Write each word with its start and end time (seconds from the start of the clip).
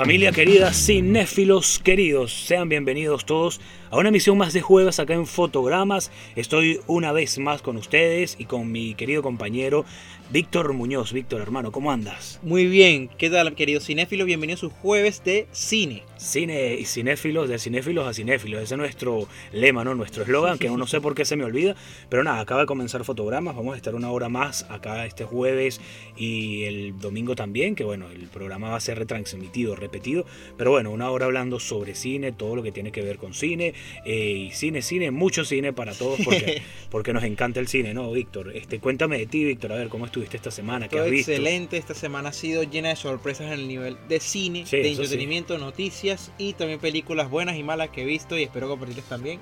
Familia 0.00 0.32
querida, 0.32 0.72
cinéfilos 0.72 1.78
queridos, 1.78 2.32
sean 2.32 2.70
bienvenidos 2.70 3.26
todos 3.26 3.60
a 3.90 3.98
una 3.98 4.10
emisión 4.10 4.38
más 4.38 4.52
de 4.52 4.60
jueves 4.60 5.00
acá 5.00 5.14
en 5.14 5.26
Fotogramas. 5.26 6.12
Estoy 6.36 6.80
una 6.86 7.12
vez 7.12 7.38
más 7.38 7.60
con 7.60 7.76
ustedes 7.76 8.36
y 8.38 8.44
con 8.44 8.70
mi 8.70 8.94
querido 8.94 9.22
compañero 9.22 9.84
Víctor 10.30 10.72
Muñoz. 10.74 11.12
Víctor, 11.12 11.40
hermano, 11.40 11.72
¿cómo 11.72 11.90
andas? 11.90 12.38
Muy 12.44 12.66
bien, 12.66 13.08
¿qué 13.18 13.30
tal, 13.30 13.56
querido 13.56 13.80
cinéfilo? 13.80 14.24
Bienvenidos 14.24 14.60
a 14.60 14.66
su 14.68 14.70
jueves 14.70 15.24
de 15.24 15.48
cine. 15.50 16.04
Cine 16.16 16.74
y 16.74 16.84
cinéfilos, 16.84 17.48
de 17.48 17.58
cinéfilos 17.58 18.06
a 18.06 18.12
cinéfilos. 18.12 18.62
Ese 18.62 18.74
es 18.74 18.78
nuestro 18.78 19.26
lema, 19.52 19.82
¿no? 19.82 19.94
Nuestro 19.94 20.22
eslogan, 20.22 20.58
que 20.58 20.68
no 20.68 20.86
sé 20.86 21.00
por 21.00 21.14
qué 21.14 21.24
se 21.24 21.34
me 21.34 21.44
olvida. 21.44 21.74
Pero 22.10 22.22
nada, 22.22 22.40
acaba 22.40 22.60
de 22.60 22.66
comenzar 22.66 23.04
fotogramas. 23.04 23.56
Vamos 23.56 23.74
a 23.74 23.76
estar 23.76 23.94
una 23.94 24.10
hora 24.12 24.28
más 24.28 24.66
acá 24.68 25.06
este 25.06 25.24
jueves 25.24 25.80
y 26.16 26.64
el 26.64 27.00
domingo 27.00 27.34
también. 27.34 27.74
Que 27.74 27.84
bueno, 27.84 28.10
el 28.10 28.28
programa 28.28 28.68
va 28.68 28.76
a 28.76 28.80
ser 28.80 28.98
retransmitido, 28.98 29.74
repetido. 29.74 30.26
Pero 30.58 30.70
bueno, 30.70 30.90
una 30.90 31.10
hora 31.10 31.24
hablando 31.24 31.58
sobre 31.58 31.94
cine, 31.94 32.32
todo 32.32 32.54
lo 32.54 32.62
que 32.62 32.70
tiene 32.70 32.92
que 32.92 33.00
ver 33.00 33.16
con 33.16 33.32
cine. 33.32 33.72
Eh, 34.04 34.46
y 34.48 34.50
cine, 34.52 34.82
cine, 34.82 35.10
mucho 35.10 35.44
cine 35.44 35.72
para 35.72 35.94
todos 35.94 36.20
porque, 36.24 36.62
porque 36.90 37.12
nos 37.12 37.24
encanta 37.24 37.60
el 37.60 37.68
cine, 37.68 37.94
¿no, 37.94 38.10
Víctor? 38.12 38.56
Este, 38.56 38.78
cuéntame 38.80 39.18
de 39.18 39.26
ti, 39.26 39.44
Víctor, 39.44 39.72
a 39.72 39.76
ver 39.76 39.88
cómo 39.88 40.06
estuviste 40.06 40.36
esta 40.36 40.50
semana, 40.50 40.88
qué 40.88 40.96
Todo 40.96 41.04
has 41.06 41.10
visto. 41.10 41.32
excelente, 41.32 41.76
esta 41.76 41.94
semana 41.94 42.30
ha 42.30 42.32
sido 42.32 42.62
llena 42.62 42.88
de 42.90 42.96
sorpresas 42.96 43.46
en 43.48 43.60
el 43.60 43.68
nivel 43.68 43.96
de 44.08 44.20
cine, 44.20 44.64
Sí, 44.66 44.78
de 44.78 44.90
entretenimiento, 44.90 45.58
noticias 45.58 46.32
y 46.38 46.54
también 46.54 46.80
películas 46.80 47.30
buenas 47.30 47.56
y 47.56 47.62
malas 47.62 47.90
que 47.90 48.02
he 48.02 48.04
visto 48.06 48.38
y 48.38 48.42
espero 48.42 48.68
compartirles 48.68 49.04
también. 49.06 49.40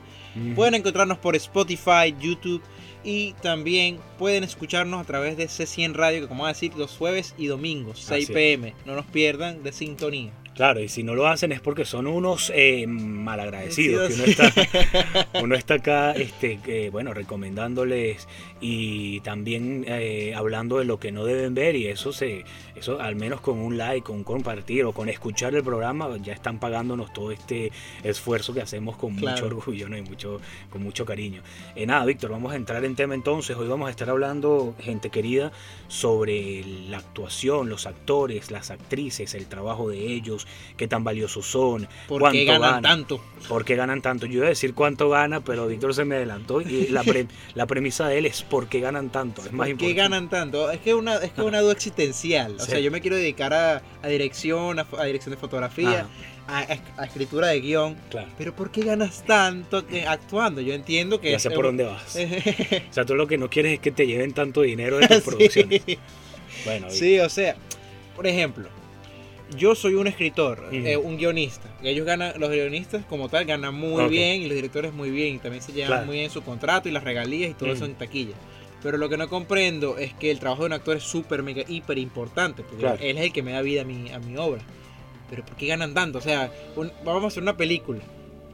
Pueden 0.55 0.75
encontrarnos 0.75 1.19
por 1.19 1.35
Spotify, 1.35 2.15
YouTube 2.21 2.63
y 3.05 3.33
también 3.43 3.99
pueden 4.19 4.45
escucharnos 4.45 5.01
a 5.01 5.05
través 5.05 5.37
de 5.37 5.47
C100 5.47 5.95
Radio, 5.95 6.21
que 6.21 6.29
como 6.29 6.43
voy 6.43 6.51
a 6.51 6.53
decir, 6.53 6.73
los 6.77 6.97
jueves 6.97 7.35
y 7.39 7.47
domingos, 7.47 8.01
6 8.07 8.25
Así 8.25 8.33
es. 8.33 8.37
pm. 8.37 8.75
No 8.87 8.95
nos 8.95 9.07
pierdan 9.07 9.63
de 9.63 9.73
sintonía. 9.73 10.33
Claro, 10.59 10.81
y 10.81 10.89
si 10.89 11.05
no 11.05 11.15
lo 11.15 11.29
hacen 11.29 11.53
es 11.53 11.61
porque 11.61 11.85
son 11.85 12.09
unos 12.09 12.51
eh, 12.53 12.85
malagradecidos. 12.89 14.09
Que 14.09 14.15
uno 14.15 14.25
está, 14.25 15.29
uno 15.41 15.55
está 15.55 15.75
acá, 15.75 16.11
este, 16.11 16.59
eh, 16.67 16.91
bueno, 16.91 17.15
recomendándoles 17.15 18.27
y 18.61 19.21
también 19.21 19.85
eh, 19.87 20.35
hablando 20.35 20.79
de 20.79 20.85
lo 20.85 20.99
que 20.99 21.13
no 21.13 21.25
deben 21.25 21.55
ver 21.55 21.77
y 21.77 21.87
eso 21.87 22.13
se, 22.13 22.45
eso 22.75 23.01
al 23.01 23.15
menos 23.15 23.41
con 23.41 23.59
un 23.59 23.79
like, 23.79 24.05
con 24.05 24.25
compartir 24.25 24.85
o 24.85 24.93
con 24.93 25.09
escuchar 25.09 25.55
el 25.55 25.63
programa 25.63 26.09
ya 26.25 26.33
están 26.33 26.59
pagándonos 26.59 27.13
todo 27.13 27.31
este 27.31 27.71
esfuerzo 28.03 28.53
que 28.53 28.61
hacemos 28.61 28.97
con 28.97 29.15
mucho 29.15 29.47
orgullo, 29.47 29.89
¿no? 29.89 29.97
y 29.97 30.03
mucho, 30.03 30.41
con 30.71 30.83
mucho 30.83 31.05
cariño. 31.05 31.41
Eh, 31.77 31.87
nada, 31.87 32.05
Víctor, 32.05 32.33
vamos 32.33 32.53
a 32.53 32.57
entrar 32.57 32.85
en 32.85 32.97
tema 32.97 33.15
entonces. 33.15 33.57
Hoy 33.57 33.69
vamos 33.69 33.87
a 33.87 33.91
estar 33.93 34.11
hablando, 34.11 34.75
gente 34.81 35.11
querida, 35.11 35.53
sobre 35.87 36.65
la 36.89 36.99
actuación, 36.99 37.69
los 37.69 37.87
actores, 37.87 38.51
las 38.51 38.73
actrices, 38.73 39.35
el 39.35 39.47
trabajo 39.47 39.89
de 39.89 39.99
ellos, 39.99 40.48
qué 40.77 40.87
tan 40.89 41.03
valiosos 41.05 41.47
son, 41.47 41.89
¿Por 42.07 42.21
cuánto 42.21 42.39
qué 42.39 42.45
ganan 42.45 42.83
tanto? 42.83 43.21
por 43.49 43.65
qué 43.65 43.75
ganan 43.77 44.01
tanto. 44.03 44.27
Yo 44.27 44.39
iba 44.39 44.47
a 44.47 44.51
decir 44.51 44.75
cuánto 44.75 45.09
gana, 45.11 45.41
pero 45.43 45.67
Víctor 45.67 45.95
se 45.95 46.05
me 46.05 46.17
adelantó 46.17 46.61
y 46.61 46.89
la, 46.89 47.03
pre- 47.03 47.27
la 47.55 47.67
premisa 47.67 48.07
de 48.09 48.19
él 48.19 48.27
es 48.27 48.43
por 48.43 48.69
qué 48.69 48.81
ganan 48.81 49.11
tanto. 49.11 49.43
Es 49.45 49.53
más 49.53 49.67
¿Por 49.69 49.79
qué 49.79 49.87
importante. 49.91 49.95
ganan 49.95 50.29
tanto? 50.31 50.71
Es 50.71 50.81
que 50.81 50.91
es 50.91 50.97
una, 50.97 51.17
es 51.17 51.33
que 51.33 51.43
una 51.43 51.61
duda 51.61 51.73
existencial. 51.73 52.57
O 52.59 52.61
Sí. 52.65 52.71
sea, 52.71 52.79
yo 52.81 52.91
me 52.91 53.01
quiero 53.01 53.17
dedicar 53.17 53.53
a, 53.55 53.83
a 54.03 54.09
dirección, 54.09 54.79
a, 54.79 55.05
dirección 55.05 55.33
de 55.35 55.41
fotografía, 55.41 56.07
a, 56.47 56.63
escritura 57.05 57.49
de 57.49 57.61
guion. 57.61 57.97
claro. 58.11 58.29
Pero 58.39 58.55
¿por 58.55 58.71
qué 58.71 58.83
ganas 58.83 59.25
tanto 59.27 59.85
eh, 59.91 60.07
actuando? 60.07 60.61
Yo 60.61 60.73
entiendo 60.75 61.21
que... 61.21 61.31
Ya 61.33 61.39
sé 61.39 61.51
por 61.51 61.65
dónde 61.67 61.85
vas. 61.85 62.17
O 62.91 62.93
sea, 62.93 63.05
tú 63.05 63.15
lo 63.15 63.27
que 63.27 63.37
no 63.37 63.51
quieres 63.51 63.73
es 63.75 63.81
que 63.81 63.91
te 63.91 64.07
lleven 64.07 64.33
tanto 64.33 64.63
dinero 64.63 64.99
de 64.99 65.09
tus 65.09 65.21
producciones. 65.25 65.83
Bueno. 66.65 66.87
Sí, 66.91 67.19
o 67.21 67.29
sea, 67.29 67.57
por 68.17 68.27
ejemplo, 68.27 68.69
yo 69.57 69.75
soy 69.75 69.95
un 69.95 70.07
escritor, 70.07 70.69
eh, 70.73 70.97
un 70.97 71.17
guionista. 71.17 71.69
Y 71.83 71.89
ellos 71.89 72.07
ganan, 72.07 72.39
los 72.39 72.51
guionistas 72.51 73.05
como 73.07 73.29
tal 73.29 73.45
ganan 73.45 73.75
muy 73.75 74.05
Ok. 74.05 74.11
bien 74.11 74.43
y 74.43 74.47
los 74.47 74.55
directores 74.55 74.93
muy 74.93 75.11
bien. 75.11 75.37
Y 75.37 75.39
también 75.39 75.63
se 75.63 75.73
llevan 75.73 75.89
Claro. 75.89 76.07
muy 76.07 76.17
bien 76.17 76.31
su 76.31 76.43
contrato 76.43 76.89
y 76.89 76.93
las 76.93 77.05
regalías 77.05 77.51
y 77.51 77.55
todo 77.55 77.73
eso 77.73 77.85
en 77.85 77.95
taquilla. 77.95 78.35
Pero 78.83 78.97
lo 78.99 79.09
que 79.09 79.17
no 79.17 79.29
comprendo 79.29 79.99
es 79.99 80.13
que 80.15 80.31
el 80.31 80.39
trabajo 80.39 80.63
de 80.63 80.67
un 80.67 80.73
actor 80.75 80.97
es 80.97 81.03
súper, 81.03 81.43
mega, 81.43 81.65
hiper 81.67 81.99
importante. 81.99 82.63
Porque 82.63 82.79
Claro. 82.83 82.99
él 83.01 83.19
es 83.19 83.25
el 83.25 83.33
que 83.33 83.43
me 83.43 83.53
da 83.53 83.63
vida 83.63 83.83
a 83.83 83.85
mi, 83.85 84.11
a 84.11 84.19
mi 84.19 84.37
obra. 84.37 84.61
Pero 85.31 85.45
¿por 85.45 85.57
qué 85.57 85.67
ganan 85.67 85.95
tanto? 85.95 86.19
O 86.19 86.23
sea, 86.23 86.53
un- 86.77 86.93
vamos 87.05 87.25
a 87.25 87.27
hacer 87.29 87.43
una 87.43 87.57
película. 87.57 88.01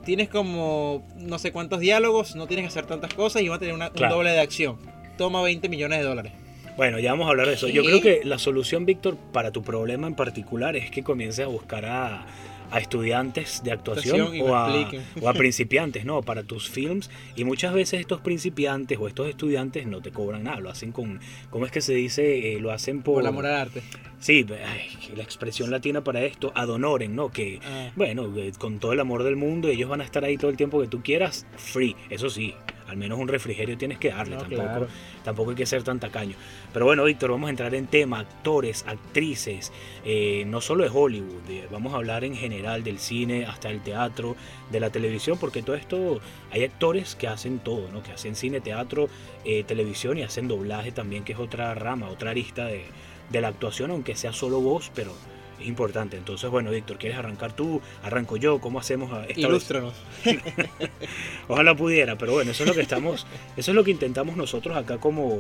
Tienes 0.05 0.29
como 0.29 1.07
no 1.17 1.39
sé 1.39 1.53
cuántos 1.53 1.81
diálogos, 1.81 2.37
no 2.37 2.47
tienes 2.47 2.65
que 2.65 2.69
hacer 2.69 2.87
tantas 2.87 3.13
cosas 3.15 3.43
y 3.43 3.49
vas 3.49 3.57
a 3.57 3.61
tener 3.61 3.75
una- 3.75 3.91
Claro. 3.91 4.15
un 4.15 4.19
doble 4.21 4.31
de 4.33 4.41
acción. 4.41 4.77
Toma 5.19 5.43
20 5.43 5.69
millones 5.69 5.99
de 6.01 6.05
dólares. 6.05 6.33
Bueno, 6.77 6.99
ya 6.99 7.13
vamos 7.13 7.27
a 7.27 7.31
hablar 7.31 7.47
de 7.47 7.55
eso. 7.55 7.69
Yo 7.69 7.83
¿Qué? 7.83 7.89
creo 7.89 8.01
que 8.01 8.21
la 8.25 8.39
solución, 8.39 8.85
Víctor, 8.85 9.17
para 9.33 9.53
tu 9.53 9.63
problema 9.63 10.07
en 10.09 10.15
particular 10.15 10.75
es 10.77 10.91
que 10.91 11.03
comiences 11.05 11.45
a 11.45 11.49
buscar 11.49 11.85
a, 11.85 12.27
a 12.73 12.79
estudiantes 12.81 13.63
de 13.63 13.71
actuación 13.71 14.33
o 14.41 14.57
a, 14.57 14.75
o 15.21 15.29
a 15.29 15.35
principiantes, 15.35 16.05
¿no? 16.05 16.23
Para 16.23 16.43
tus 16.43 16.69
films. 16.69 17.11
Y 17.37 17.45
muchas 17.45 17.75
veces 17.75 18.01
estos 18.01 18.21
principiantes 18.21 18.99
o 19.01 19.07
estos 19.07 19.29
estudiantes 19.29 19.87
no 19.87 20.03
te 20.03 20.11
cobran 20.11 20.43
nada. 20.45 20.59
Lo 20.59 20.69
hacen 20.71 20.91
con, 20.91 21.21
¿cómo 21.51 21.65
es 21.65 21.71
que 21.71 21.81
se 21.81 21.95
dice? 21.95 22.55
Eh, 22.57 22.61
lo 22.61 22.73
hacen 22.73 23.03
por... 23.03 23.15
Por 23.15 23.23
el 23.23 23.29
amor 23.29 23.47
al 23.47 23.55
arte. 23.55 23.83
Sí, 24.19 24.45
ay, 24.51 25.15
la 25.17 25.23
expresión 25.23 25.71
latina 25.71 26.03
para 26.03 26.23
esto, 26.25 26.51
ad 26.57 26.71
honorem, 26.71 27.15
¿no? 27.15 27.31
Que, 27.31 27.61
Ah. 27.63 27.93
bueno, 27.95 28.33
eh, 28.37 28.51
con 28.59 28.81
todo 28.81 28.93
el 28.95 28.99
amor 29.01 29.23
del 29.23 29.37
mundo, 29.37 29.69
ellos 29.69 29.89
van 29.89 30.01
a 30.01 30.05
estar 30.05 30.25
ahí 30.25 30.39
todo 30.39 30.51
el 30.51 30.57
tiempo 30.57 30.81
que 30.81 30.89
tú 30.89 31.03
quieras, 31.03 31.47
free. 31.57 31.95
Eso 32.11 32.31
sí, 32.31 32.55
al 32.89 32.97
menos 32.97 33.19
un 33.19 33.29
refrigerio 33.29 33.77
tienes 33.79 33.99
que 33.99 34.11
darle, 34.11 34.37
No, 34.37 34.43
tampoco, 34.43 34.63
claro. 34.63 34.87
tampoco 35.23 35.51
hay 35.51 35.57
que 35.57 35.67
ser 35.67 35.83
tan 35.83 36.01
tacaño. 36.01 36.37
Pero 36.73 36.85
bueno, 36.85 37.05
Víctor, 37.05 37.31
vamos 37.31 37.49
a 37.49 37.51
entrar 37.51 37.75
en 37.75 37.87
tema, 37.87 38.21
actores, 38.21 38.85
actrices, 38.87 39.73
eh, 40.05 40.45
no 40.47 40.61
solo 40.61 40.85
de 40.85 40.91
Hollywood, 40.93 41.49
eh, 41.49 41.67
vamos 41.71 41.95
a 41.95 41.97
hablar 41.97 42.25
en 42.25 42.35
general 42.35 42.85
del 42.85 42.99
cine, 42.99 43.47
hasta 43.47 43.71
el 43.71 43.81
teatro, 43.83 44.37
de 44.71 44.81
la 44.81 44.91
televisión, 44.91 45.39
porque 45.39 45.63
todo 45.63 45.77
esto, 45.77 46.21
hay 46.51 46.65
actores 46.65 47.15
que 47.15 47.29
hacen 47.29 47.59
todo, 47.59 47.91
¿no? 47.93 48.03
Que 48.03 48.13
hacen 48.13 48.35
cine, 48.35 48.61
teatro, 48.61 49.09
eh, 49.45 49.65
televisión 49.65 50.19
y 50.19 50.23
hacen 50.23 50.49
doblaje 50.49 50.93
también, 50.93 51.25
que 51.25 51.33
es 51.33 51.39
otra 51.39 51.75
rama, 51.75 52.09
otra 52.09 52.31
arista 52.31 52.67
de, 52.67 52.85
de 53.31 53.41
la 53.41 53.49
actuación, 53.49 53.91
aunque 53.91 54.17
sea 54.17 54.33
solo 54.33 54.61
voz, 54.61 54.91
pero 54.95 55.13
es 55.61 55.67
importante. 55.67 56.17
Entonces, 56.17 56.51
bueno, 56.51 56.71
Víctor, 56.71 56.99
¿quieres 56.99 57.19
arrancar 57.19 57.55
tú? 57.55 57.81
Arranco 58.03 58.37
yo, 58.37 58.61
¿cómo 58.61 58.79
hacemos 58.79 59.11
esta 59.11 59.27
vez? 59.27 59.39
Ilústranos. 59.39 59.95
Ojalá 61.49 61.75
pudiera, 61.75 62.17
pero 62.17 62.33
bueno, 62.33 62.51
eso 62.53 62.63
es 62.65 62.69
lo 62.69 62.75
que 62.75 62.83
estamos, 62.83 63.27
eso 63.57 63.71
es 63.71 63.75
lo 63.75 63.85
que 63.85 63.91
intentamos 63.91 64.37
nosotros 64.37 64.77
acá 64.77 64.99
como, 64.99 65.39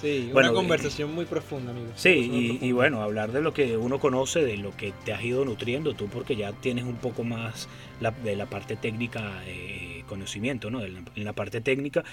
Sí, 0.00 0.28
Bueno, 0.30 0.50
una 0.50 0.56
conversación 0.56 1.14
muy 1.14 1.24
profunda, 1.24 1.70
amigo. 1.70 1.86
sí, 1.96 2.58
y, 2.60 2.72
bueno, 2.72 3.00
hablar 3.02 3.32
de 3.32 3.40
lo 3.40 3.54
que 3.54 3.78
uno 3.78 3.98
conoce, 3.98 4.44
de 4.44 4.58
lo 4.58 4.76
que 4.76 4.92
te 5.06 5.14
has 5.14 5.24
ido 5.24 5.42
nutriendo 5.46 5.94
tú, 5.94 6.06
porque 6.08 6.36
ya 6.36 6.52
tienes 6.52 6.84
un 6.84 6.96
poco 6.96 7.24
más 7.24 7.66
la- 8.02 8.10
de 8.10 8.36
la 8.36 8.44
parte 8.44 8.76
técnica, 8.76 9.42
eh, 9.46 10.04
conocimiento, 10.06 10.70
¿no? 10.70 10.82
En 10.84 10.92
la, 10.94 11.00
en 11.16 11.24
la 11.24 11.32
parte 11.32 11.62
técnica, 11.62 12.04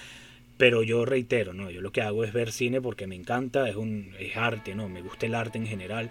pero 0.58 0.82
yo 0.82 1.04
reitero, 1.04 1.52
¿no? 1.54 1.70
Yo 1.72 1.82
lo 1.82 1.92
que 1.92 2.02
hago 2.02 2.24
es 2.24 2.32
ver 2.32 2.54
cine 2.54 2.80
porque 2.80 3.06
me 3.06 3.16
encanta, 3.16 3.68
es 3.68 3.76
un 3.76 4.14
es 4.18 4.38
arte, 4.38 4.76
¿no? 4.76 4.88
Me 4.88 5.02
gusta 5.02 5.26
el 5.26 5.36
arte 5.36 5.58
en 5.58 5.68
general. 5.68 6.10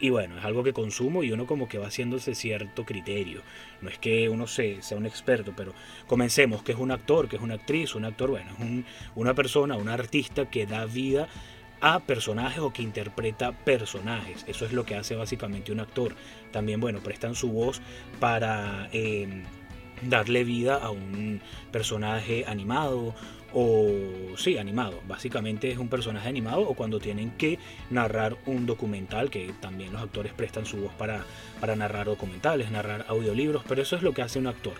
Y 0.00 0.10
bueno, 0.10 0.38
es 0.38 0.44
algo 0.44 0.62
que 0.62 0.72
consumo 0.72 1.24
y 1.24 1.32
uno 1.32 1.46
como 1.46 1.68
que 1.68 1.78
va 1.78 1.88
haciéndose 1.88 2.34
cierto 2.34 2.84
criterio. 2.84 3.42
No 3.80 3.88
es 3.88 3.98
que 3.98 4.28
uno 4.28 4.46
se, 4.46 4.80
sea 4.82 4.96
un 4.96 5.06
experto, 5.06 5.52
pero 5.56 5.72
comencemos, 6.06 6.62
que 6.62 6.72
es 6.72 6.78
un 6.78 6.92
actor, 6.92 7.28
que 7.28 7.36
es 7.36 7.42
una 7.42 7.54
actriz, 7.54 7.94
un 7.96 8.04
actor, 8.04 8.30
bueno, 8.30 8.50
es 8.52 8.58
un- 8.60 8.84
una 9.16 9.34
persona, 9.34 9.76
un 9.76 9.88
artista 9.88 10.48
que 10.48 10.66
da 10.66 10.84
vida 10.84 11.28
a 11.80 12.00
personajes 12.00 12.58
o 12.60 12.72
que 12.72 12.82
interpreta 12.82 13.52
personajes. 13.52 14.44
Eso 14.48 14.64
es 14.66 14.72
lo 14.72 14.84
que 14.84 14.94
hace 14.96 15.14
básicamente 15.16 15.72
un 15.72 15.80
actor. 15.80 16.14
También, 16.52 16.80
bueno, 16.80 17.00
prestan 17.00 17.34
su 17.34 17.50
voz 17.50 17.80
para 18.20 18.88
eh, 18.92 19.42
darle 20.02 20.44
vida 20.44 20.76
a 20.76 20.90
un 20.90 21.40
personaje 21.72 22.44
animado 22.46 23.14
o 23.60 24.36
sí, 24.36 24.56
animado. 24.56 25.00
Básicamente 25.08 25.68
es 25.72 25.78
un 25.78 25.88
personaje 25.88 26.28
animado 26.28 26.60
o 26.60 26.74
cuando 26.74 27.00
tienen 27.00 27.32
que 27.32 27.58
narrar 27.90 28.36
un 28.46 28.66
documental, 28.66 29.30
que 29.30 29.52
también 29.60 29.92
los 29.92 30.00
actores 30.00 30.32
prestan 30.32 30.64
su 30.64 30.76
voz 30.76 30.92
para, 30.94 31.24
para 31.60 31.74
narrar 31.74 32.06
documentales, 32.06 32.70
narrar 32.70 33.04
audiolibros, 33.08 33.64
pero 33.68 33.82
eso 33.82 33.96
es 33.96 34.02
lo 34.02 34.14
que 34.14 34.22
hace 34.22 34.38
un 34.38 34.46
actor. 34.46 34.74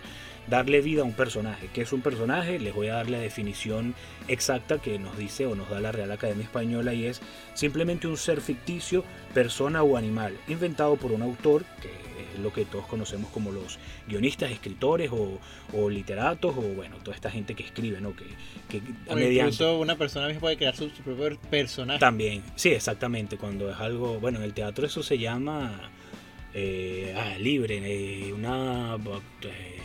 Darle 0.47 0.79
vida 0.79 1.01
a 1.01 1.03
un 1.03 1.13
personaje. 1.13 1.69
¿Qué 1.73 1.81
es 1.81 1.91
un 1.91 1.99
personaje? 2.01 2.57
Les 2.57 2.73
voy 2.73 2.87
a 2.87 2.93
dar 2.93 3.09
la 3.09 3.19
definición 3.19 3.95
exacta 4.29 4.79
que 4.79 4.97
nos 4.97 5.17
dice 5.17 5.45
o 5.45 5.55
nos 5.55 5.69
da 5.69 5.81
la 5.81 5.91
Real 5.91 6.13
Academia 6.13 6.45
Española 6.45 6.93
y 6.93 7.05
es 7.05 7.21
simplemente 7.55 8.07
un 8.07 8.15
ser 8.15 8.39
ficticio, 8.39 9.03
persona 9.33 9.83
o 9.83 9.97
animal, 9.97 10.37
inventado 10.47 10.95
por 10.95 11.11
un 11.11 11.21
autor, 11.21 11.65
que 11.81 12.08
lo 12.39 12.51
que 12.53 12.65
todos 12.65 12.85
conocemos 12.85 13.29
como 13.31 13.51
los 13.51 13.79
guionistas, 14.07 14.51
escritores 14.51 15.11
o, 15.11 15.89
literatos 15.89 16.55
o 16.57 16.61
bueno, 16.61 16.97
toda 17.03 17.15
esta 17.15 17.31
gente 17.31 17.55
que 17.55 17.63
escribe, 17.63 18.01
¿no? 18.01 18.13
Que, 18.15 18.25
que 18.69 18.81
o 19.07 19.19
incluso 19.19 19.79
una 19.79 19.95
persona 19.95 20.27
misma 20.27 20.41
puede 20.41 20.57
crear 20.57 20.75
su, 20.75 20.89
propio 20.89 21.37
personaje. 21.49 21.99
También, 21.99 22.43
sí, 22.55 22.69
exactamente, 22.69 23.37
cuando 23.37 23.69
es 23.69 23.77
algo, 23.77 24.19
bueno, 24.19 24.39
en 24.39 24.45
el 24.45 24.53
teatro 24.53 24.85
eso 24.85 25.03
se 25.03 25.17
llama 25.17 25.91
eh, 26.53 27.15
ah, 27.17 27.37
libre, 27.37 27.79
eh, 27.83 28.33
una... 28.33 28.97
Eh, 29.41 29.75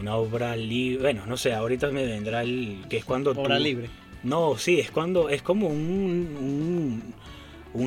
una 0.00 0.16
obra 0.16 0.56
libre, 0.56 1.02
bueno, 1.02 1.26
no 1.26 1.36
sé, 1.36 1.52
ahorita 1.52 1.90
me 1.90 2.04
vendrá 2.04 2.42
el 2.42 2.86
que 2.88 2.96
es 2.96 3.04
cuando... 3.04 3.32
Obra 3.32 3.58
libre. 3.58 3.90
No, 4.22 4.56
sí, 4.56 4.78
es 4.78 4.90
cuando 4.90 5.28
es 5.28 5.42
como 5.42 5.68
un, 5.68 5.76
un, 5.76 7.14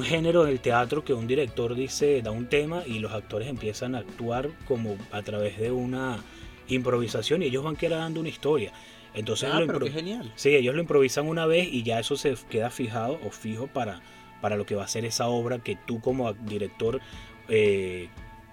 género 0.03 0.43
del 0.43 0.59
teatro 0.59 1.03
que 1.03 1.13
un 1.13 1.27
director 1.27 1.75
dice, 1.75 2.21
da 2.21 2.31
un 2.31 2.47
tema 2.47 2.83
y 2.85 2.99
los 2.99 3.13
actores 3.13 3.47
empiezan 3.47 3.95
a 3.95 3.99
actuar 3.99 4.49
como 4.67 4.97
a 5.11 5.21
través 5.21 5.59
de 5.59 5.71
una 5.71 6.23
improvisación 6.67 7.43
y 7.43 7.45
ellos 7.45 7.63
van 7.63 7.75
creando 7.75 8.19
una 8.19 8.29
historia. 8.29 8.71
Entonces 9.13 9.49
ah, 9.51 9.61
pero 9.65 9.79
qué 9.79 9.91
genial. 9.91 10.31
Sí, 10.35 10.55
ellos 10.55 10.75
lo 10.75 10.81
improvisan 10.81 11.27
una 11.27 11.45
vez 11.45 11.67
y 11.71 11.83
ya 11.83 11.99
eso 11.99 12.17
se 12.17 12.35
queda 12.49 12.69
fijado 12.69 13.19
o 13.23 13.29
fijo 13.29 13.67
para, 13.67 14.01
para 14.41 14.57
lo 14.57 14.65
que 14.65 14.75
va 14.75 14.83
a 14.83 14.87
ser 14.87 15.05
esa 15.05 15.27
obra 15.27 15.59
que 15.59 15.77
tú 15.85 16.01
como 16.01 16.33
director 16.33 16.99
eh, 17.47 18.09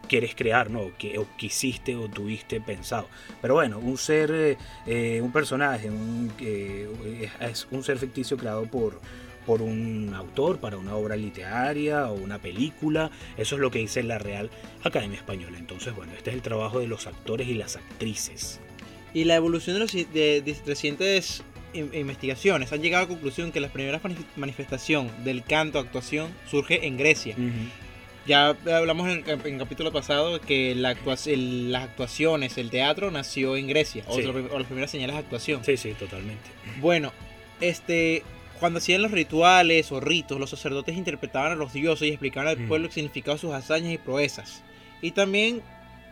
quieres 0.09 0.35
crear, 0.35 0.71
¿no? 0.71 0.93
Que, 0.99 1.19
o 1.19 1.27
quisiste 1.37 1.97
o 1.97 2.09
tuviste 2.09 2.61
pensado. 2.61 3.09
Pero 3.41 3.55
bueno, 3.55 3.79
un 3.79 3.97
ser, 3.99 4.31
eh, 4.31 4.59
eh, 4.87 5.21
un 5.21 5.33
personaje, 5.33 5.91
un, 5.91 6.31
es 7.41 7.67
un 7.71 7.83
ser 7.83 7.99
ficticio 7.99 8.37
creado 8.37 8.67
por, 8.67 9.01
por 9.47 9.63
un 9.63 10.13
autor 10.15 10.59
para 10.59 10.77
una 10.77 10.95
obra 10.95 11.17
literaria 11.17 12.09
o 12.11 12.15
una 12.15 12.39
película. 12.39 13.11
Eso 13.37 13.57
es 13.57 13.61
lo 13.61 13.71
que 13.71 13.81
dice 13.81 14.03
la 14.03 14.19
Real 14.19 14.51
Academia 14.85 15.19
Española. 15.19 15.59
Entonces, 15.59 15.95
bueno, 15.95 16.13
este 16.17 16.31
es 16.31 16.37
el 16.37 16.43
trabajo 16.43 16.81
de 16.81 16.87
los 16.87 17.07
actores 17.07 17.49
y 17.49 17.55
las 17.55 17.77
actrices. 17.77 18.61
Y 19.15 19.25
la 19.25 19.37
evolución 19.37 19.75
de 19.75 19.81
los 19.81 19.93
de, 19.93 20.57
recientes 20.67 21.43
investigaciones 21.75 22.73
han 22.73 22.83
llegado 22.83 23.05
a 23.05 23.07
la 23.07 23.15
conclusión 23.15 23.51
que 23.51 23.61
la 23.61 23.69
primera 23.69 24.01
manifestación 24.37 25.11
del 25.25 25.43
canto 25.43 25.79
actuación 25.79 26.31
surge 26.51 26.87
en 26.87 26.97
Grecia. 26.97 27.37
Ya 28.27 28.57
hablamos 28.73 29.09
en 29.11 29.25
el, 29.29 29.59
capítulo 29.59 29.91
pasado 29.91 30.41
que 30.41 30.75
la 30.77 30.95
las 30.95 31.83
actuaciones, 31.83 32.57
el 32.57 32.71
teatro 32.71 33.11
nació 33.11 33.57
en 33.57 33.67
Grecia, 33.67 34.05
o, 34.07 34.19
las 34.21 34.67
primeras 34.67 34.91
señales 34.91 35.17
de 35.17 35.21
actuación. 35.21 35.65
Sí, 35.65 35.77
sí, 35.77 35.93
totalmente. 35.95 36.49
Bueno, 36.81 37.13
este, 37.61 38.23
cuando 38.63 38.79
hacían 38.79 39.03
los 39.03 39.11
rituales 39.11 39.91
o 39.91 39.99
ritos, 39.99 40.39
los 40.39 40.51
sacerdotes 40.51 40.97
interpretaban 40.97 41.51
a 41.51 41.55
los 41.57 41.73
dioses 41.73 42.07
y 42.07 42.11
explicaban 42.13 42.47
al 42.47 42.59
pueblo 42.69 42.87
el 42.87 42.93
significado 42.93 43.35
de 43.35 43.41
sus 43.41 43.53
hazañas 43.53 43.93
y 43.93 43.99
proezas. 43.99 44.63
Y 45.01 45.11
también 45.11 45.63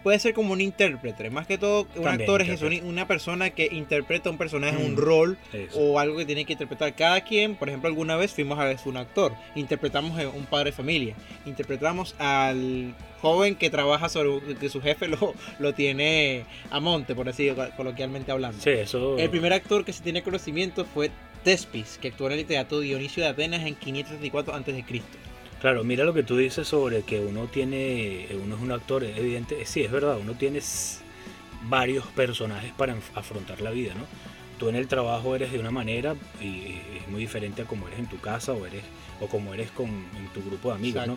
puede 0.02 0.19
ser 0.19 0.35
como 0.35 0.52
un 0.52 0.61
intérprete. 0.61 1.31
Más 1.31 1.47
que 1.47 1.58
todo, 1.58 1.87
un 1.94 2.08
actor 2.08 2.43
es 2.43 2.61
una 2.82 3.06
persona 3.06 3.50
que 3.50 3.69
interpreta 3.70 4.31
un 4.31 4.37
personaje, 4.37 4.76
un 4.79 4.94
mm, 4.94 4.99
rol 4.99 5.38
o 5.75 6.00
algo 6.00 6.17
que 6.17 6.25
tiene 6.25 6.44
que 6.44 6.55
interpretar. 6.55 6.97
Cada 6.97 7.20
quien, 7.20 7.55
por 7.55 7.69
ejemplo, 7.69 7.87
alguna 7.87 8.17
vez 8.17 8.32
fuimos 8.32 8.58
a 8.58 8.64
ver 8.64 8.79
un 8.85 8.97
actor. 8.97 9.32
Interpretamos 9.55 10.19
a 10.19 10.29
un 10.31 10.47
padre 10.47 10.70
de 10.70 10.76
familia. 10.76 11.14
Interpretamos 11.47 12.17
al 12.19 12.97
joven 13.20 13.55
que 13.55 13.70
trabaja 13.70 14.08
sobre 14.08 14.56
que 14.56 14.69
su 14.69 14.81
jefe 14.81 15.06
lo, 15.06 15.35
lo 15.61 15.73
tiene 15.73 16.47
a 16.73 16.81
monte, 16.81 17.14
por 17.14 17.29
así 17.29 17.49
coloquialmente 17.76 18.32
hablando. 18.32 18.61
El 19.19 19.31
primer 19.31 19.52
actor 19.52 19.85
que 19.85 19.93
se 19.93 20.02
tiene 20.02 20.25
conocimiento 20.25 20.85
fue 20.85 21.12
Tespis, 21.44 21.98
que 22.00 22.08
actuó 22.08 22.26
en 22.31 22.38
el 22.38 22.44
teatro 22.44 22.81
Dionisio 22.81 23.22
de 23.22 23.31
Atenas 23.31 23.62
en 23.62 23.75
534 23.75 24.54
a.C. 24.54 24.84
Claro, 25.60 25.84
mira 25.84 26.04
lo 26.04 26.14
que 26.14 26.22
tú 26.22 26.37
dices 26.37 26.69
sobre 26.69 27.02
que 27.02 27.20
uno 27.20 27.46
tiene, 27.46 28.26
uno 28.42 28.56
es 28.56 28.62
un 28.62 28.72
actor, 28.72 29.04
evidente, 29.04 29.64
sí, 29.66 29.82
es 29.82 29.90
verdad, 29.90 30.19
uno 30.19 30.34
tiene 30.34 30.60
varios 31.62 32.06
personajes 32.08 32.72
para 32.72 32.96
afrontar 33.14 33.60
la 33.60 33.70
vida, 33.70 33.94
¿no? 33.94 34.04
Tú 34.58 34.69
en 34.69 34.76
el 34.76 34.88
trabajo 34.88 35.34
eres 35.34 35.52
de 35.52 35.58
una 35.58 35.70
manera 35.70 36.14
y 36.40 36.78
es 36.98 37.08
muy 37.08 37.20
diferente 37.20 37.62
a 37.62 37.64
como 37.64 37.88
eres 37.88 37.98
en 37.98 38.08
tu 38.08 38.19
casa 38.20 38.52
o 38.52 38.66
eres 38.66 38.82
o 39.20 39.26
como 39.26 39.54
eres 39.54 39.70
con 39.70 39.88
en 39.88 40.28
tu 40.34 40.42
grupo 40.42 40.69
de 40.69 40.75
amigos, 40.75 41.06
¿no? 41.06 41.16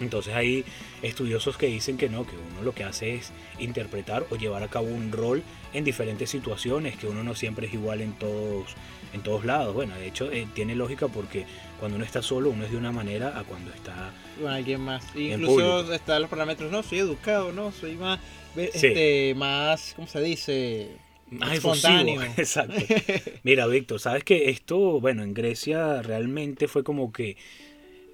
Entonces 0.00 0.34
hay 0.34 0.64
estudiosos 1.02 1.58
que 1.58 1.66
dicen 1.66 1.98
que 1.98 2.08
no, 2.08 2.26
que 2.26 2.36
uno 2.36 2.62
lo 2.62 2.74
que 2.74 2.84
hace 2.84 3.16
es 3.16 3.32
interpretar 3.58 4.26
o 4.30 4.36
llevar 4.36 4.62
a 4.62 4.68
cabo 4.68 4.86
un 4.86 5.12
rol 5.12 5.42
en 5.74 5.84
diferentes 5.84 6.30
situaciones, 6.30 6.96
que 6.96 7.06
uno 7.06 7.22
no 7.22 7.34
siempre 7.34 7.66
es 7.66 7.74
igual 7.74 8.00
en 8.00 8.12
todos, 8.14 8.74
en 9.12 9.22
todos 9.22 9.44
lados. 9.44 9.74
Bueno, 9.74 9.94
de 9.96 10.06
hecho 10.06 10.30
eh, 10.30 10.46
tiene 10.54 10.74
lógica 10.74 11.08
porque 11.08 11.46
cuando 11.78 11.96
uno 11.96 12.04
está 12.04 12.22
solo, 12.22 12.50
uno 12.50 12.64
es 12.64 12.70
de 12.70 12.76
una 12.76 12.92
manera 12.92 13.38
a 13.38 13.44
cuando 13.44 13.72
está 13.72 14.12
con 14.40 14.50
alguien 14.50 14.80
más. 14.80 15.04
Incluso 15.14 15.92
están 15.92 16.22
los 16.22 16.30
parámetros, 16.30 16.70
no, 16.70 16.82
soy 16.82 16.98
educado, 16.98 17.52
no, 17.52 17.72
soy 17.72 17.96
más, 17.96 18.20
este, 18.56 19.34
más, 19.36 19.92
¿cómo 19.94 20.08
se 20.08 20.20
dice? 20.20 20.96
Más 21.30 21.52
espontáneo. 21.52 22.22
Exacto. 22.36 22.74
Mira, 23.42 23.66
Víctor, 23.66 24.00
sabes 24.00 24.24
que 24.24 24.50
esto, 24.50 25.00
bueno, 25.00 25.22
en 25.22 25.34
Grecia 25.34 26.02
realmente 26.02 26.68
fue 26.68 26.82
como 26.82 27.12
que 27.12 27.36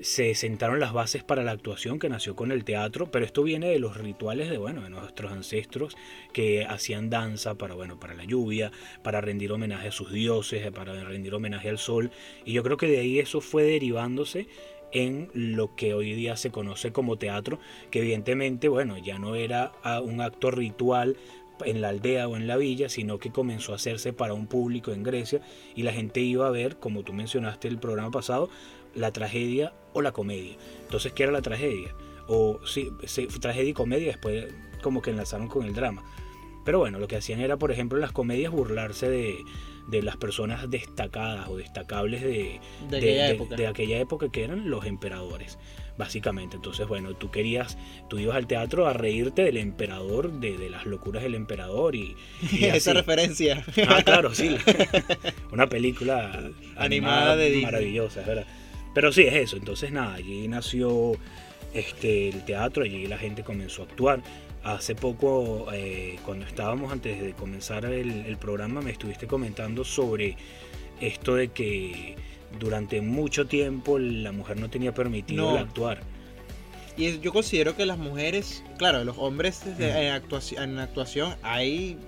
se 0.01 0.35
sentaron 0.35 0.81
las 0.81 0.93
bases 0.93 1.25
para 1.25 1.43
la 1.43 1.53
actuación 1.53 1.99
que 1.99 2.09
nació 2.09 2.37
con 2.37 2.53
el 2.53 2.65
teatro, 2.65 3.11
pero 3.11 3.25
esto 3.25 3.43
viene 3.43 3.69
de 3.69 3.79
los 3.79 3.97
rituales 3.97 4.51
de, 4.51 4.59
bueno, 4.59 4.83
de 4.83 4.91
nuestros 4.91 5.33
ancestros 5.33 5.97
que 6.33 6.65
hacían 6.65 7.09
danza 7.11 7.55
para, 7.55 7.75
bueno, 7.75 7.99
para 7.99 8.15
la 8.15 8.25
lluvia, 8.25 8.73
para 9.03 9.21
rendir 9.21 9.53
homenaje 9.53 9.89
a 9.89 9.93
sus 9.93 10.13
dioses, 10.13 10.71
para 10.71 11.05
rendir 11.05 11.35
homenaje 11.35 11.69
al 11.69 11.79
sol, 11.79 12.11
y 12.45 12.53
yo 12.53 12.63
creo 12.63 12.77
que 12.77 12.89
de 12.89 12.99
ahí 12.99 13.19
eso 13.19 13.41
fue 13.41 13.63
derivándose 13.63 14.49
en 14.93 15.31
lo 15.35 15.75
que 15.75 15.95
hoy 15.95 16.15
día 16.15 16.37
se 16.37 16.51
conoce 16.51 16.93
como 16.93 17.17
teatro, 17.17 17.59
que 17.91 18.01
evidentemente, 18.01 18.69
bueno, 18.69 18.99
ya 18.99 19.19
no 19.19 19.35
era 19.35 19.73
un 20.03 20.21
acto 20.21 20.51
ritual 20.51 21.17
en 21.65 21.81
la 21.81 21.89
aldea 21.89 22.29
o 22.29 22.37
en 22.37 22.47
la 22.47 22.57
villa, 22.57 22.89
sino 22.89 23.19
que 23.19 23.31
comenzó 23.31 23.73
a 23.73 23.77
hacerse 23.77 24.13
para 24.13 24.35
un 24.35 24.47
público 24.47 24.93
en 24.93 25.03
Grecia. 25.03 25.41
Y 25.75 25.83
la 25.83 25.93
gente 25.93 26.21
iba 26.21 26.47
a 26.47 26.51
ver, 26.51 26.77
como 26.77 27.03
tú 27.03 27.13
mencionaste 27.13 27.69
el 27.69 27.79
programa 27.79 28.11
pasado, 28.11 28.49
la 28.95 29.13
tragedia 29.13 29.73
o 29.97 30.03
la 30.03 30.13
comedia. 30.13 30.57
Entonces, 30.83 31.13
¿qué 31.13 31.23
era 31.23 31.33
la 31.33 31.41
tragedia? 31.41 31.95
O 32.29 32.61
sí, 32.67 32.93
tragedia 33.41 33.71
y 33.71 33.73
comedia, 33.73 34.09
después 34.09 34.47
como 34.83 35.01
que 35.01 35.11
enlazaron 35.11 35.49
con 35.49 35.65
el 35.65 35.75
drama. 35.75 36.05
Pero 36.67 36.81
bueno, 36.81 36.99
lo 36.99 37.09
que 37.09 37.17
hacían 37.17 37.41
era, 37.41 37.57
por 37.57 37.73
ejemplo, 37.73 37.97
en 37.97 38.03
las 38.03 38.13
comedias 38.13 38.53
burlarse 38.53 39.09
de, 39.09 39.39
de 39.87 40.03
las 40.03 40.17
personas 40.17 40.69
destacadas 40.69 41.49
o 41.49 41.57
destacables 41.57 42.23
de, 42.23 42.61
de, 42.91 42.97
aquella 42.99 43.31
época. 43.31 43.57
de, 43.57 43.67
aquella 43.67 43.99
época 43.99 44.29
que 44.31 44.45
eran 44.45 44.69
los 44.69 44.85
emperadores, 44.85 45.59
básicamente. 45.97 46.57
Entonces, 46.57 46.87
bueno, 46.87 47.15
tú 47.15 47.31
querías, 47.31 47.79
tú 48.11 48.19
ibas 48.19 48.37
al 48.37 48.47
teatro 48.47 48.87
a 48.87 48.93
reírte 48.93 49.45
del 49.45 49.57
emperador, 49.57 50.31
de, 50.33 50.69
las 50.69 50.85
locuras 50.85 51.23
del 51.23 51.37
emperador 51.37 51.95
y... 51.95 52.17
Esa 52.61 52.93
referencia. 52.93 53.65
Ah, 53.89 54.03
claro, 54.05 54.35
sí. 54.35 54.57
Una 55.53 55.69
película 55.69 56.51
animada, 56.77 57.37
de 57.37 57.63
maravillosa, 57.63 58.21
¿verdad? 58.23 58.47
Pero 58.97 59.13
sí, 59.13 59.25
es 59.25 59.35
eso. 59.35 59.59
Entonces, 59.59 59.93
nada, 59.93 60.15
allí 60.15 60.49
nació 60.49 61.13
este, 61.75 62.31
el 62.31 62.47
teatro, 62.47 62.83
allí 62.83 63.07
la 63.07 63.19
gente 63.19 63.45
comenzó 63.45 63.83
a 63.83 63.85
actuar. 63.85 64.23
Hace 64.65 64.95
poco, 64.95 65.67
eh, 65.71 66.19
cuando 66.25 66.47
estábamos 66.47 66.91
antes 66.91 67.21
de 67.21 67.35
comenzar 67.35 67.85
el, 67.85 68.39
programa, 68.39 68.81
me 68.81 68.93
estuviste 68.93 69.27
comentando 69.27 69.85
sobre 69.85 70.39
esto 70.99 71.35
de 71.35 71.49
que 71.49 72.17
durante 72.59 73.03
mucho 73.03 73.47
tiempo 73.47 73.99
la 73.99 74.33
mujer 74.33 74.59
no 74.59 74.71
tenía 74.71 74.95
permitido 74.95 75.59
actuar. 75.59 76.01
Y 76.97 77.21
yo 77.21 77.35
considero 77.35 77.77
que 77.77 77.85
las 77.85 77.99
mujeres, 77.99 78.65
claro, 78.79 79.05
los 79.05 79.19
hombres 79.19 79.61
en, 79.79 80.11
actuación, 80.11 80.71
en 80.71 80.79
actuación 80.79 81.35
hay 81.43 81.99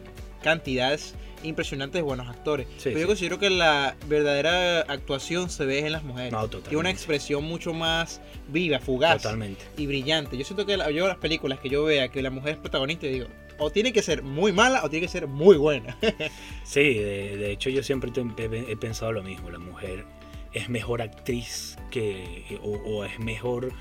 cantidades 0.42 1.14
impresionantes 1.42 2.02
buenos 2.02 2.28
actores. 2.28 2.66
pero 2.82 2.98
yo 2.98 3.06
considero 3.06 3.38
que 3.38 3.50
la 3.50 3.96
verdadera 4.06 4.80
actuación 4.80 5.50
se 5.50 5.64
ve 5.64 5.80
en 5.80 5.92
las 5.92 6.02
mujeres. 6.02 6.32
No, 6.32 6.48
Tiene 6.48 6.76
una 6.76 6.90
expresión 6.90 7.44
mucho 7.44 7.72
más 7.72 8.20
viva, 8.48 8.78
fugaz 8.80 9.22
totalmente. 9.22 9.64
y 9.76 9.86
brillante. 9.86 10.36
Yo 10.36 10.44
siento 10.44 10.66
que 10.66 10.76
yo 10.92 11.06
las 11.06 11.18
películas 11.18 11.60
que 11.60 11.68
yo 11.68 11.84
vea 11.84 12.08
que 12.08 12.22
la 12.22 12.30
mujer 12.30 12.54
es 12.54 12.58
protagonista, 12.58 13.06
digo, 13.06 13.26
o 13.58 13.70
tiene 13.70 13.92
que 13.92 14.02
ser 14.02 14.22
muy 14.22 14.52
mala 14.52 14.84
o 14.84 14.90
tiene 14.90 15.06
que 15.06 15.12
ser 15.12 15.26
muy 15.26 15.56
buena. 15.56 15.96
sí, 16.64 16.94
de, 16.94 17.52
hecho 17.52 17.70
yo 17.70 17.82
siempre 17.82 18.10
he, 18.36 18.76
pensado 18.76 19.12
lo 19.12 19.22
mismo. 19.22 19.50
La 19.50 19.58
mujer 19.58 20.04
es 20.52 20.68
mejor 20.68 21.02
actriz 21.02 21.76
que 21.90 22.58
o 22.62 23.04
es 23.04 23.18
mejor 23.18 23.72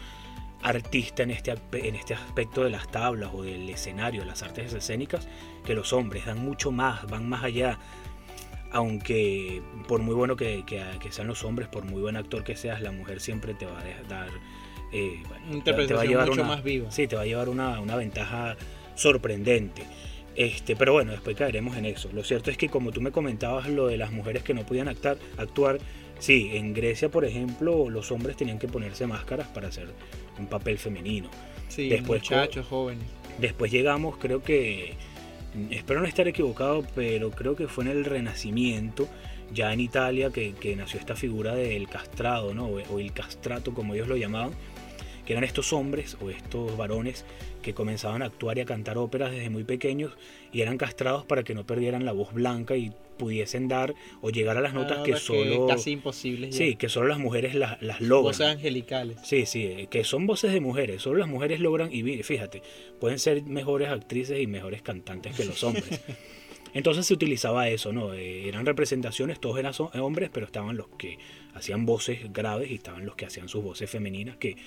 artista 0.68 1.24
en 1.24 1.32
este, 1.32 1.56
en 1.72 1.96
este 1.96 2.14
aspecto 2.14 2.64
de 2.64 2.70
las 2.70 2.90
tablas 2.92 3.32
o 3.34 3.44
del 3.44 3.70
escenario, 3.70 4.22
de 4.22 4.28
las 4.28 4.44
artes 4.44 4.74
escénicas, 4.74 5.28
que 5.66 5.74
los 5.74 5.94
hombres 5.94 6.26
dan 6.26 6.40
mucho 6.40 6.72
más, 6.72 7.08
van 7.08 7.28
más 7.28 7.44
allá. 7.44 7.80
Aunque 8.72 9.62
por 9.88 10.02
muy 10.02 10.14
bueno 10.14 10.36
que, 10.36 10.64
sean 11.10 11.28
los 11.28 11.44
hombres, 11.44 11.70
por 11.70 11.86
muy 11.86 12.02
buen 12.02 12.18
actor 12.18 12.44
que 12.44 12.56
seas, 12.56 12.82
la 12.82 12.92
mujer 12.92 13.20
siempre 13.20 13.54
te 13.54 13.66
va 13.66 13.80
a 13.80 14.04
dar... 14.08 14.30
Eh, 14.94 15.24
te 15.64 15.72
va 15.72 16.02
a 16.02 16.06
llevar 16.06 16.30
mucho 16.30 16.44
más 16.44 16.64
viva. 16.64 16.92
Sí, 16.92 17.08
te 17.08 17.16
va 17.16 17.22
a 17.22 17.26
llevar 17.26 17.50
una, 17.50 17.80
ventaja 17.96 18.58
sorprendente. 18.96 19.84
Este, 20.36 20.76
pero 20.76 20.94
bueno, 20.94 21.12
después 21.12 21.36
caeremos 21.36 21.78
en 21.78 21.86
eso. 21.86 22.10
Lo 22.14 22.24
cierto 22.24 22.52
es 22.52 22.58
que 22.58 22.70
como 22.70 22.92
tú 22.92 23.02
me 23.02 23.12
comentabas 23.12 23.68
lo 23.70 23.88
de 23.88 23.98
las 23.98 24.12
mujeres 24.12 24.44
que 24.44 24.54
no 24.54 24.66
podían 24.66 24.88
actuar, 24.88 25.18
actuar 25.38 25.80
Sí, 26.20 26.52
en 26.54 26.74
Grecia, 26.74 27.10
por 27.10 27.26
ejemplo, 27.26 27.90
los 27.90 28.12
hombres 28.12 28.38
tenían 28.38 28.60
que 28.60 28.68
ponerse 28.68 29.06
máscaras 29.06 29.48
para 29.48 29.68
hacer 29.68 29.88
un 30.40 30.48
papel 30.48 30.78
femenino. 30.78 31.30
Sí, 31.68 31.90
Después 31.90 32.22
muchachos 32.22 32.66
jóvenes. 32.68 33.04
Después 33.40 33.72
llegamos, 33.72 34.18
creo 34.18 34.42
que, 34.42 34.96
espero 35.70 36.00
no 36.00 36.08
estar 36.08 36.28
equivocado, 36.28 36.84
pero 36.96 37.30
creo 37.32 37.56
que 37.56 37.68
fue 37.68 37.84
en 37.84 37.92
el 37.92 38.06
Renacimiento, 38.06 39.08
ya 39.54 39.72
en 39.72 39.80
Italia, 39.80 40.32
que, 40.32 40.54
que 40.54 40.76
nació 40.76 41.00
esta 41.00 41.16
figura 41.16 41.56
del 41.56 41.88
castrado, 41.88 42.54
¿no? 42.54 42.66
O, 42.66 42.82
o 42.94 43.00
el 43.00 43.14
castrato, 43.14 43.74
como 43.74 43.94
ellos 43.94 44.08
lo 44.08 44.18
llamaban, 44.18 44.52
que 45.26 45.34
eran 45.34 45.44
estos 45.44 45.72
hombres 45.72 46.18
o 46.22 46.30
estos 46.30 46.76
varones 46.78 47.26
que 47.62 47.74
comenzaban 47.74 48.22
a 48.22 48.26
actuar 48.26 48.58
y 48.58 48.62
a 48.62 48.66
cantar 48.66 48.98
óperas 48.98 49.32
desde 49.32 49.50
muy 49.50 49.66
pequeños 49.66 50.18
y 50.54 50.62
eran 50.62 50.78
castrados 50.78 51.26
para 51.26 51.44
que 51.44 51.54
no 51.54 51.66
perdieran 51.66 52.06
la 52.06 52.14
voz 52.14 52.34
blanca 52.34 52.78
y 52.78 52.94
pudiesen 53.18 53.68
dar 53.68 53.96
o 54.22 54.30
llegar 54.30 54.56
a 54.58 54.62
las 54.62 54.74
notas 54.74 55.00
Ah, 55.00 55.04
que 55.04 55.16
solo... 55.18 55.68
casi 55.68 55.92
imposibles. 55.92 56.52
ya. 56.52 56.58
Sí, 56.66 56.76
que 56.76 56.90
solo 56.90 57.08
las 57.08 57.20
mujeres 57.20 57.56
las, 57.56 57.82
las 57.82 58.00
logran. 58.02 58.24
Voces 58.32 58.48
angelicales. 58.48 59.18
Sí, 59.24 59.46
sí, 59.46 59.64
eh, 59.66 59.88
que 59.90 60.04
son 60.04 60.28
voces 60.28 60.54
de 60.54 60.60
mujeres, 60.60 61.02
solo 61.02 61.18
las 61.20 61.28
mujeres 61.28 61.60
logran, 61.60 61.90
y 61.92 62.04
fíjate, 62.24 62.62
pueden 63.00 63.20
ser 63.20 63.44
mejores 63.44 63.90
actrices 63.90 64.40
y 64.42 64.48
mejores 64.48 64.82
cantantes 64.82 65.36
que 65.36 65.46
los 65.46 65.64
hombres. 65.64 65.86
Entonces 66.74 67.06
se 67.08 67.14
utilizaba 67.14 67.70
eso, 67.70 67.92
¿no? 67.94 68.14
Eh, 68.14 68.48
eran 68.48 68.66
representaciones, 68.66 69.40
todos 69.40 69.58
eran 69.58 69.74
so- 69.74 69.90
hombres, 70.00 70.30
pero 70.32 70.46
estaban 70.46 70.78
los 70.78 70.88
que 70.98 71.18
hacían 71.54 71.86
voces 71.86 72.32
graves 72.32 72.70
y 72.70 72.76
estaban 72.76 73.06
los 73.06 73.16
que 73.16 73.26
hacían 73.26 73.48
sus 73.50 73.64
voces 73.64 73.90
femeninas, 73.90 74.38
que 74.38 74.58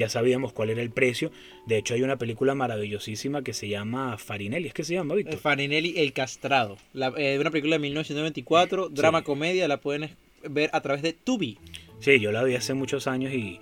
ya 0.00 0.08
sabíamos 0.08 0.52
cuál 0.52 0.70
era 0.70 0.80
el 0.82 0.90
precio. 0.90 1.30
De 1.66 1.76
hecho, 1.76 1.92
hay 1.94 2.02
una 2.02 2.16
película 2.16 2.54
maravillosísima 2.54 3.42
que 3.42 3.52
se 3.52 3.68
llama 3.68 4.16
Farinelli, 4.18 4.68
¿es 4.68 4.74
que 4.74 4.82
se 4.82 4.94
llama, 4.94 5.12
Eh, 5.14 5.18
Víctor? 5.18 5.38
Farinelli 5.38 5.94
El 5.98 6.12
Castrado. 6.14 6.76
La, 6.94 7.12
eh, 7.18 7.38
una 7.38 7.50
película 7.50 7.74
de 7.76 7.80
1994, 7.80 8.88
drama 8.88 9.22
comedia, 9.22 9.68
la 9.68 9.76
pueden 9.80 10.10
ver 10.48 10.70
a 10.72 10.80
través 10.80 11.02
de 11.02 11.12
Tubi. 11.12 11.58
Sí, 12.00 12.18
yo 12.18 12.32
la 12.32 12.42
vi 12.42 12.54
hace 12.54 12.72
muchos 12.72 13.06
años 13.06 13.32
y, 13.34 13.60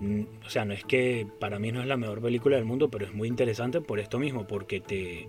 mm, 0.00 0.22
o 0.44 0.50
sea, 0.50 0.64
no 0.64 0.74
es 0.74 0.84
que 0.84 1.26
para 1.38 1.58
mí 1.60 1.70
no 1.70 1.80
es 1.80 1.86
la 1.86 1.96
mejor 1.96 2.20
película 2.20 2.56
del 2.56 2.64
mundo, 2.64 2.90
pero 2.90 3.06
es 3.06 3.14
muy 3.14 3.28
interesante 3.28 3.80
por 3.80 4.00
esto 4.00 4.18
mismo, 4.18 4.44
porque 4.46 4.80
te, 4.80 5.28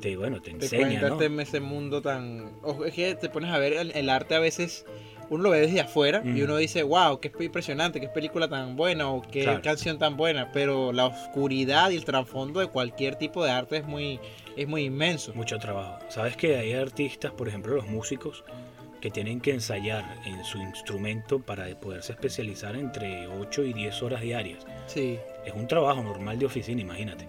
te 0.00 0.16
bueno, 0.16 0.40
te 0.40 0.50
Te 0.52 0.64
enseña, 0.64 0.82
cuenta 1.00 1.08
¿no? 1.10 1.20
este- 1.20 1.42
ese 1.42 1.60
mundo 1.60 2.00
tan... 2.00 2.52
Es 2.86 2.94
que 2.94 3.14
te 3.16 3.28
pones 3.28 3.50
a 3.50 3.58
ver 3.58 3.74
el, 3.74 3.90
el 3.94 4.08
arte 4.08 4.34
a 4.34 4.38
veces, 4.40 4.86
uno 5.30 5.44
lo 5.44 5.50
ve 5.50 5.60
desde 5.60 5.80
afuera 5.80 6.20
y 6.24 6.28
Mm. 6.28 6.44
uno 6.44 6.56
dice, 6.58 6.82
wow, 6.82 7.18
qué 7.20 7.32
impresionante, 7.40 8.00
qué 8.00 8.08
película 8.08 8.48
tan 8.48 8.76
buena 8.76 9.08
o 9.10 9.22
qué 9.22 9.44
Claro. 9.44 9.62
canción 9.62 9.98
tan 9.98 10.16
buena, 10.16 10.50
pero 10.52 10.92
la 10.92 11.06
oscuridad 11.06 11.90
y 11.90 11.96
el 11.96 12.04
trasfondo 12.04 12.60
de 12.60 12.66
cualquier 12.66 13.16
tipo 13.16 13.42
de 13.44 13.50
arte 13.50 13.78
es 13.78 13.84
muy, 13.86 14.20
es 14.56 14.68
muy 14.68 14.84
inmenso. 14.84 15.32
Mucho 15.34 15.58
trabajo. 15.58 15.98
Sabes 16.08 16.36
que 16.36 16.56
hay 16.56 16.72
artistas, 16.74 17.32
por 17.32 17.48
ejemplo, 17.48 17.74
los 17.76 17.86
músicos, 17.86 18.44
que 19.00 19.10
tienen 19.10 19.40
que 19.40 19.52
ensayar 19.52 20.04
en 20.26 20.44
su 20.44 20.58
instrumento 20.58 21.38
para 21.40 21.64
poderse 21.80 22.12
especializar 22.12 22.76
entre 22.76 23.26
8 23.28 23.62
y 23.64 23.72
10 23.72 24.02
horas 24.02 24.20
diarias. 24.20 24.66
Sí. 24.86 25.18
Es 25.46 25.54
un 25.54 25.66
trabajo 25.66 26.02
normal 26.02 26.38
de 26.38 26.44
oficina, 26.44 26.82
imagínate. 26.82 27.26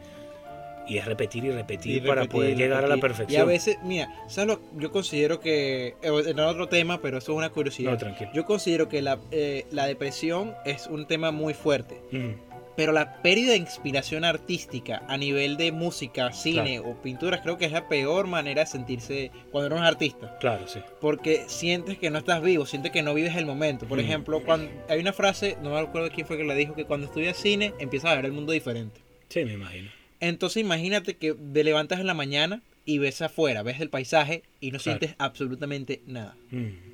Y 0.88 0.98
es 0.98 1.06
repetir 1.06 1.46
y 1.46 1.52
repetir 1.52 1.98
Y 2.04 2.08
para 2.08 2.26
poder 2.26 2.56
llegar 2.58 2.84
a 2.84 2.88
la 2.88 2.98
perfección. 2.98 3.40
Y 3.40 3.42
a 3.42 3.46
veces, 3.46 3.78
mira, 3.84 4.10
¿sabes 4.28 4.48
lo? 4.58 4.62
Yo 4.80 4.92
considero 4.92 5.40
que, 5.40 5.96
eh, 6.02 6.24
en 6.28 6.40
otro 6.40 6.68
tema, 6.68 7.02
pero 7.02 7.18
eso 7.20 7.32
es 7.34 7.38
una 7.38 7.50
curiosidad. 7.50 7.92
No, 7.92 7.98
tranquilo. 7.98 8.32
Yo 8.34 8.46
considero 8.46 8.90
que 8.90 9.02
la, 9.02 9.20
eh, 9.32 9.66
la 9.72 9.86
depresión 9.86 10.54
es 10.66 10.88
un 10.88 11.06
tema 11.08 11.32
muy 11.32 11.54
fuerte, 11.54 12.02
Mm, 12.12 12.32
pero 12.76 12.94
la 12.94 13.22
pérdida 13.22 13.52
de 13.52 13.58
inspiración 13.58 14.24
artística 14.26 15.04
a 15.08 15.18
nivel 15.18 15.58
de 15.58 15.72
música, 15.72 16.32
cine 16.32 16.80
o 16.80 16.96
pinturas 17.02 17.42
creo 17.42 17.58
que 17.58 17.66
es 17.66 17.72
la 17.74 17.88
peor 17.90 18.28
manera 18.28 18.62
de 18.62 18.68
sentirse 18.68 19.30
cuando 19.52 19.68
eres 19.68 19.80
un 19.80 19.86
artista, 19.86 20.38
claro, 20.40 20.68
sí. 20.68 20.80
porque 21.00 21.44
sientes 21.48 21.98
que 21.98 22.10
no 22.10 22.18
estás 22.20 22.42
vivo, 22.42 22.66
sientes 22.66 22.92
que 22.92 23.04
no 23.04 23.14
vives 23.14 23.36
el 23.36 23.46
momento. 23.46 23.86
Por 23.88 23.98
Mm. 24.00 24.02
ejemplo, 24.02 24.42
cuando 24.44 24.72
hay 24.90 25.00
una 25.00 25.14
frase, 25.14 25.58
no 25.62 25.70
me 25.72 25.80
acuerdo 25.80 26.10
quién 26.16 26.26
fue 26.26 26.38
que 26.38 26.44
la 26.46 26.56
dijo, 26.56 26.74
que 26.74 26.86
cuando 26.86 27.06
estudias 27.08 27.38
cine 27.38 27.74
empiezas 27.80 28.12
a 28.12 28.16
ver 28.16 28.26
el 28.26 28.32
mundo 28.32 28.52
diferente. 28.54 29.02
Sí, 29.30 29.46
me 29.46 29.54
imagino. 29.54 29.90
Entonces 30.22 30.62
imagínate 30.62 31.16
que 31.18 31.34
te 31.34 31.64
levantas 31.64 32.00
en 32.00 32.08
la 32.08 32.14
mañana 32.14 32.62
y 32.86 32.98
ves 33.00 33.22
afuera, 33.22 33.62
ves 33.64 33.82
el 33.82 33.90
paisaje 33.90 34.44
y 34.62 34.68
no 34.72 34.80
Claro. 34.80 35.00
sientes 35.00 35.16
absolutamente 35.20 36.02
nada. 36.08 36.36
Mm, 36.52 36.92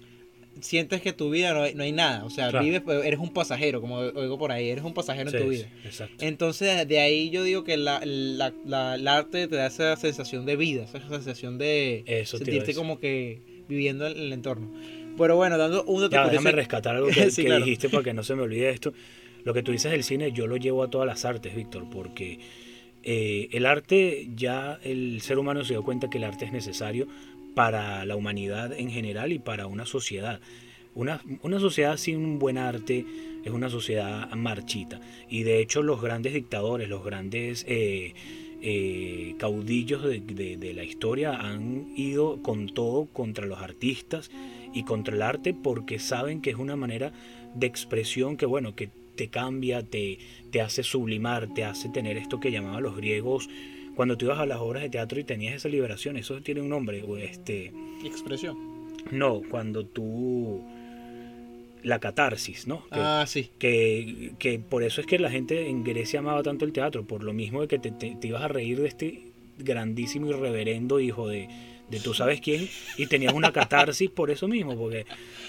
Sientes 0.59 1.01
que 1.03 1.13
tu 1.13 1.29
vida 1.29 1.53
no 1.53 1.61
hay, 1.61 1.75
no 1.75 1.83
hay 1.83 1.91
nada, 1.91 2.25
o 2.25 2.31
sea, 2.31 2.49
Claro. 2.49 2.65
vives, 2.65 2.81
pero 2.83 3.03
eres 3.03 3.19
un 3.19 3.31
pasajero, 3.31 3.79
como 3.79 3.97
oigo 3.97 4.39
por 4.39 4.51
ahí, 4.51 4.69
eres 4.69 4.83
un 4.83 4.95
pasajero 4.95 5.29
sí, 5.29 5.37
en 5.37 5.43
tu 5.43 5.49
vida. 5.49 5.65
sí, 5.65 5.87
exacto. 5.87 6.25
Entonces 6.25 6.87
de 6.87 6.99
ahí 6.99 7.29
yo 7.29 7.43
digo 7.43 7.63
que 7.63 7.77
la, 7.77 8.01
la- 8.03 8.51
la- 8.65 8.95
el 8.95 9.07
arte 9.07 9.47
te 9.47 9.55
da 9.55 9.67
esa 9.67 9.95
sensación 9.97 10.47
de 10.47 10.55
vida, 10.55 10.85
esa 10.85 11.07
sensación 11.07 11.59
de 11.59 12.03
Eso 12.07 12.39
sentirte 12.39 12.73
como 12.73 12.99
que 12.99 13.39
viviendo 13.69 14.07
en 14.07 14.17
el 14.17 14.33
entorno. 14.33 14.73
Pero 15.15 15.35
bueno, 15.35 15.59
dando 15.59 15.83
un 15.83 16.01
dato 16.01 16.15
Ya, 16.15 16.23
curioso- 16.23 16.31
déjame 16.43 16.51
rescatar 16.53 16.95
algo 16.95 17.07
que, 17.29 17.29
Sí, 17.29 17.43
que 17.43 17.49
claro. 17.49 17.63
dijiste 17.65 17.89
para 17.89 18.03
que 18.03 18.13
no 18.15 18.23
se 18.23 18.33
me 18.33 18.41
olvide 18.41 18.71
esto. 18.71 18.93
Lo 19.43 19.53
que 19.53 19.61
tú 19.61 19.71
dices 19.71 19.91
del 19.91 20.03
cine, 20.03 20.31
yo 20.31 20.47
lo 20.47 20.57
llevo 20.57 20.81
a 20.81 20.89
todas 20.89 21.05
las 21.05 21.23
artes, 21.23 21.55
Víctor, 21.55 21.85
porque 21.91 22.39
eh, 23.07 23.47
el 23.53 23.65
arte, 23.65 24.27
ya 24.35 24.79
el 24.83 25.21
ser 25.21 25.39
humano 25.39 25.63
se 25.63 25.73
dio 25.73 25.83
cuenta 25.83 26.09
que 26.09 26.17
el 26.19 26.25
arte 26.25 26.45
es 26.45 26.51
necesario 26.51 27.07
para 27.55 28.05
la 28.05 28.15
humanidad 28.15 28.73
en 28.73 28.91
general 28.91 29.31
y 29.31 29.39
para 29.39 29.65
una 29.65 29.85
sociedad. 29.85 30.39
Una, 30.93 31.21
una 31.41 31.59
sociedad 31.59 31.97
sin 31.97 32.17
un 32.17 32.37
buen 32.37 32.57
arte 32.57 33.05
es 33.45 33.51
una 33.51 33.69
sociedad 33.69 34.29
marchita. 34.35 34.99
Y 35.29 35.43
de 35.43 35.59
hecho 35.61 35.81
los 35.83 36.01
grandes 36.01 36.33
dictadores, 36.33 36.89
los 36.89 37.03
grandes 37.03 37.65
eh, 37.67 38.13
eh, 38.61 39.35
caudillos 39.37 40.03
de, 40.03 40.19
de- 40.19 40.57
de 40.57 40.73
la 40.73 40.83
historia 40.83 41.33
han 41.33 41.93
ido 41.95 42.41
con 42.41 42.67
todo 42.67 43.05
contra 43.13 43.45
los 43.45 43.59
artistas 43.59 44.31
y 44.73 44.83
contra 44.83 45.15
el 45.15 45.21
arte 45.21 45.53
porque 45.53 45.99
saben 45.99 46.41
que 46.41 46.49
es 46.49 46.57
una 46.57 46.75
manera 46.75 47.11
de 47.55 47.67
expresión 47.67 48.35
que 48.35 48.45
bueno, 48.45 48.75
que 48.75 48.89
te 49.17 49.27
cambia, 49.27 49.83
te, 49.83 50.19
te 50.51 50.61
hace 50.61 50.83
sublimar, 50.83 51.53
te 51.53 51.65
hace 51.65 51.89
tener 51.89 52.15
esto 52.15 52.39
que 52.39 52.51
llamaban 52.51 52.81
los 52.83 52.95
griegos 52.95 53.49
cuando 53.95 54.15
tú 54.17 54.25
ibas 54.27 54.39
a 54.39 54.45
las 54.45 54.59
obras 54.59 54.83
de 54.83 54.89
teatro 54.91 55.19
y 55.19 55.23
tenías 55.25 55.55
esa 55.55 55.67
liberación, 55.69 56.15
eso 56.17 56.39
tiene 56.41 56.61
un 56.61 56.69
nombre, 56.69 57.03
este, 57.19 57.73
expresión. 58.05 58.55
no, 59.11 59.41
cuando 59.49 59.85
tú 59.85 60.63
la 61.83 61.99
catarsis, 61.99 62.67
¿no? 62.67 62.83
Que, 62.89 62.99
Ah, 62.99 63.25
sí. 63.27 63.49
que, 63.59 64.33
que 64.39 64.59
por 64.59 64.83
eso 64.83 65.01
es 65.01 65.07
que 65.07 65.19
la 65.19 65.29
gente 65.31 65.67
en 65.69 65.83
Grecia 65.83 66.19
amaba 66.19 66.43
tanto 66.43 66.65
el 66.65 66.73
teatro, 66.73 67.05
por 67.05 67.23
lo 67.23 67.33
mismo 67.33 67.61
de 67.61 67.67
que 67.67 67.79
te, 67.79 67.91
te- 67.91 68.15
te 68.19 68.27
ibas 68.27 68.43
a 68.43 68.47
reír 68.47 68.81
de 68.81 68.87
este 68.87 69.21
grandísimo 69.59 70.27
y 70.27 70.33
reverendo 70.33 70.99
hijo 70.99 71.27
de, 71.27 71.47
de 71.89 71.99
tú 71.99 72.13
sabes 72.13 72.41
quién, 72.41 72.67
y 72.97 73.05
tenías 73.07 73.33
una 73.33 73.51
catarsis 73.53 74.09
por 74.09 74.29
eso 74.29 74.47
mismo, 74.47 74.75
porque, 74.77 75.01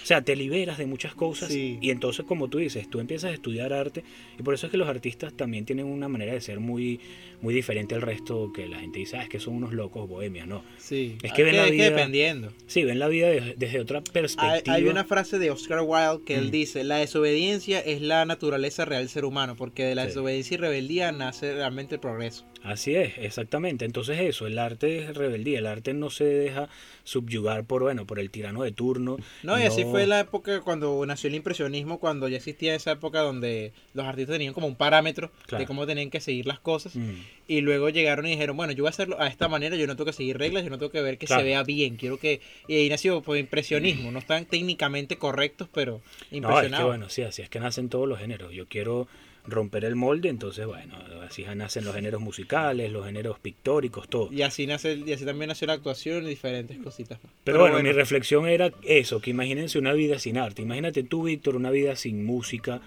o 0.03 0.07
sea, 0.07 0.23
te 0.23 0.37
liberas 0.37 0.79
de 0.79 0.87
muchas 0.87 1.15
cosas, 1.15 1.51
Sí. 1.53 1.79
y 1.81 1.91
entonces, 1.91 2.25
como 2.27 2.49
tú 2.49 2.59
dices, 2.59 2.89
tú 2.89 3.01
empiezas 3.01 3.31
a 3.31 3.35
estudiar 3.35 3.73
arte, 3.73 4.05
y 4.39 4.43
por 4.43 4.55
eso 4.55 4.67
es 4.67 4.71
que 4.71 4.77
los 4.79 4.89
artistas 4.89 5.35
también 5.35 5.65
tienen 5.65 5.87
una 5.87 6.09
manera 6.09 6.33
de 6.33 6.41
ser 6.41 6.61
muy, 6.61 7.01
muy 7.43 7.55
diferente 7.55 7.95
al 7.97 8.03
resto, 8.03 8.53
que 8.53 8.69
la 8.69 8.79
gente 8.79 9.01
dice, 9.01 9.17
ah, 9.17 9.23
es 9.23 9.29
que 9.29 9.41
son 9.41 9.55
unos 9.55 9.73
locos 9.73 10.09
bohemios, 10.09 10.47
no. 10.47 10.65
Sí. 10.79 11.17
Es 11.23 11.33
que 11.33 11.43
ven 11.45 11.57
la 11.57 11.67
es 11.67 11.73
vida- 11.73 11.91
dependiendo. 11.91 12.53
Sí, 12.67 12.85
ven 12.85 12.99
la 13.01 13.09
vida 13.09 13.29
de- 13.29 13.55
desde 13.57 13.81
otra 13.81 13.99
Hay, 13.99 14.05
perspectiva. 14.13 14.77
hay 14.77 14.85
una 14.85 15.05
frase 15.05 15.39
de 15.41 15.51
Oscar 15.51 15.81
Wilde 15.83 16.25
que 16.25 16.37
él 16.37 16.49
Mm. 16.49 16.51
dice, 16.53 16.85
la 16.85 16.99
desobediencia 16.99 17.81
es 17.81 18.01
la 18.01 18.25
naturaleza 18.25 18.85
real 18.85 19.03
del 19.03 19.09
ser 19.09 19.25
humano, 19.25 19.57
porque 19.57 19.85
de 19.85 19.95
la 19.95 20.03
Sí. 20.03 20.09
desobediencia 20.09 20.55
y 20.55 20.59
rebeldía 20.59 21.11
nace 21.13 21.53
realmente 21.55 21.97
el 21.97 22.01
progreso. 22.01 22.45
Así 22.69 22.95
es, 22.95 23.15
exactamente. 23.19 23.85
Entonces 23.85 24.21
eso, 24.21 24.47
el 24.47 24.59
arte 24.59 24.99
es 24.99 25.17
rebeldía, 25.17 25.59
el 25.59 25.67
arte 25.67 25.95
no 25.95 26.11
se 26.11 26.25
deja 26.25 26.69
subyugar 27.05 27.65
por 27.65 27.83
bueno, 27.83 28.07
por 28.07 28.19
el 28.19 28.31
tirano 28.31 28.63
de 28.63 28.73
turno. 28.73 29.17
No, 29.43 29.59
y 29.59 29.63
así 29.63 29.85
fue 29.85 30.07
la 30.07 30.21
época 30.21 30.61
cuando 30.61 31.05
nació 31.07 31.29
el 31.29 31.35
impresionismo, 31.37 31.99
cuando 31.99 32.29
ya 32.29 32.37
existía 32.37 32.75
esa 32.75 32.93
época 32.93 33.21
donde 33.21 33.73
los 33.95 34.05
artistas 34.07 34.35
tenían 34.35 34.53
como 34.53 34.67
un 34.67 34.77
parámetro 34.77 35.31
Claro. 35.47 35.63
de 35.63 35.67
cómo 35.67 35.87
tenían 35.87 36.11
que 36.11 36.21
seguir 36.21 36.47
las 36.47 36.61
cosas, 36.61 36.95
Mm, 36.97 37.13
y 37.49 37.61
luego 37.63 37.89
llegaron 37.89 38.27
y 38.27 38.31
dijeron, 38.31 38.57
bueno, 38.57 38.73
yo 38.75 38.83
voy 38.85 38.89
a 38.89 38.91
hacerlo 38.91 39.21
a 39.21 39.27
esta 39.29 39.49
manera, 39.49 39.77
yo 39.77 39.87
no 39.87 39.95
tengo 39.97 40.07
que 40.07 40.13
seguir 40.13 40.37
reglas, 40.37 40.65
yo 40.65 40.71
no 40.71 40.79
tengo 40.79 40.93
que 40.93 41.01
ver 41.01 41.17
que 41.17 41.27
Claro. 41.27 41.41
se 41.43 41.49
vea 41.49 41.63
bien, 41.63 41.97
quiero 41.97 42.19
que... 42.19 42.41
Y 42.67 42.75
ahí 42.77 42.89
nació 42.91 43.23
pues, 43.23 43.41
impresionismo, 43.41 44.11
no 44.13 44.19
están 44.19 44.45
técnicamente 44.45 45.17
correctos, 45.17 45.69
pero 45.73 45.93
No, 45.93 46.01
es 46.01 46.29
que 46.31 46.37
impresionados. 46.37 46.87
bueno, 46.87 47.09
sí, 47.09 47.23
así 47.23 47.41
es 47.43 47.49
que 47.49 47.61
nacen 47.61 47.89
todos 47.89 48.07
los 48.07 48.19
géneros. 48.19 48.53
Yo 48.53 48.67
quiero 48.67 49.09
romper 49.49 49.85
el 49.85 49.97
molde, 49.97 50.29
entonces 50.29 50.67
bueno, 50.67 50.97
así 51.29 51.45
nacen 51.55 51.85
los 51.85 51.95
géneros 51.95 52.21
musicales, 52.21 52.91
los 52.93 53.05
géneros 53.07 53.39
pictóricos, 53.39 54.09
todo. 54.09 54.33
Y 54.33 54.43
así 54.43 54.67
nace, 54.67 54.95
y 54.95 55.13
así 55.13 55.25
también 55.25 55.49
nació 55.49 55.67
la 55.67 55.73
actuación 55.75 56.25
y 56.25 56.29
diferentes 56.29 56.79
cositas 56.79 57.23
más. 57.25 57.33
Pero, 57.45 57.61
bueno, 57.61 57.83
mi 57.83 57.93
reflexión 57.93 58.47
era 58.47 58.71
eso, 58.83 59.21
que 59.21 59.31
imagínense 59.31 59.79
una 59.79 59.93
vida 59.93 60.19
sin 60.19 60.39
arte. 60.39 60.63
Imagínate 60.63 61.03
tú, 61.03 61.25
Víctor, 61.25 61.57
una 61.57 61.71
vida 61.71 61.97
sin 61.97 62.25
música, 62.25 62.81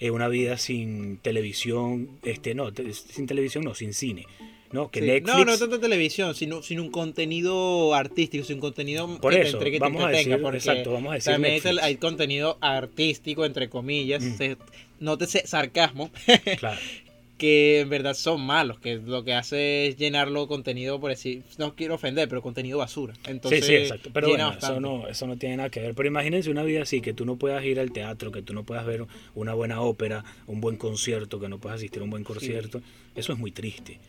eh, 0.00 0.10
una 0.10 0.28
vida 0.28 0.58
sin 0.58 1.16
televisión, 1.18 2.08
este, 2.22 2.54
no, 2.54 2.72
te- 2.72 2.92
sin 2.92 3.26
televisión 3.26 3.64
no, 3.64 3.74
sin 3.74 3.92
cine. 3.94 4.26
¿No? 4.72 4.90
Que 4.90 5.00
Sí. 5.00 5.06
Netflix, 5.06 5.36
No, 5.36 5.44
no 5.44 5.58
tanto 5.58 5.80
televisión, 5.80 6.34
sino, 6.34 6.62
sino 6.62 6.82
un 6.82 6.90
contenido 6.90 7.94
artístico, 7.94 8.44
sin 8.44 8.60
contenido 8.60 9.06
Por 9.20 9.32
que 9.32 9.40
eso, 9.40 9.50
te 9.52 9.56
entregue, 9.56 9.72
que 9.72 9.78
te 9.78 9.84
vamos 9.84 10.02
a 10.02 10.06
entretenga, 10.06 10.36
decir- 10.36 10.42
porque 10.42 10.58
exacto, 10.58 10.92
vamos 10.92 11.10
a 11.10 11.14
decir 11.14 11.32
también 11.32 11.52
hay, 11.54 11.58
Netflix. 11.60 11.76
tel- 11.76 11.84
hay 11.84 11.96
contenido 11.96 12.58
artístico, 12.60 13.44
entre 13.44 13.68
comillas, 13.68 14.22
Mm. 14.22 14.36
se- 14.36 14.56
no 15.00 15.16
te 15.16 15.26
sé, 15.26 15.46
sarcasmo, 15.46 16.10
claro, 16.58 16.78
que 17.38 17.78
en 17.80 17.88
verdad 17.88 18.14
son 18.14 18.40
malos, 18.40 18.80
que 18.80 18.96
lo 18.96 19.22
que 19.22 19.32
hace 19.32 19.86
es 19.86 19.96
llenarlo 19.96 20.48
contenido, 20.48 20.98
por 21.00 21.10
decir, 21.10 21.44
no 21.56 21.76
quiero 21.76 21.94
ofender, 21.94 22.28
pero 22.28 22.42
contenido 22.42 22.78
basura. 22.78 23.14
Entonces, 23.28 23.64
sí, 23.64 23.70
sí, 23.70 23.76
exacto. 23.76 24.10
Pero 24.12 24.28
bueno, 24.30 24.52
eso 24.58 24.80
no, 24.80 25.06
eso 25.06 25.26
no 25.28 25.36
tiene 25.36 25.56
nada 25.58 25.70
que 25.70 25.78
ver. 25.78 25.94
Pero 25.94 26.08
imagínense 26.08 26.50
una 26.50 26.64
vida 26.64 26.82
así, 26.82 27.00
que 27.00 27.12
tú 27.14 27.24
no 27.24 27.36
puedas 27.36 27.64
ir 27.64 27.78
al 27.78 27.92
teatro, 27.92 28.32
que 28.32 28.42
tú 28.42 28.54
no 28.54 28.64
puedas 28.64 28.84
ver 28.86 29.06
una 29.36 29.54
buena 29.54 29.80
ópera, 29.82 30.24
un 30.48 30.60
buen 30.60 30.76
concierto, 30.76 31.38
que 31.38 31.48
no 31.48 31.58
puedas 31.60 31.76
asistir 31.78 32.00
a 32.00 32.04
un 32.04 32.10
buen 32.10 32.24
concierto. 32.24 32.82
Eso 33.14 33.32
es 33.32 33.38
muy 33.38 33.52
triste. 33.52 34.00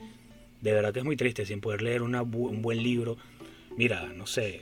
De 0.62 0.74
verdad 0.74 0.92
que 0.94 1.00
es 1.00 1.06
muy 1.06 1.16
triste, 1.16 1.46
sin 1.46 1.62
poder 1.62 1.82
leer 1.82 2.02
una 2.02 2.24
bu- 2.24 2.50
un 2.50 2.62
buen 2.62 2.82
libro. 2.84 3.18
Mira, 3.78 4.08
no 4.16 4.26
sé. 4.28 4.62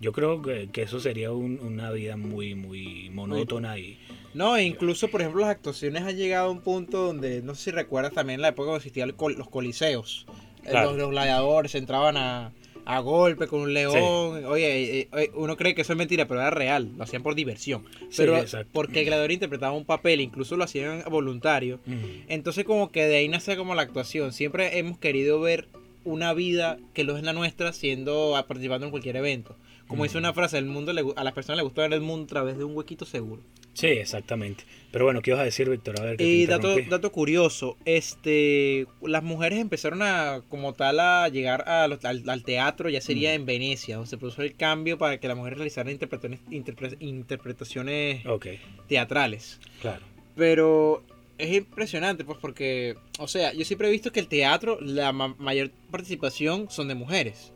Yo 0.00 0.12
creo 0.12 0.40
que, 0.40 0.68
que 0.72 0.82
eso 0.82 1.00
sería 1.00 1.32
un- 1.32 1.58
una 1.60 1.90
vida 1.90 2.16
muy, 2.16 2.54
muy 2.54 3.10
monótona 3.10 3.78
y... 3.78 3.98
No, 4.32 4.56
e 4.56 4.62
incluso, 4.62 5.08
por 5.08 5.20
ejemplo, 5.20 5.40
las 5.40 5.50
actuaciones 5.50 6.02
han 6.04 6.16
llegado 6.16 6.46
a 6.48 6.50
un 6.50 6.60
punto 6.60 7.06
donde, 7.06 7.42
no 7.42 7.54
sé 7.56 7.64
si 7.64 7.70
recuerdas 7.72 8.12
también 8.12 8.40
la 8.40 8.48
época 8.48 8.66
cuando 8.66 8.76
existían 8.76 9.12
los 9.36 9.48
coliseos. 9.48 10.26
Eh, 10.64 10.68
Claro. 10.70 10.90
Los, 10.90 10.98
los 10.98 11.10
gladiadores 11.10 11.74
entraban 11.74 12.16
a, 12.16 12.52
a 12.84 13.00
golpe 13.00 13.46
con 13.46 13.60
un 13.60 13.74
león. 13.74 14.44
Oye, 14.46 15.00
eh, 15.00 15.08
eh, 15.12 15.30
uno 15.34 15.56
cree 15.56 15.74
que 15.74 15.82
eso 15.82 15.92
es 15.92 15.98
mentira, 15.98 16.26
pero 16.26 16.40
era 16.40 16.50
real. 16.50 16.90
Lo 16.96 17.04
hacían 17.04 17.22
por 17.22 17.34
diversión. 17.34 17.84
Pero 18.16 18.36
porque 18.72 19.00
el 19.00 19.06
gladiador 19.06 19.32
interpretaba 19.32 19.72
un 19.72 19.84
papel, 19.84 20.20
incluso 20.20 20.56
lo 20.56 20.64
hacían 20.64 21.04
voluntario. 21.10 21.80
Mm. 21.86 21.94
Entonces 22.28 22.64
como 22.64 22.90
que 22.90 23.04
de 23.06 23.16
ahí 23.16 23.28
nace 23.28 23.56
como 23.56 23.74
la 23.74 23.82
actuación. 23.82 24.32
Siempre 24.32 24.78
hemos 24.78 24.98
querido 24.98 25.40
ver 25.40 25.68
una 26.04 26.32
vida 26.32 26.78
que 26.94 27.04
no 27.04 27.16
es 27.16 27.22
la 27.22 27.32
nuestra 27.32 27.72
siendo 27.72 28.36
ah, 28.36 28.46
participando 28.46 28.86
en 28.86 28.90
cualquier 28.90 29.16
evento. 29.16 29.54
Como 29.86 30.04
dice 30.04 30.18
Mm. 30.18 30.20
una 30.20 30.32
frase, 30.32 30.56
el 30.58 30.66
mundo 30.66 30.92
le 30.92 31.02
a 31.16 31.24
las 31.24 31.32
personas 31.32 31.56
les 31.58 31.64
gusta 31.64 31.82
ver 31.82 31.92
el 31.92 32.00
mundo 32.00 32.24
a 32.24 32.28
través 32.28 32.56
de 32.56 32.64
un 32.64 32.76
huequito 32.76 33.04
seguro. 33.04 33.42
Sí, 33.72 33.86
exactamente. 33.86 34.64
Pero 34.90 35.04
bueno, 35.04 35.22
¿qué 35.22 35.30
ibas 35.30 35.40
a 35.40 35.44
decir, 35.44 35.70
Víctor? 35.70 36.00
A 36.00 36.02
ver, 36.04 36.10
que 36.16 36.24
te 36.24 36.28
Y 36.28 36.46
dato, 36.46 36.66
interrumpí. 36.68 36.90
dato 36.90 37.12
curioso, 37.12 37.76
este, 37.84 38.86
las 39.02 39.22
mujeres 39.22 39.60
empezaron 39.60 40.02
a, 40.02 40.42
como 40.48 40.72
tal, 40.74 40.98
a 40.98 41.28
llegar 41.28 41.68
a 41.68 41.86
los- 41.86 42.04
al, 42.04 42.28
al 42.28 42.42
teatro, 42.42 42.88
ya 42.90 43.00
sería 43.00 43.30
Mm. 43.30 43.34
en 43.34 43.46
Venecia, 43.46 43.94
donde 43.96 44.10
se 44.10 44.18
produjo 44.18 44.42
el 44.42 44.56
cambio 44.56 44.98
para 44.98 45.18
que 45.20 45.28
las 45.28 45.36
mujeres 45.36 45.58
realizaran 45.58 45.92
interpretaciones, 45.92 46.40
interpre- 46.50 46.96
interpretaciones 47.00 48.26
Ok, 48.26 48.46
teatrales. 48.88 49.60
claro. 49.80 50.04
Pero 50.34 51.04
es 51.38 51.52
impresionante, 51.54 52.24
pues, 52.24 52.38
porque, 52.38 52.96
o 53.18 53.28
sea, 53.28 53.52
yo 53.52 53.64
siempre 53.64 53.88
he 53.88 53.90
visto 53.92 54.10
que 54.12 54.20
el 54.20 54.26
teatro, 54.28 54.78
la 54.80 55.12
ma- 55.12 55.34
mayor 55.38 55.70
participación 55.90 56.68
son 56.70 56.88
de 56.88 56.96
mujeres. 56.96 57.52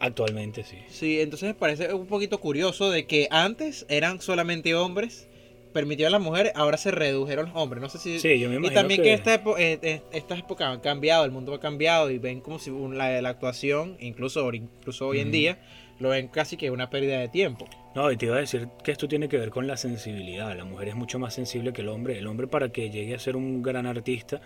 Actualmente 0.00 0.64
sí. 0.64 0.76
Sí, 0.88 1.20
entonces 1.20 1.48
me 1.48 1.54
parece 1.54 1.92
un 1.94 2.06
poquito 2.06 2.40
curioso 2.40 2.90
de 2.90 3.06
que 3.06 3.28
antes 3.30 3.86
eran 3.88 4.20
solamente 4.20 4.74
hombres, 4.74 5.28
permitían 5.72 6.08
a 6.08 6.10
las 6.10 6.20
mujeres, 6.20 6.52
ahora 6.54 6.76
se 6.76 6.90
redujeron 6.90 7.46
los 7.46 7.56
hombres. 7.56 7.80
No 7.82 7.88
sé 7.88 7.98
si... 7.98 8.18
Sí, 8.20 8.38
yo 8.38 8.48
me 8.48 8.54
y 8.54 8.58
imagino 8.58 8.80
también 8.80 8.98
que, 9.02 9.08
que... 9.08 9.12
esta 9.14 9.42
epo- 9.42 9.56
eh, 9.58 9.78
eh, 9.82 10.02
estas 10.12 10.38
épocas 10.40 10.68
han 10.68 10.80
cambiado, 10.80 11.24
el 11.24 11.30
mundo 11.30 11.54
ha 11.54 11.60
cambiado 11.60 12.10
y 12.10 12.18
ven 12.18 12.40
como 12.40 12.58
si 12.58 12.70
la, 12.70 13.20
la 13.20 13.28
actuación, 13.28 13.96
incluso, 14.00 14.52
incluso 14.52 15.08
hoy 15.08 15.20
en 15.20 15.30
día, 15.32 15.58
lo 15.98 16.10
ven 16.10 16.28
casi 16.28 16.56
que 16.56 16.70
una 16.70 16.90
pérdida 16.90 17.18
de 17.18 17.28
tiempo. 17.28 17.66
No, 17.94 18.10
y 18.10 18.16
te 18.16 18.26
iba 18.26 18.36
a 18.36 18.40
decir 18.40 18.68
que 18.82 18.90
esto 18.92 19.06
tiene 19.08 19.28
que 19.28 19.36
ver 19.38 19.50
con 19.50 19.66
la 19.66 19.76
sensibilidad. 19.76 20.56
La 20.56 20.64
mujer 20.64 20.88
es 20.88 20.94
mucho 20.94 21.18
más 21.18 21.34
sensible 21.34 21.72
que 21.72 21.82
el 21.82 21.88
hombre. 21.88 22.18
El 22.18 22.26
hombre 22.26 22.46
para 22.46 22.70
que 22.70 22.90
llegue 22.90 23.14
a 23.14 23.18
ser 23.18 23.36
un 23.36 23.62
gran 23.62 23.86
artista 23.86 24.40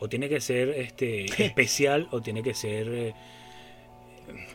o 0.00 0.08
tiene 0.08 0.28
que 0.28 0.40
ser 0.40 0.70
este 0.70 1.24
especial 1.44 2.08
o 2.10 2.20
tiene 2.20 2.42
que 2.42 2.54
ser, 2.54 2.88
eh, 2.88 3.14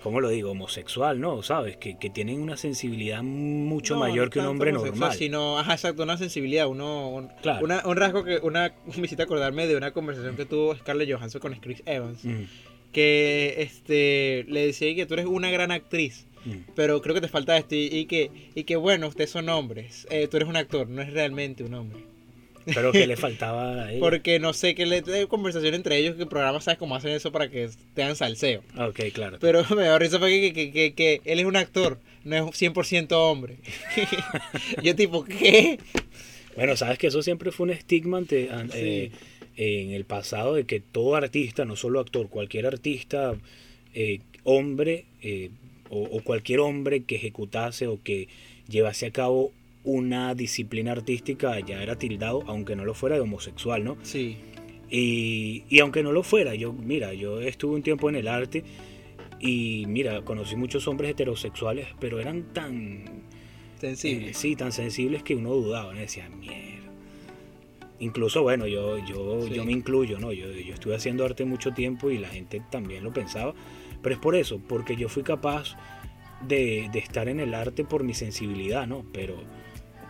¿cómo 0.04 0.20
lo 0.22 0.30
digo? 0.30 0.52
Homosexual, 0.52 1.20
¿no? 1.20 1.42
¿Sabes? 1.44 1.78
Que, 1.78 1.98
que 1.98 2.10
tienen 2.10 2.42
una 2.42 2.58
sensibilidad 2.58 3.22
mucho 3.24 3.94
No, 3.96 4.02
mayor 4.02 4.26
no 4.26 4.30
que 4.32 4.40
un 4.40 4.46
hombre 4.48 4.72
normal. 4.72 5.14
Sino, 5.14 5.58
ajá, 5.60 5.74
exacto, 5.74 6.04
una 6.04 6.18
sensibilidad, 6.18 6.68
uno, 6.68 7.10
un, 7.10 7.28
Claro. 7.42 7.64
una- 7.66 7.82
un 7.86 7.96
rasgo 7.98 8.24
que, 8.24 8.38
una, 8.38 8.74
me 8.98 9.06
hiciste 9.06 9.24
acordarme 9.24 9.68
de 9.68 9.76
una 9.76 9.92
conversación 9.92 10.36
que 10.36 10.46
tuvo 10.46 10.76
Scarlett 10.76 11.12
Johansson 11.12 11.42
con 11.42 11.54
Chris 11.56 11.82
Evans, 11.86 12.24
Mm, 12.26 12.44
que 12.92 13.56
este, 13.60 14.46
le 14.48 14.66
decía 14.68 14.94
que 14.96 15.06
tú 15.06 15.14
eres 15.16 15.26
una 15.26 15.50
gran 15.52 15.72
actriz, 15.72 16.26
mm. 16.46 16.72
pero 16.76 17.02
creo 17.02 17.14
que 17.16 17.22
te 17.22 17.28
falta 17.28 17.58
esto, 17.58 17.76
y, 17.76 17.86
y 17.92 18.06
que, 18.06 18.32
y 18.56 18.64
que 18.64 18.76
bueno, 18.76 19.08
ustedes 19.08 19.30
son 19.30 19.50
hombres, 19.50 20.08
eh, 20.10 20.28
tú 20.28 20.38
eres 20.38 20.50
un 20.50 20.56
actor, 20.56 20.88
no 20.90 21.02
es 21.02 21.12
realmente 21.14 21.64
un 21.64 21.74
hombre. 21.74 22.00
Pero 22.74 22.92
que 22.92 23.08
le 23.08 23.16
faltaba 23.18 23.84
a 23.86 23.92
ella. 23.92 24.00
Porque 24.02 24.40
no 24.40 24.54
sé 24.54 24.76
qué 24.76 24.86
le 24.86 25.04
hay 25.14 25.28
conversación 25.28 25.74
entre 25.74 25.98
ellos, 25.98 26.16
que 26.16 26.26
programas 26.26 26.64
sabes 26.66 26.78
cómo 26.78 26.96
hacen 26.96 27.12
eso 27.12 27.32
para 27.32 27.50
que 27.50 27.70
te 27.94 28.02
dan 28.02 28.16
salseo. 28.16 28.62
Ok, 28.78 29.00
claro. 29.14 29.38
Pero 29.40 29.64
me 29.76 29.84
da 29.84 29.98
risa 30.00 30.20
porque 30.20 30.42
que, 30.42 30.54
que, 30.54 30.72
que, 30.72 30.94
que 30.94 31.22
él 31.26 31.40
es 31.40 31.46
un 31.46 31.56
actor, 31.56 32.00
no 32.24 32.36
es 32.36 32.44
100% 32.44 33.12
hombre. 33.14 33.58
Yo 34.84 34.96
tipo, 34.96 35.24
¿qué? 35.24 35.80
Bueno, 36.56 36.76
sabes 36.76 36.98
que 36.98 37.08
eso 37.08 37.22
siempre 37.22 37.52
fue 37.52 37.66
un 37.66 37.70
estigma 37.72 38.18
ante- 38.18 38.50
an- 38.52 38.72
Sí. 38.72 38.78
eh, 38.80 39.12
en 39.58 39.92
el 39.92 40.06
pasado 40.06 40.54
de 40.56 40.66
que 40.66 40.80
todo 40.80 41.16
artista, 41.16 41.66
no 41.66 41.76
solo 41.76 42.00
actor, 42.00 42.30
cualquier 42.30 42.66
artista, 42.68 43.36
eh, 43.94 44.20
hombre 44.44 45.06
eh, 45.22 45.50
o, 45.90 46.02
o 46.04 46.22
cualquier 46.24 46.60
hombre 46.60 47.04
que 47.04 47.16
ejecutase 47.16 47.88
o 47.88 48.00
que 48.04 48.28
llevase 48.68 49.06
a 49.08 49.12
cabo 49.12 49.52
una 49.88 50.36
disciplina 50.36 50.92
artística 50.92 51.58
ya 51.62 51.82
era 51.82 51.98
tildado, 51.98 52.44
aunque 52.48 52.76
no 52.76 52.84
lo 52.84 52.94
fuera, 52.94 53.16
de 53.16 53.22
homosexual, 53.22 53.84
¿no? 53.86 53.98
Sí. 54.04 54.36
Y, 54.90 55.64
y 55.70 55.80
aunque 55.80 56.04
no 56.04 56.12
lo 56.12 56.24
fuera, 56.24 56.56
yo, 56.56 56.74
mira, 56.74 57.14
yo 57.14 57.40
estuve 57.42 57.76
un 57.76 57.84
tiempo 57.84 58.10
en 58.10 58.16
el 58.16 58.28
arte 58.28 58.64
y 59.40 59.86
mira, 59.88 60.24
conocí 60.24 60.56
muchos 60.58 60.88
hombres 60.90 61.12
heterosexuales, 61.12 61.88
pero 62.00 62.20
eran 62.20 62.54
tan 62.54 63.24
Sensible. 63.80 64.30
eh, 64.32 64.34
sí, 64.34 64.56
tan 64.58 64.72
sensibles 64.74 65.24
que 65.24 65.36
uno 65.36 65.54
dudaba, 65.54 65.94
¿no? 65.94 66.00
decía, 66.02 66.28
mierda. 66.30 66.66
Incluso, 68.00 68.44
bueno, 68.44 68.68
yo, 68.68 68.98
yo, 69.06 69.42
Sí. 69.48 69.54
yo 69.56 69.66
me 69.66 69.72
incluyo, 69.72 70.20
¿no? 70.20 70.32
Yo, 70.34 70.52
yo 70.52 70.74
estuve 70.74 70.96
haciendo 70.96 71.24
arte 71.26 71.46
mucho 71.46 71.72
tiempo 71.74 72.12
y 72.12 72.18
la 72.18 72.28
gente 72.28 72.62
también 72.70 73.04
lo 73.04 73.12
pensaba. 73.14 73.54
Pero 74.04 74.16
es 74.16 74.22
por 74.22 74.36
eso, 74.36 74.60
porque 74.68 74.96
yo 74.96 75.10
fui 75.10 75.24
capaz 75.24 75.76
de, 76.48 76.90
de 76.92 77.00
estar 77.00 77.28
en 77.28 77.40
el 77.40 77.54
arte 77.56 77.84
por 77.84 78.04
mi 78.04 78.14
sensibilidad, 78.14 78.86
¿no? 78.86 79.04
Pero 79.12 79.36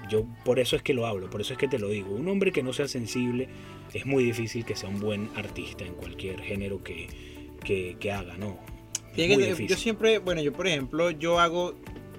yo 0.09 0.25
por 0.45 0.59
eso 0.59 0.75
es 0.75 0.81
que 0.83 0.93
lo 0.93 1.05
hablo, 1.05 1.29
por 1.29 1.41
eso 1.41 1.53
es 1.53 1.59
que 1.59 1.67
te 1.67 1.79
lo 1.79 1.89
digo. 1.89 2.11
Un 2.13 2.27
hombre 2.27 2.51
que 2.51 2.63
no 2.63 2.73
sea 2.73 2.87
sensible 2.87 3.47
es 3.93 4.05
muy 4.05 4.23
difícil 4.23 4.65
que 4.65 4.75
sea 4.75 4.89
un 4.89 4.99
buen 4.99 5.29
artista 5.35 5.83
en 5.85 5.93
cualquier 5.93 6.41
género 6.41 6.83
que, 6.83 7.07
que, 7.63 7.97
que 7.99 8.11
haga, 8.11 8.37
¿no? 8.37 8.57
Que 9.15 9.55
yo 9.67 9.75
siempre, 9.77 10.19
bueno, 10.19 10.41
yo 10.41 10.53
por 10.53 10.67
ejemplo, 10.67 11.09
yo 11.11 11.39
hago, 11.39 11.75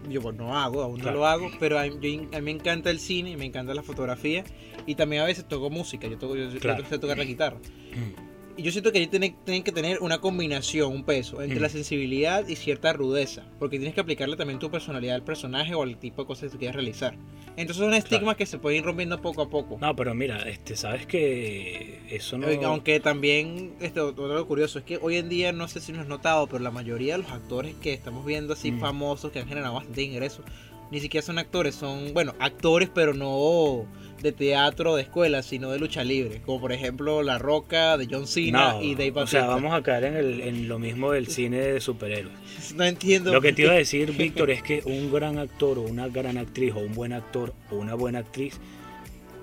yo 0.09 0.21
pues 0.21 0.35
no 0.37 0.57
hago, 0.59 0.83
aún 0.83 0.97
Claro. 0.99 1.13
no 1.13 1.19
lo 1.21 1.27
hago, 1.27 1.51
pero 1.61 1.79
a, 1.79 1.87
yo- 1.87 1.95
a 2.33 2.39
mí 2.41 2.43
me 2.43 2.51
encanta 2.51 2.91
el 2.91 2.99
cine, 2.99 3.37
me 3.37 3.45
encanta 3.45 3.73
la 3.75 3.83
fotografía 3.85 4.43
y 4.87 4.95
también 4.97 5.23
a 5.23 5.25
veces 5.27 5.47
toco 5.47 5.71
música, 5.71 6.09
yo, 6.09 6.19
toco, 6.19 6.35
yo, 6.37 6.51
yo 6.51 6.59
Claro. 6.59 6.83
tocar 6.99 7.17
la 7.19 7.25
guitarra. 7.25 7.59
Mm, 7.59 8.28
yo 8.63 8.73
siento 8.73 8.93
que 8.93 9.07
tienen, 9.07 9.37
tienen 9.45 9.63
que 9.63 9.73
tener 9.73 9.99
una 10.01 10.19
combinación, 10.21 10.93
un 10.93 11.05
peso, 11.05 11.41
entre 11.43 11.59
Mm. 11.59 11.63
la 11.63 11.69
sensibilidad 11.69 12.47
y 12.49 12.57
cierta 12.57 12.93
rudeza. 12.93 13.45
Porque 13.59 13.79
tienes 13.79 13.95
que 13.95 14.01
aplicarle 14.01 14.37
también 14.37 14.59
tu 14.59 14.71
personalidad 14.71 15.15
al 15.17 15.23
personaje 15.25 15.75
o 15.75 15.83
al 15.83 15.97
tipo 15.99 16.23
de 16.23 16.27
cosas 16.27 16.45
que 16.45 16.51
tú 16.51 16.59
quieras 16.59 16.75
realizar. 16.77 17.17
Entonces 17.57 17.77
son 17.85 17.95
estigmas 17.95 18.37
que 18.37 18.47
se 18.47 18.59
pueden 18.59 18.79
ir 18.81 18.85
rompiendo 18.85 19.21
poco 19.21 19.43
a 19.43 19.51
poco. 19.51 19.79
No, 19.81 19.95
pero 19.97 20.15
mira, 20.15 20.49
este, 20.49 20.77
sabes 20.77 21.07
que 21.07 22.01
eso 22.11 22.39
no... 22.39 22.49
Eh, 22.49 22.59
Aunque 22.65 23.01
también, 23.01 23.75
esto, 23.81 24.09
otro 24.09 24.47
curioso, 24.47 24.79
es 24.79 24.85
que 24.85 24.99
hoy 25.01 25.17
en 25.17 25.29
día, 25.29 25.53
no 25.53 25.69
sé 25.69 25.81
si 25.81 25.93
lo 25.93 26.01
has 26.01 26.07
notado, 26.09 26.47
pero 26.47 26.59
la 26.63 26.71
mayoría 26.71 27.17
de 27.17 27.23
los 27.23 27.33
actores 27.33 27.75
que 27.77 27.93
estamos 27.93 28.25
viendo 28.25 28.53
así 28.55 28.71
Mm. 28.73 28.81
famosos, 28.81 29.33
que 29.33 29.41
han 29.41 29.49
generado 29.49 29.75
bastante 29.75 30.03
ingresos, 30.03 30.45
ni 30.91 31.01
siquiera 31.01 31.27
son 31.27 31.39
actores, 31.39 31.75
son, 31.75 32.15
bueno, 32.15 32.35
actores, 32.39 32.89
pero 32.95 33.13
no 33.13 33.87
de 34.23 34.33
teatro, 34.33 34.97
de 34.97 35.03
escuela, 35.03 35.43
sino 35.43 35.71
de 35.71 35.79
lucha 35.79 36.05
libre. 36.05 36.41
Como 36.45 36.61
por 36.61 36.73
ejemplo 36.73 37.23
La 37.23 37.39
Roca, 37.39 37.97
de 37.97 38.07
John 38.11 38.27
Cena 38.27 38.75
No, 38.75 38.83
y 38.83 38.95
Dave 38.95 39.13
o 39.23 39.27
sea, 39.27 39.47
vamos 39.47 39.73
a 39.75 39.83
caer 39.83 40.05
en, 40.05 40.17
el- 40.17 40.41
en 40.43 40.69
lo 40.69 40.79
mismo 40.79 41.13
del 41.13 41.27
cine 41.29 41.59
de 41.59 41.81
superhéroes. 41.81 42.37
No 42.75 42.85
entiendo. 42.85 43.33
Lo 43.33 43.41
que 43.41 43.53
te 43.53 43.63
iba 43.63 43.73
a 43.73 43.77
decir, 43.77 44.13
Víctor, 44.13 44.51
es 44.51 44.63
que 44.63 44.83
un 44.87 45.13
gran 45.13 45.39
actor 45.39 45.79
o 45.79 45.83
una 45.83 46.09
gran 46.09 46.37
actriz 46.39 46.75
o 46.75 46.81
un 46.81 46.95
buen 46.95 47.13
actor 47.13 47.55
o 47.71 47.77
una 47.77 47.95
buena 47.95 48.19
actriz, 48.21 48.59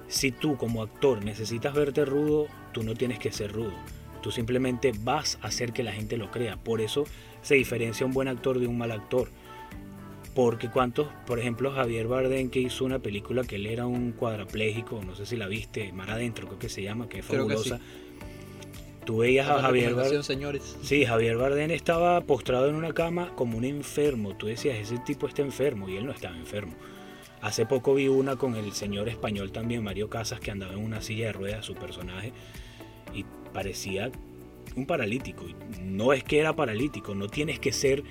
si 0.07 0.31
tú 0.31 0.57
como 0.57 0.83
actor 0.83 1.23
necesitas 1.23 1.73
verte 1.73 2.05
rudo, 2.05 2.47
tú 2.71 2.83
no 2.83 2.93
tienes 2.93 3.19
que 3.19 3.31
ser 3.31 3.51
rudo. 3.51 3.73
Tú 4.21 4.31
simplemente 4.31 4.91
vas 5.01 5.38
a 5.41 5.47
hacer 5.47 5.71
que 5.71 5.83
la 5.83 5.91
gente 5.91 6.17
lo 6.17 6.31
crea. 6.31 6.57
Por 6.57 6.81
eso 6.81 7.03
se 7.41 7.55
diferencia 7.55 8.05
un 8.05 8.13
buen 8.13 8.27
actor 8.27 8.59
de 8.59 8.67
un 8.67 8.77
mal 8.77 8.91
actor. 8.91 9.29
Porque 10.35 10.69
cuántos, 10.69 11.07
por 11.25 11.39
ejemplo, 11.39 11.71
Javier 11.71 12.07
Bardem 12.07 12.49
que 12.49 12.59
hizo 12.59 12.83
una 12.83 12.99
película 12.99 13.43
que 13.45 13.55
él 13.55 13.65
era 13.67 13.87
un 13.87 14.11
cuadrapléjico, 14.11 15.01
no 15.01 15.15
sé 15.15 15.25
si 15.25 15.37
la 15.37 15.47
viste, 15.47 15.93
Mar 15.93 16.11
Adentro 16.11 16.45
creo 16.47 16.59
que 16.59 16.67
se 16.67 16.83
llama, 16.83 17.07
que 17.07 17.19
es 17.19 17.25
Creo 17.25 17.47
que 17.47 17.55
fabulosa. 17.55 17.79
Tú 19.05 19.19
veías 19.19 19.47
a 19.47 19.61
Javier 19.61 19.93
Bardem. 19.93 20.23
señores. 20.23 20.77
Sí, 20.81 21.05
Javier 21.05 21.37
Bardem 21.37 21.71
estaba 21.71 22.19
postrado 22.21 22.67
en 22.67 22.75
una 22.75 22.91
cama 22.93 23.31
como 23.35 23.57
un 23.57 23.63
enfermo. 23.63 24.35
Tú 24.35 24.47
decías, 24.47 24.77
ese 24.77 24.97
tipo 24.97 25.27
está 25.27 25.41
enfermo 25.41 25.87
y 25.87 25.95
él 25.95 26.05
no 26.05 26.11
estaba 26.11 26.35
enfermo. 26.35 26.73
Hace 27.41 27.65
poco 27.65 27.93
vi 27.93 28.07
una 28.09 28.35
con 28.35 28.55
el 28.55 28.73
señor 28.73 29.07
español 29.07 29.51
también, 29.51 29.83
Mario 29.83 30.09
Casas, 30.09 30.39
que 30.39 30.51
andaba 30.51 30.73
en 30.73 30.79
una 30.79 31.01
silla 31.01 31.27
de 31.27 31.33
ruedas, 31.33 31.65
su 31.65 31.75
personaje, 31.75 32.33
y 33.13 33.23
parecía 33.53 34.11
un 34.75 34.85
paralítico. 34.85 35.45
No 35.81 36.11
es 36.11 36.23
que 36.23 36.39
era 36.39 36.55
paralítico, 36.55 37.15
no 37.15 37.29
tienes 37.29 37.59
que 37.59 37.71
ser... 37.71 38.03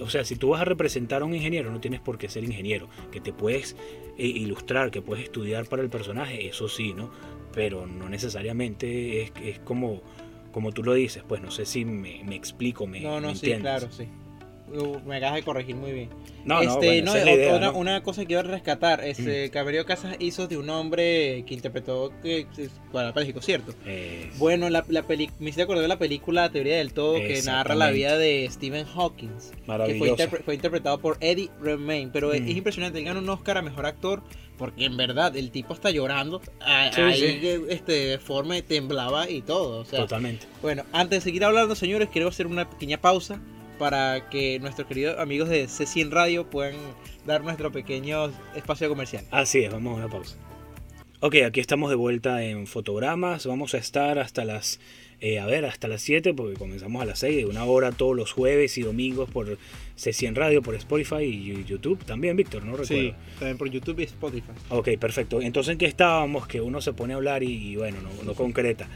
O 0.00 0.10
sea, 0.10 0.24
si 0.24 0.36
tú 0.36 0.50
vas 0.50 0.60
a 0.60 0.64
representar 0.64 1.22
a 1.22 1.24
un 1.24 1.34
ingeniero, 1.34 1.70
no 1.70 1.80
tienes 1.80 2.00
por 2.00 2.18
qué 2.18 2.28
ser 2.28 2.44
ingeniero. 2.44 2.88
Que 3.10 3.20
te 3.20 3.32
puedes 3.32 3.76
eh, 4.18 4.26
ilustrar, 4.26 4.90
que 4.90 5.02
puedes 5.02 5.24
estudiar 5.24 5.66
para 5.66 5.82
el 5.82 5.90
personaje, 5.90 6.46
eso 6.46 6.68
sí, 6.68 6.92
¿no? 6.92 7.10
pero 7.56 7.86
no 7.86 8.10
necesariamente 8.10 9.22
es, 9.22 9.32
es 9.42 9.58
como, 9.60 10.02
como 10.52 10.72
tú 10.72 10.84
lo 10.84 10.92
dices, 10.92 11.24
pues 11.26 11.40
no 11.40 11.50
sé 11.50 11.64
si 11.64 11.86
me, 11.86 12.22
me 12.22 12.36
explico, 12.36 12.86
me, 12.86 13.00
No, 13.00 13.18
no, 13.18 13.28
me 13.28 13.34
sí, 13.34 13.50
claro, 13.54 13.90
sí. 13.90 14.06
Uh, 14.72 14.98
me 15.06 15.16
acabas 15.16 15.36
de 15.36 15.42
corregir 15.44 15.76
muy 15.76 15.92
bien. 15.92 16.08
No, 16.44 16.56
no, 16.56 16.62
este, 16.62 16.86
bueno, 16.86 17.12
no, 17.12 17.14
es 17.18 17.24
idea, 17.24 17.54
otra- 17.54 17.66
¿no? 17.72 17.78
una 17.78 18.02
cosa 18.02 18.22
que 18.22 18.26
quiero 18.28 18.42
rescatar, 18.48 19.04
este, 19.04 19.50
Camerio 19.50 19.84
Casas 19.86 20.16
hizo 20.18 20.46
de 20.48 20.56
un 20.56 20.68
hombre 20.70 21.44
que 21.46 21.54
interpretó 21.54 22.12
que, 22.22 22.46
para 22.92 23.12
México, 23.12 23.40
¿cierto? 23.40 23.72
Eh, 23.84 24.30
Bueno, 24.38 24.68
la, 24.70 24.84
la 24.88 25.02
peli- 25.02 25.30
me 25.38 25.46
hiciste 25.50 25.62
acordar 25.62 25.82
de 25.82 25.88
la 25.88 25.98
película 25.98 26.42
La 26.42 26.50
teoría 26.52 26.76
del 26.78 26.92
todo 26.92 27.14
que 27.16 27.40
narra 27.42 27.74
la 27.74 27.90
vida 27.90 28.16
de 28.18 28.48
Stephen 28.50 28.86
Hawking, 28.86 29.28
que 29.28 29.94
fue, 29.98 30.10
interpre- 30.10 30.42
fue 30.44 30.54
interpretado 30.54 30.98
por 30.98 31.16
Eddie 31.20 31.50
Redmayne, 31.60 32.10
pero 32.12 32.32
es- 32.32 32.42
Mm. 32.42 32.48
es 32.48 32.56
impresionante, 32.56 32.98
él 32.98 33.04
ganó 33.04 33.20
un 33.20 33.28
Oscar 33.28 33.58
a 33.58 33.62
Mejor 33.62 33.86
Actor 33.86 34.22
porque 34.58 34.84
en 34.86 34.96
verdad 34.96 35.36
el 35.36 35.50
tipo 35.50 35.74
está 35.74 35.90
llorando, 35.90 36.40
a- 36.60 36.90
Sí, 36.92 37.00
ahí 37.00 37.20
sí. 37.20 37.40
que, 37.40 37.60
este, 37.70 37.92
deforme, 37.92 38.62
temblaba 38.62 39.28
y 39.28 39.42
todo, 39.42 39.80
o 39.80 39.84
sea, 39.84 40.00
Totalmente. 40.00 40.46
bueno, 40.62 40.84
antes 40.92 41.18
de 41.18 41.30
seguir 41.30 41.44
hablando, 41.44 41.74
señores, 41.74 42.08
quiero 42.12 42.28
hacer 42.28 42.46
una 42.46 42.68
pequeña 42.68 42.98
pausa 43.00 43.40
para 43.78 44.28
que 44.30 44.58
nuestros 44.60 44.86
queridos 44.86 45.18
amigos 45.18 45.48
de 45.48 45.64
C100 45.66 46.10
Radio 46.10 46.48
puedan 46.48 46.76
dar 47.26 47.42
nuestro 47.42 47.72
pequeño 47.72 48.30
espacio 48.54 48.88
comercial. 48.88 49.24
Así 49.30 49.64
es, 49.64 49.72
vamos 49.72 49.94
a 49.94 49.96
una 50.04 50.08
pausa. 50.08 50.36
Ok, 51.20 51.36
aquí 51.46 51.60
estamos 51.60 51.88
de 51.88 51.96
vuelta 51.96 52.44
en 52.44 52.66
fotogramas. 52.66 53.46
Vamos 53.46 53.74
a 53.74 53.78
estar 53.78 54.18
hasta 54.18 54.44
las, 54.44 54.80
eh, 55.20 55.38
a 55.38 55.46
ver, 55.46 55.64
hasta 55.64 55.88
las 55.88 56.02
7, 56.02 56.34
porque 56.34 56.54
comenzamos 56.54 57.00
a 57.00 57.06
las 57.06 57.20
6, 57.20 57.36
de 57.36 57.46
una 57.46 57.64
hora 57.64 57.90
todos 57.90 58.14
los 58.14 58.32
jueves 58.32 58.76
y 58.76 58.82
domingos 58.82 59.30
por 59.30 59.56
C100 59.96 60.34
Radio, 60.34 60.62
por 60.62 60.74
Spotify 60.74 61.22
y 61.22 61.64
YouTube 61.64 62.04
también, 62.04 62.36
Víctor, 62.36 62.64
no 62.64 62.76
recuerdo. 62.76 62.94
Sí, 62.94 63.14
también 63.38 63.56
por 63.56 63.70
YouTube 63.70 63.98
y 64.00 64.04
Spotify. 64.04 64.52
Ok, 64.68 64.90
perfecto. 65.00 65.40
Entonces, 65.40 65.72
¿en 65.72 65.78
qué 65.78 65.86
estábamos? 65.86 66.46
Que 66.46 66.60
uno 66.60 66.82
se 66.82 66.92
pone 66.92 67.14
a 67.14 67.16
hablar 67.16 67.42
y, 67.42 67.72
y, 67.72 67.76
bueno, 67.76 67.96
no, 68.02 68.22
no 68.22 68.34
concreta. 68.34 68.86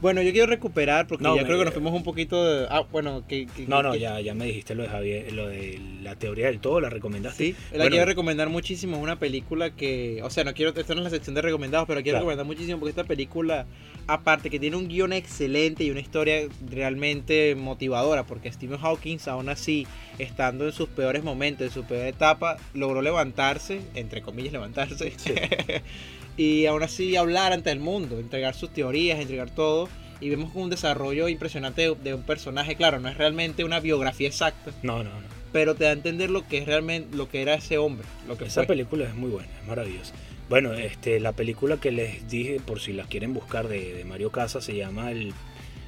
Bueno, 0.00 0.22
yo 0.22 0.30
quiero 0.32 0.46
recuperar 0.46 1.06
porque 1.06 1.24
No, 1.24 1.34
ya 1.34 1.42
me- 1.42 1.46
creo 1.48 1.58
que 1.58 1.64
nos 1.64 1.74
fuimos 1.74 1.92
un 1.92 2.04
poquito 2.04 2.44
de... 2.44 2.66
Ah, 2.70 2.82
bueno, 2.90 3.26
que... 3.26 3.46
que- 3.46 3.66
No, 3.66 3.82
no, 3.82 3.92
que- 3.92 3.98
ya, 4.00 4.20
ya 4.20 4.32
me 4.34 4.44
dijiste 4.46 4.74
lo 4.74 4.84
de 4.84 4.88
Javier, 4.88 5.32
lo 5.32 5.48
de 5.48 5.80
la 6.02 6.14
teoría 6.14 6.46
del 6.46 6.60
todo, 6.60 6.80
la 6.80 6.88
recomendaste. 6.88 7.44
Sí, 7.44 7.56
la 7.72 7.78
Bueno. 7.78 7.90
quiero 7.90 8.04
recomendar 8.06 8.48
muchísimo. 8.48 8.96
Es 8.96 9.02
una 9.02 9.18
película 9.18 9.70
que, 9.74 10.20
o 10.22 10.30
sea, 10.30 10.44
no 10.44 10.54
quiero, 10.54 10.72
esta 10.78 10.94
no 10.94 11.00
es 11.00 11.04
la 11.04 11.10
sección 11.10 11.34
de 11.34 11.42
recomendados, 11.42 11.86
pero 11.88 12.00
quiero 12.02 12.16
Claro. 12.18 12.26
recomendar 12.30 12.46
muchísimo 12.46 12.78
porque 12.78 12.90
esta 12.90 13.04
película, 13.04 13.66
aparte 14.06 14.50
que 14.50 14.60
tiene 14.60 14.76
un 14.76 14.88
guion 14.88 15.12
excelente 15.12 15.82
y 15.84 15.90
una 15.90 16.00
historia 16.00 16.46
realmente 16.70 17.54
motivadora, 17.56 18.24
porque 18.24 18.52
Stephen 18.52 18.78
Hawking, 18.78 19.18
aún 19.26 19.48
así, 19.48 19.86
estando 20.18 20.64
en 20.66 20.72
sus 20.72 20.88
peores 20.88 21.24
momentos, 21.24 21.66
en 21.66 21.72
su 21.72 21.84
peor 21.84 22.06
etapa, 22.06 22.56
logró 22.72 23.02
levantarse, 23.02 23.80
entre 23.94 24.22
comillas, 24.22 24.52
levantarse, 24.52 25.12
Sí. 25.16 25.32
y 26.38 26.64
aún 26.64 26.82
así 26.82 27.14
hablar 27.16 27.52
ante 27.52 27.70
el 27.70 27.80
mundo, 27.80 28.18
entregar 28.18 28.54
sus 28.54 28.70
teorías, 28.72 29.20
entregar 29.20 29.50
todo. 29.50 29.88
Y 30.20 30.30
vemos 30.30 30.50
un 30.54 30.68
desarrollo 30.70 31.28
impresionante 31.28 31.82
de, 31.82 31.94
de 31.94 32.14
un 32.14 32.22
personaje. 32.22 32.74
Claro, 32.76 32.98
no 32.98 33.08
es 33.08 33.16
realmente 33.18 33.62
una 33.64 33.78
biografía 33.80 34.26
exacta, 34.26 34.72
No, 34.82 35.04
no, 35.04 35.10
no. 35.10 35.26
pero 35.52 35.74
te 35.76 35.84
da 35.84 35.90
a 35.90 35.92
entender 35.92 36.28
lo 36.30 36.48
que 36.48 36.58
es 36.58 36.66
realmente 36.66 37.16
lo 37.16 37.28
que 37.28 37.40
era 37.42 37.54
ese 37.54 37.78
hombre, 37.78 38.04
lo 38.26 38.36
que 38.38 38.46
Esa 38.46 38.62
fue. 38.62 38.66
película 38.68 39.04
es 39.04 39.14
muy 39.14 39.30
buena, 39.30 39.48
es 39.60 39.68
maravillosa. 39.68 40.14
Bueno, 40.48 40.72
este, 40.74 41.20
la 41.20 41.32
película 41.32 41.76
que 41.76 41.92
les 41.92 42.28
dije, 42.28 42.58
por 42.64 42.80
si 42.80 42.92
la 42.94 43.04
quieren 43.04 43.32
buscar, 43.34 43.68
de, 43.68 43.92
de 43.94 44.04
Mario 44.04 44.32
Casas, 44.32 44.64
se 44.64 44.74
llama 44.74 45.10
El, 45.12 45.32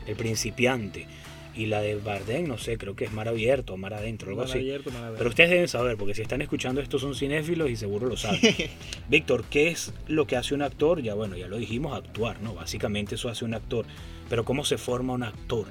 El 0.07 0.15
Principiante. 0.17 1.07
Y 1.55 1.67
la 1.67 1.81
de 1.81 1.97
Bardem, 1.97 2.47
no 2.47 2.59
sé, 2.59 2.79
creo 2.79 2.95
que 2.95 3.05
es 3.05 3.13
Mar 3.13 3.29
Abierto, 3.29 3.77
Mar 3.77 3.95
Adentro, 3.95 4.29
algo 4.29 4.43
Mal 4.43 4.51
así. 4.51 4.59
abierto, 4.59 4.91
abierto. 4.91 5.15
Pero 5.19 5.31
ustedes 5.31 5.51
deben 5.51 5.69
saber, 5.69 5.97
porque 5.97 6.15
si 6.15 6.23
están 6.23 6.43
escuchando 6.43 6.81
esto 6.81 6.99
son 6.99 7.15
cinéfilos 7.15 7.71
y 7.71 7.77
seguro 7.77 8.07
lo 8.07 8.17
saben. 8.17 8.41
Víctor, 9.09 9.45
¿qué 9.51 9.69
es 9.69 9.93
lo 10.07 10.27
que 10.27 10.37
hace 10.37 10.55
un 10.55 10.63
actor? 10.63 11.03
Ya 11.03 11.15
bueno, 11.15 11.37
ya 11.37 11.49
lo 11.49 11.57
dijimos, 11.57 11.97
actuar, 11.97 12.41
¿no? 12.41 12.55
Básicamente 12.55 13.17
eso 13.17 13.29
hace 13.29 13.45
un 13.45 13.55
actor. 13.55 13.85
Pero 14.29 14.45
¿cómo 14.45 14.65
se 14.65 14.79
forma 14.79 15.13
un 15.13 15.25
actor? 15.25 15.67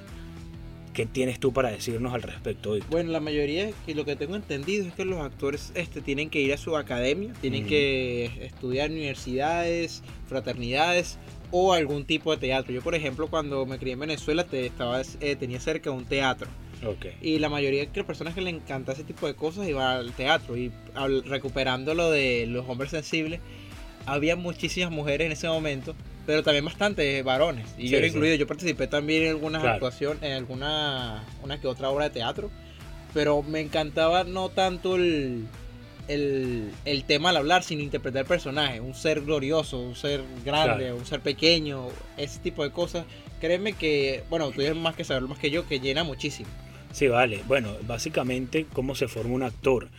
¿Qué 0.93 1.05
tienes 1.05 1.39
tú 1.39 1.53
para 1.53 1.71
decirnos 1.71 2.13
al 2.13 2.23
respecto, 2.23 2.73
Víctor? 2.73 2.91
Bueno, 2.91 3.11
la 3.11 3.21
mayoría, 3.21 3.69
que 3.85 3.95
lo 3.95 4.03
que 4.03 4.17
tengo 4.17 4.35
entendido 4.35 4.85
es 4.85 4.93
que 4.93 5.05
los 5.05 5.19
actores 5.19 5.71
este, 5.75 6.01
tienen 6.01 6.29
que 6.29 6.41
ir 6.41 6.51
a 6.51 6.57
su 6.57 6.75
academia, 6.75 7.31
tienen 7.39 7.65
que 7.67 8.25
estudiar 8.41 8.89
universidades, 8.89 10.03
fraternidades 10.27 11.17
o 11.51 11.73
algún 11.73 12.05
tipo 12.05 12.31
de 12.31 12.37
teatro. 12.37 12.73
Yo, 12.73 12.81
por 12.81 12.95
ejemplo, 12.95 13.27
cuando 13.27 13.65
me 13.65 13.77
crié 13.79 13.93
en 13.93 13.99
Venezuela, 13.99 14.43
te, 14.43 14.65
estaba, 14.65 15.01
eh, 15.19 15.35
tenía 15.35 15.59
cerca 15.59 15.91
un 15.91 16.05
teatro. 16.05 16.47
Ok. 16.85 17.07
Y 17.21 17.39
la 17.39 17.49
mayoría 17.49 17.81
de 17.85 17.89
las 17.93 18.05
personas 18.05 18.33
que 18.35 18.41
le 18.41 18.49
encanta 18.51 18.93
ese 18.93 19.03
tipo 19.03 19.27
de 19.27 19.33
cosas 19.33 19.67
iban 19.67 19.85
al 19.87 20.11
teatro. 20.13 20.55
Y 20.57 20.71
al- 20.95 21.23
recuperando 21.23 21.93
lo 21.93 22.09
de 22.11 22.45
los 22.47 22.67
hombres 22.69 22.91
sensibles, 22.91 23.39
había 24.05 24.35
muchísimas 24.35 24.91
mujeres 24.91 25.25
en 25.25 25.31
ese 25.33 25.47
momento, 25.47 25.95
pero 26.25 26.41
también 26.43 26.63
bastantes 26.65 27.23
varones. 27.23 27.65
Y 27.77 27.83
Sí, 27.83 27.89
yo 27.89 27.97
era 27.97 28.07
sí. 28.07 28.13
incluido, 28.13 28.35
yo 28.35 28.47
participé 28.47 28.87
también 28.87 29.23
en 29.23 29.29
algunas 29.29 29.61
Claro. 29.61 29.73
actuaciones, 29.75 30.23
en 30.23 30.31
alguna 30.33 31.23
una 31.43 31.59
que 31.59 31.67
otra 31.67 31.89
obra 31.89 32.05
de 32.05 32.11
teatro. 32.11 32.49
Pero 33.13 33.41
me 33.41 33.59
encantaba 33.59 34.23
no 34.23 34.49
tanto 34.49 34.95
el, 34.95 35.47
el, 36.09 36.71
el 36.83 37.03
tema 37.05 37.29
al 37.29 37.37
hablar, 37.37 37.63
sino 37.63 37.81
interpretar 37.81 38.25
personajes. 38.25 38.81
Un 38.81 38.93
ser 38.93 39.21
glorioso, 39.21 39.79
un 39.79 39.95
ser 39.95 40.21
grande, 40.43 40.85
Claro. 40.85 40.97
un 40.97 41.05
ser 41.05 41.21
pequeño, 41.21 41.87
ese 42.17 42.39
tipo 42.39 42.63
de 42.63 42.71
cosas. 42.71 43.05
Créeme 43.39 43.73
que, 43.73 44.23
bueno, 44.29 44.47
tú 44.51 44.57
tienes 44.59 44.75
más 44.75 44.95
que 44.95 45.05
saberlo 45.05 45.29
más 45.29 45.39
que 45.39 45.49
yo, 45.51 45.65
que 45.67 45.79
llena 45.79 46.03
muchísimo. 46.03 46.49
Sí, 46.91 47.07
vale. 47.07 47.41
Bueno, 47.47 47.77
básicamente, 47.87 48.65
¿cómo 48.73 48.95
se 48.95 49.07
forma 49.07 49.33
un 49.35 49.43
actor? 49.43 49.89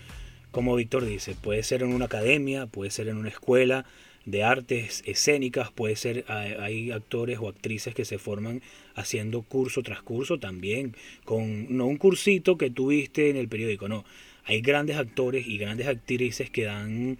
Como 0.50 0.74
Víctor 0.74 1.04
dice, 1.06 1.34
puede 1.40 1.62
ser 1.62 1.82
en 1.82 1.94
una 1.94 2.06
academia, 2.06 2.66
puede 2.66 2.90
ser 2.90 3.08
en 3.08 3.16
una 3.16 3.28
escuela 3.28 3.84
de 4.26 4.42
artes 4.42 5.02
escénicas, 5.06 5.70
puede 5.70 5.96
ser, 5.96 6.24
hay, 6.28 6.52
hay 6.52 6.90
actores 6.90 7.38
o 7.40 7.48
actrices 7.48 7.94
que 7.94 8.04
se 8.04 8.18
forman 8.18 8.60
haciendo 8.94 9.42
curso 9.42 9.82
tras 9.82 10.02
curso 10.02 10.38
también, 10.38 10.94
con 11.24 11.74
no 11.76 11.86
un 11.86 11.96
cursito 11.96 12.58
que 12.58 12.70
tuviste 12.70 13.30
en 13.30 13.36
el 13.36 13.48
periódico, 13.48 13.88
no. 13.88 14.04
Hay 14.50 14.62
grandes 14.62 14.96
actores 14.96 15.46
y 15.46 15.58
grandes 15.58 15.86
actrices 15.86 16.50
que 16.50 16.64
dan 16.64 17.18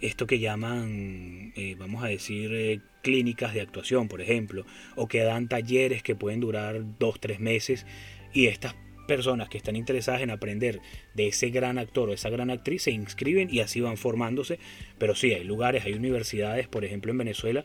esto 0.00 0.28
que 0.28 0.38
llaman, 0.38 1.52
eh, 1.56 1.74
vamos 1.76 2.04
a 2.04 2.06
decir, 2.06 2.54
eh, 2.54 2.78
clínicas 3.02 3.52
de 3.52 3.62
actuación, 3.62 4.06
por 4.06 4.20
ejemplo, 4.20 4.64
o 4.94 5.08
que 5.08 5.24
dan 5.24 5.48
talleres 5.48 6.04
que 6.04 6.14
pueden 6.14 6.38
durar 6.38 6.84
dos, 7.00 7.18
tres 7.18 7.40
meses 7.40 7.84
y 8.32 8.46
estas 8.46 8.76
personas 9.08 9.48
que 9.48 9.58
están 9.58 9.74
interesadas 9.74 10.20
en 10.20 10.30
aprender 10.30 10.80
de 11.14 11.26
ese 11.26 11.50
gran 11.50 11.78
actor 11.78 12.10
o 12.10 12.12
esa 12.12 12.30
gran 12.30 12.48
actriz 12.48 12.82
se 12.82 12.92
inscriben 12.92 13.48
y 13.50 13.58
así 13.58 13.80
van 13.80 13.96
formándose. 13.96 14.60
Pero 14.98 15.16
sí, 15.16 15.32
hay 15.32 15.42
lugares, 15.42 15.84
hay 15.84 15.94
universidades, 15.94 16.68
por 16.68 16.84
ejemplo 16.84 17.10
en 17.10 17.18
Venezuela, 17.18 17.64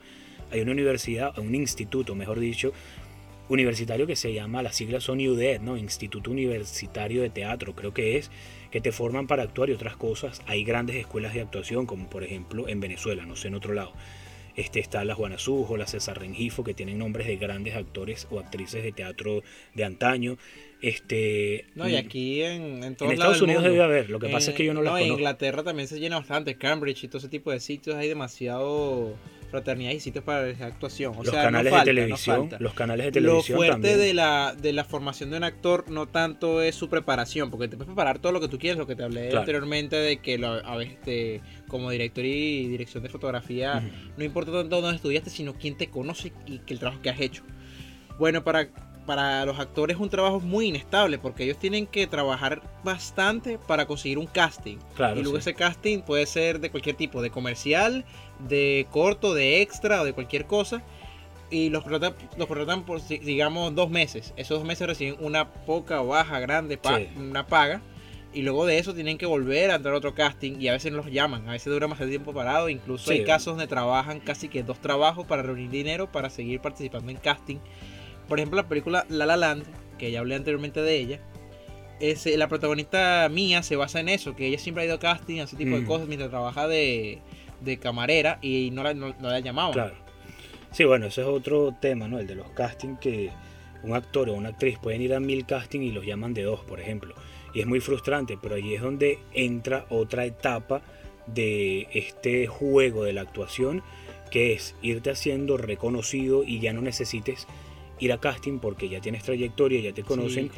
hay 0.50 0.60
una 0.60 0.72
universidad, 0.72 1.38
un 1.38 1.54
instituto, 1.54 2.16
mejor 2.16 2.40
dicho, 2.40 2.72
universitario 3.48 4.06
que 4.06 4.16
se 4.16 4.32
llama, 4.32 4.62
las 4.62 4.76
siglas 4.76 5.04
son 5.04 5.18
UDED, 5.18 5.60
¿no? 5.60 5.76
Instituto 5.76 6.30
Universitario 6.30 7.22
de 7.22 7.30
Teatro, 7.30 7.74
creo 7.74 7.92
que 7.92 8.16
es, 8.16 8.30
que 8.74 8.80
te 8.80 8.90
forman 8.90 9.28
para 9.28 9.44
actuar 9.44 9.70
y 9.70 9.72
otras 9.72 9.94
cosas. 9.96 10.42
Hay 10.46 10.64
grandes 10.64 10.96
escuelas 10.96 11.32
de 11.32 11.40
actuación, 11.42 11.86
como 11.86 12.10
por 12.10 12.24
ejemplo 12.24 12.66
en 12.66 12.80
Venezuela, 12.80 13.24
no 13.24 13.36
sé 13.36 13.46
en 13.46 13.54
otro 13.54 13.72
lado. 13.72 13.92
Este 14.56 14.80
está 14.80 15.04
la 15.04 15.14
Juana 15.14 15.38
Sujo, 15.38 15.76
la 15.76 15.86
César 15.86 16.18
Rengifo, 16.18 16.64
que 16.64 16.74
tienen 16.74 16.98
nombres 16.98 17.28
de 17.28 17.36
grandes 17.36 17.76
actores 17.76 18.26
o 18.32 18.40
actrices 18.40 18.82
de 18.82 18.90
teatro 18.90 19.44
de 19.74 19.84
antaño. 19.84 20.38
Este, 20.82 21.66
No, 21.76 21.88
y 21.88 21.94
aquí 21.94 22.42
en, 22.42 22.82
en 22.82 22.96
todos 22.96 23.12
en 23.12 23.14
Estados 23.14 23.42
Unidos 23.42 23.62
mundo. 23.62 23.74
debe 23.78 23.84
haber, 23.84 24.10
lo 24.10 24.18
que 24.18 24.28
pasa 24.28 24.50
es 24.50 24.56
que 24.56 24.64
yo 24.64 24.74
no 24.74 24.80
Eh, 24.80 24.84
las 24.86 24.94
en 24.94 24.98
conozco. 25.02 25.18
Inglaterra 25.20 25.62
también 25.62 25.86
se 25.86 26.00
llena 26.00 26.18
bastante, 26.18 26.56
Cambridge 26.56 27.04
y 27.04 27.06
todo 27.06 27.18
ese 27.18 27.28
tipo 27.28 27.52
de 27.52 27.60
sitios, 27.60 27.94
hay 27.94 28.08
demasiado 28.08 29.14
fraternidad 29.54 29.92
y 29.92 30.00
sitios 30.00 30.24
para 30.24 30.48
esa 30.48 30.66
actuación. 30.66 31.12
O 31.16 31.22
los 31.22 31.32
sea, 31.32 31.44
canales 31.44 31.72
no 31.72 31.78
falta, 31.78 31.90
de 31.92 31.94
no 31.94 32.00
televisión, 32.06 32.36
falta. 32.50 32.56
los 32.60 32.74
canales 32.74 33.12
de 33.12 33.20
Lo 33.20 33.26
televisión 33.28 33.56
fuerte 33.56 33.72
también. 33.72 33.98
de 33.98 34.14
la, 34.14 34.54
de 34.60 34.72
la 34.72 34.84
formación 34.84 35.30
de 35.30 35.36
un 35.36 35.44
actor 35.44 35.84
no 35.90 36.06
tanto 36.08 36.60
es 36.62 36.74
su 36.74 36.88
preparación, 36.88 37.50
porque 37.50 37.68
te 37.68 37.76
puedes 37.76 37.86
preparar 37.88 38.18
todo 38.18 38.32
lo 38.32 38.40
que 38.40 38.48
tú 38.48 38.58
quieras, 38.58 38.78
lo 38.78 38.86
que 38.86 38.96
te 38.96 39.04
hablé 39.04 39.26
Claro. 39.28 39.40
anteriormente 39.40 39.96
de 39.96 40.16
que 40.18 40.38
lo- 40.38 40.48
a 40.66 40.76
veces 40.76 41.00
te- 41.02 41.40
como 41.68 41.90
director 41.90 42.24
y 42.24 42.66
dirección 42.68 43.02
de 43.02 43.08
fotografía 43.08 43.82
no 44.16 44.24
importa 44.24 44.52
tanto 44.52 44.80
dónde 44.80 44.96
estudiaste, 44.96 45.30
sino 45.30 45.54
quién 45.54 45.76
te 45.76 45.88
conoce 45.88 46.32
y 46.46 46.58
que 46.58 46.74
el 46.74 46.80
trabajo 46.80 47.00
que 47.02 47.10
has 47.10 47.20
hecho. 47.20 47.42
Bueno, 48.18 48.44
para, 48.44 48.68
para 49.06 49.44
los 49.44 49.58
actores 49.58 49.96
es 49.96 50.00
un 50.02 50.08
trabajo 50.10 50.40
muy 50.40 50.66
inestable 50.68 51.18
porque 51.18 51.44
ellos 51.44 51.58
tienen 51.58 51.86
que 51.86 52.06
trabajar 52.06 52.62
bastante 52.82 53.58
para 53.58 53.86
conseguir 53.86 54.18
un 54.18 54.26
casting. 54.26 54.78
Claro, 54.94 55.18
y 55.18 55.22
luego 55.22 55.36
sí. 55.38 55.40
ese 55.40 55.54
casting 55.54 56.00
puede 56.00 56.26
ser 56.26 56.60
de 56.60 56.70
cualquier 56.70 56.96
tipo, 56.96 57.20
de 57.22 57.30
comercial, 57.30 58.04
de 58.48 58.86
corto, 58.90 59.34
de 59.34 59.60
extra 59.62 60.00
o 60.02 60.04
de 60.04 60.12
cualquier 60.12 60.46
cosa. 60.46 60.82
Y 61.50 61.68
los 61.70 61.82
contratan, 61.82 62.14
los 62.36 62.48
contratan 62.48 62.84
por, 62.84 63.06
digamos, 63.06 63.74
dos 63.74 63.90
meses. 63.90 64.32
Esos 64.36 64.58
dos 64.58 64.66
meses 64.66 64.86
reciben 64.88 65.16
una 65.20 65.48
poca, 65.52 66.00
baja, 66.00 66.40
grande, 66.40 66.78
pa- 66.78 66.98
Sí. 66.98 67.08
una 67.16 67.46
paga. 67.46 67.80
Y 68.32 68.42
luego 68.42 68.66
de 68.66 68.78
eso 68.78 68.94
tienen 68.94 69.16
que 69.16 69.26
volver 69.26 69.70
a 69.70 69.76
entrar 69.76 69.94
a 69.94 69.98
otro 69.98 70.12
casting 70.14 70.60
y 70.60 70.66
a 70.66 70.72
veces 70.72 70.92
los 70.92 71.06
llaman, 71.06 71.48
a 71.48 71.52
veces 71.52 71.72
dura 71.72 71.86
más 71.86 72.00
de 72.00 72.08
tiempo 72.08 72.32
parado, 72.32 72.68
incluso 72.68 73.12
Sí. 73.12 73.18
hay 73.18 73.24
casos 73.24 73.52
donde 73.54 73.68
trabajan 73.68 74.18
casi 74.18 74.48
que 74.48 74.64
dos 74.64 74.80
trabajos 74.80 75.24
para 75.26 75.42
reunir 75.42 75.70
dinero 75.70 76.10
para 76.10 76.30
seguir 76.30 76.58
participando 76.60 77.12
en 77.12 77.18
casting. 77.18 77.58
Por 78.28 78.38
ejemplo, 78.38 78.56
la 78.60 78.68
película 78.68 79.06
La 79.08 79.26
La 79.26 79.36
Land, 79.36 79.64
que 79.98 80.10
ya 80.10 80.20
hablé 80.20 80.34
anteriormente 80.34 80.80
de 80.82 80.96
ella, 80.96 81.20
es, 82.00 82.26
eh, 82.26 82.36
la 82.36 82.48
protagonista 82.48 83.28
mía 83.30 83.62
se 83.62 83.76
basa 83.76 84.00
en 84.00 84.08
eso, 84.08 84.34
que 84.34 84.46
ella 84.46 84.58
siempre 84.58 84.82
ha 84.82 84.86
ido 84.86 84.96
a 84.96 84.98
casting, 84.98 85.40
a 85.40 85.44
ese 85.44 85.56
tipo 85.56 85.76
de 85.76 85.82
Mm. 85.82 85.86
cosas 85.86 86.08
mientras 86.08 86.30
trabaja 86.30 86.66
de, 86.66 87.20
de 87.60 87.78
camarera 87.78 88.38
y 88.42 88.70
no 88.72 88.82
la, 88.82 88.94
no, 88.94 89.14
no 89.20 89.28
la 89.30 89.40
llamaban. 89.40 89.72
Claro. 89.72 89.94
Sí, 90.72 90.84
bueno, 90.84 91.06
ese 91.06 91.20
es 91.20 91.26
otro 91.28 91.74
tema, 91.80 92.08
¿no? 92.08 92.18
El 92.18 92.26
de 92.26 92.34
los 92.34 92.48
castings 92.50 92.98
que 92.98 93.30
un 93.84 93.94
actor 93.94 94.28
o 94.28 94.34
una 94.34 94.48
actriz 94.48 94.78
pueden 94.78 95.02
ir 95.02 95.14
a 95.14 95.20
mil 95.20 95.46
castings 95.46 95.84
y 95.84 95.92
los 95.92 96.04
llaman 96.04 96.34
de 96.34 96.42
dos, 96.42 96.60
por 96.64 96.80
ejemplo. 96.80 97.14
Y 97.54 97.60
es 97.60 97.66
muy 97.66 97.78
frustrante, 97.78 98.36
pero 98.42 98.56
ahí 98.56 98.74
es 98.74 98.82
donde 98.82 99.20
entra 99.32 99.86
otra 99.88 100.24
etapa 100.24 100.82
de 101.28 101.86
este 101.92 102.48
juego 102.48 103.04
de 103.04 103.12
la 103.12 103.20
actuación, 103.20 103.82
que 104.32 104.52
es 104.52 104.74
irte 104.82 105.10
haciendo 105.10 105.56
reconocido 105.56 106.42
y 106.42 106.58
ya 106.58 106.72
no 106.72 106.80
necesites 106.80 107.46
ir 107.98 108.12
a 108.12 108.18
casting 108.18 108.58
porque 108.58 108.88
ya 108.88 109.00
tienes 109.00 109.22
trayectoria, 109.22 109.80
ya 109.80 109.92
te 109.92 110.02
conocen. 110.02 110.50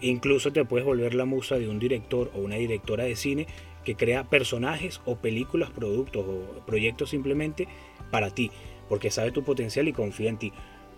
Incluso 0.00 0.52
te 0.52 0.64
puedes 0.64 0.86
volver 0.86 1.14
la 1.14 1.24
musa 1.24 1.58
de 1.58 1.68
un 1.68 1.78
director 1.78 2.30
o 2.34 2.40
una 2.40 2.56
directora 2.56 3.04
de 3.04 3.16
cine 3.16 3.46
que 3.84 3.96
crea 3.96 4.24
personajes 4.24 5.00
o 5.04 5.16
películas, 5.16 5.70
productos 5.70 6.24
o 6.26 6.64
proyectos 6.66 7.10
simplemente 7.10 7.68
para 8.10 8.30
ti, 8.30 8.50
porque 8.88 9.10
sabe 9.10 9.30
tu 9.30 9.44
potencial 9.44 9.88
y 9.88 9.92
confía 9.92 10.30
en 10.30 10.38
ti. 10.38 10.52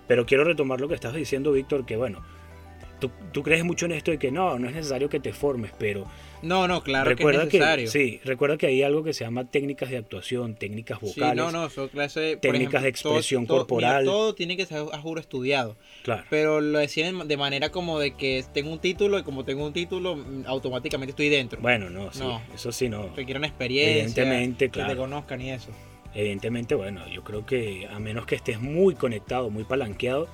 Pero 0.07 0.25
quiero 0.25 0.45
retomar 0.45 0.81
lo 0.81 0.89
que 0.89 0.95
estabas 0.95 1.17
diciendo, 1.17 1.53
Víctor, 1.53 1.85
que 1.85 1.97
bueno, 1.97 2.23
tú, 2.99 3.43
crees 3.43 3.65
mucho 3.65 3.87
en 3.87 3.93
esto 3.93 4.11
de 4.11 4.19
que 4.19 4.31
no, 4.31 4.59
no 4.59 4.69
es 4.69 4.75
necesario 4.75 5.09
que 5.09 5.21
te 5.21 5.33
formes, 5.33 5.73
pero... 5.79 6.07
No, 6.43 6.69
no, 6.69 6.83
claro 6.83 7.09
recuerda 7.09 7.49
que 7.49 7.57
es 7.57 7.63
necesario. 7.63 7.91
sí, 7.91 8.21
recuerda 8.25 8.59
que 8.59 8.67
hay 8.67 8.83
algo 8.83 9.03
que 9.03 9.13
se 9.13 9.25
llama 9.25 9.51
técnicas 9.51 9.91
de 9.91 9.97
actuación, 9.97 10.55
técnicas 10.55 11.01
vocales. 11.01 11.31
Sí, 11.31 11.37
no, 11.37 11.51
no, 11.51 11.71
son 11.71 11.89
clases... 11.89 12.41
Técnicas 12.41 12.83
de 12.83 12.89
expresión 12.89 13.47
corporal. 13.47 14.05
Todo, 14.05 14.35
tiene 14.35 14.57
que 14.57 14.67
ser 14.67 14.85
a 14.93 14.99
juro 14.99 15.21
estudiado. 15.21 15.77
Claro. 16.03 16.25
Pero 16.29 16.61
lo 16.61 16.79
decían 16.79 17.27
de 17.27 17.37
manera 17.37 17.71
como 17.71 17.99
de 17.99 18.15
que 18.15 18.45
tengo 18.53 18.71
un 18.71 18.79
título 18.79 19.19
y 19.19 19.23
como 19.23 19.45
tengo 19.45 19.65
un 19.67 19.73
título, 19.73 20.25
automáticamente 20.47 21.11
estoy 21.11 21.31
dentro. 21.31 21.61
Bueno, 21.61 21.91
no, 21.91 22.13
sí, 22.13 22.23
eso 22.55 22.71
sí 22.71 22.89
no. 22.89 23.09
Requiere 23.17 23.39
una 23.39 23.49
experiencia. 23.49 24.23
Evidentemente, 24.23 24.69
claro. 24.69 24.89
Que 24.89 24.95
te 24.95 25.01
conozcan 25.01 25.41
y 25.41 25.51
eso. 25.51 25.71
Evidentemente, 26.15 26.75
bueno, 26.75 27.07
yo 27.09 27.23
creo 27.25 27.45
que 27.45 27.87
a 27.93 27.99
menos 27.99 28.25
que 28.25 28.37
estés 28.37 28.61
muy 28.61 28.95
conectado, 28.95 29.51
muy 29.51 29.65
palanqueado, 29.65 30.29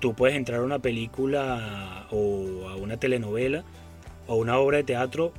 tú 0.00 0.14
puedes 0.14 0.36
entrar 0.36 0.60
a 0.60 0.64
una 0.64 0.78
película 0.78 2.06
o 2.10 2.68
a 2.68 2.76
una 2.76 2.98
telenovela 2.98 3.64
o 4.26 4.36
una 4.36 4.58
obra 4.58 4.78
de 4.78 4.84
teatro 4.84 5.32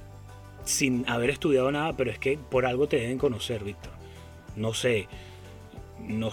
sin 0.64 1.08
haber 1.08 1.30
estudiado 1.30 1.72
nada, 1.72 1.96
pero 1.96 2.12
es 2.12 2.20
que 2.20 2.38
por 2.38 2.66
algo 2.66 2.88
te 2.88 2.98
deben 2.98 3.18
conocer, 3.18 3.64
Víctor. 3.64 3.94
No 4.56 4.74
sé, 4.74 5.08
no, 6.00 6.32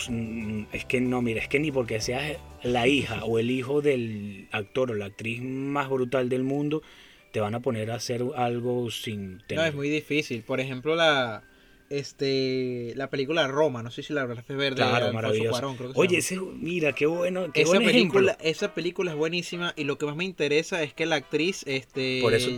es 0.72 0.84
que 0.84 1.00
no, 1.00 1.22
mira, 1.22 1.40
es 1.40 1.48
que 1.48 1.58
ni 1.58 1.70
porque 1.70 2.00
seas 2.00 2.36
la 2.62 2.86
hija 2.86 3.24
o 3.24 3.38
el 3.38 3.50
hijo 3.50 3.82
del 3.82 4.48
actor 4.52 4.90
o 4.90 4.94
la 4.94 5.06
actriz 5.06 5.42
más 5.42 5.88
brutal 5.88 6.28
del 6.28 6.44
mundo, 6.44 6.82
te 7.32 7.40
van 7.40 7.54
a 7.54 7.60
poner 7.60 7.90
a 7.90 7.96
hacer 7.96 8.22
algo 8.36 8.90
sin 8.90 9.42
tener. 9.46 9.62
No, 9.62 9.68
es 9.68 9.74
muy 9.74 9.88
difícil. 9.88 10.42
Por 10.42 10.60
ejemplo, 10.60 10.94
la, 10.94 11.42
este 11.92 12.94
la 12.96 13.10
película 13.10 13.46
Roma, 13.46 13.82
no 13.82 13.90
sé 13.90 14.02
si 14.02 14.12
la 14.12 14.26
de 14.26 14.54
ver 14.54 14.74
claro, 14.74 15.12
maravilloso. 15.12 15.76
Oye, 15.94 16.18
ese, 16.18 16.38
mira, 16.40 16.92
qué 16.94 17.06
bueno, 17.06 17.52
qué 17.52 17.62
esa 17.62 17.78
película, 17.78 18.36
esa 18.40 18.74
película 18.74 19.10
es 19.10 19.16
buenísima 19.16 19.74
y 19.76 19.84
lo 19.84 19.98
que 19.98 20.06
más 20.06 20.16
me 20.16 20.24
interesa 20.24 20.82
es 20.82 20.94
que 20.94 21.04
la 21.06 21.16
actriz 21.16 21.64
este 21.66 22.20
Por 22.22 22.34
eso 22.34 22.50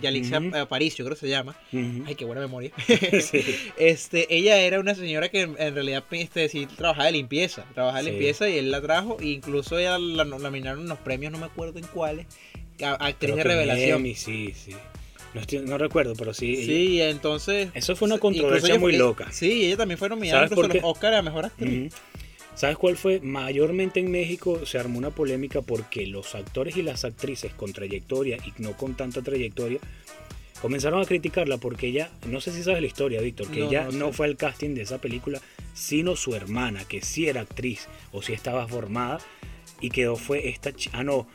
Yalicia 0.00 0.40
Aparicio, 0.60 1.04
creo 1.04 1.16
que 1.16 1.20
se 1.20 1.28
llama. 1.28 1.56
Ay, 1.72 2.14
qué 2.14 2.24
buena 2.24 2.40
memoria. 2.40 2.70
Este, 3.76 4.34
ella 4.34 4.58
era 4.58 4.80
una 4.80 4.94
señora 4.94 5.28
que 5.28 5.42
en, 5.42 5.56
realidad 5.56 6.04
este 6.10 6.48
sí 6.48 6.66
trabajaba 6.66 7.06
de 7.06 7.12
limpieza, 7.12 7.64
trabajaba 7.74 8.02
de 8.02 8.10
limpieza 8.10 8.48
y 8.48 8.58
él 8.58 8.70
la 8.70 8.80
trajo 8.80 9.16
e 9.20 9.26
incluso 9.26 9.78
ella 9.78 9.98
la, 9.98 10.24
nominaron 10.24 10.80
unos 10.80 10.98
premios, 10.98 11.32
no 11.32 11.38
me 11.38 11.46
acuerdo 11.46 11.78
en 11.78 11.86
cuáles, 11.86 12.26
actriz 12.80 13.36
de 13.36 13.44
revelación. 13.44 14.04
sí, 14.14 14.52
sí. 14.54 14.74
No, 15.64 15.78
recuerdo, 15.78 16.14
pero 16.16 16.34
sí. 16.34 16.64
Sí, 16.64 17.00
entonces. 17.00 17.70
Eso 17.74 17.96
fue 17.96 18.06
una 18.06 18.18
controversia 18.18 18.78
muy 18.78 18.96
loca. 18.96 19.30
Sí, 19.32 19.66
ella 19.66 19.76
también 19.76 19.98
fue 19.98 20.08
nominada 20.08 20.48
por 20.48 20.72
los 20.72 20.84
Oscar 20.84 21.14
a 21.14 21.22
mejor 21.22 21.46
actriz. 21.46 21.94
¿Sabes 22.54 22.78
cuál 22.78 22.96
fue? 22.96 23.20
Mayormente 23.20 24.00
en 24.00 24.10
México 24.10 24.64
se 24.64 24.78
armó 24.78 24.96
una 24.96 25.10
polémica 25.10 25.60
porque 25.60 26.06
los 26.06 26.34
actores 26.34 26.74
y 26.78 26.82
las 26.82 27.04
actrices 27.04 27.52
con 27.52 27.74
trayectoria 27.74 28.38
y 28.38 28.62
no 28.62 28.74
con 28.74 28.94
tanta 28.94 29.20
trayectoria 29.20 29.78
comenzaron 30.62 31.02
a 31.02 31.04
criticarla 31.04 31.58
porque 31.58 31.88
ella, 31.88 32.10
no 32.26 32.40
sé 32.40 32.52
si 32.52 32.62
sabes 32.62 32.80
la 32.80 32.86
historia, 32.86 33.20
Víctor, 33.20 33.48
que 33.50 33.64
ella 33.64 33.88
no, 33.92 34.10
fue 34.14 34.26
al 34.26 34.38
casting 34.38 34.74
de 34.74 34.82
esa 34.82 34.98
película, 34.98 35.38
sino 35.74 36.16
su 36.16 36.34
hermana, 36.34 36.84
que 36.88 37.02
sí 37.02 37.28
era 37.28 37.42
actriz 37.42 37.88
o 38.10 38.22
sí 38.22 38.32
estaba 38.32 38.66
formada 38.66 39.18
y 39.82 39.90
quedó 39.90 40.16
fue 40.16 40.48
esta... 40.48 40.72
Ah, 40.92 41.04
no, 41.04 41.26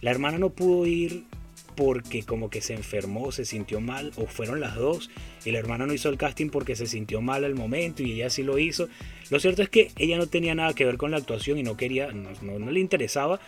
la 0.00 0.12
hermana 0.12 0.38
no 0.38 0.50
pudo 0.50 0.86
ir 0.86 1.24
porque 1.74 2.22
como 2.22 2.50
que 2.50 2.60
se 2.60 2.74
enfermó, 2.74 3.32
se 3.32 3.44
sintió 3.44 3.80
mal, 3.80 4.12
o 4.16 4.26
fueron 4.26 4.60
las 4.60 4.76
dos, 4.76 5.10
y 5.44 5.50
la 5.50 5.58
hermana 5.58 5.86
no 5.86 5.94
hizo 5.94 6.08
el 6.08 6.16
casting 6.16 6.50
porque 6.50 6.76
se 6.76 6.86
sintió 6.86 7.20
mal 7.20 7.44
al 7.44 7.54
momento 7.54 8.02
y 8.02 8.12
ella 8.12 8.30
sí 8.30 8.42
lo 8.42 8.58
hizo. 8.58 8.88
Lo 9.30 9.40
cierto 9.40 9.62
es 9.62 9.68
que 9.68 9.90
ella 9.96 10.18
no 10.18 10.26
tenía 10.26 10.54
nada 10.54 10.74
que 10.74 10.84
ver 10.84 10.96
con 10.96 11.10
la 11.10 11.16
actuación 11.16 11.58
y 11.58 11.62
no 11.62 11.76
quería, 11.76 12.10
no, 12.12 12.70
le 12.70 12.80
interesaba, 12.80 13.40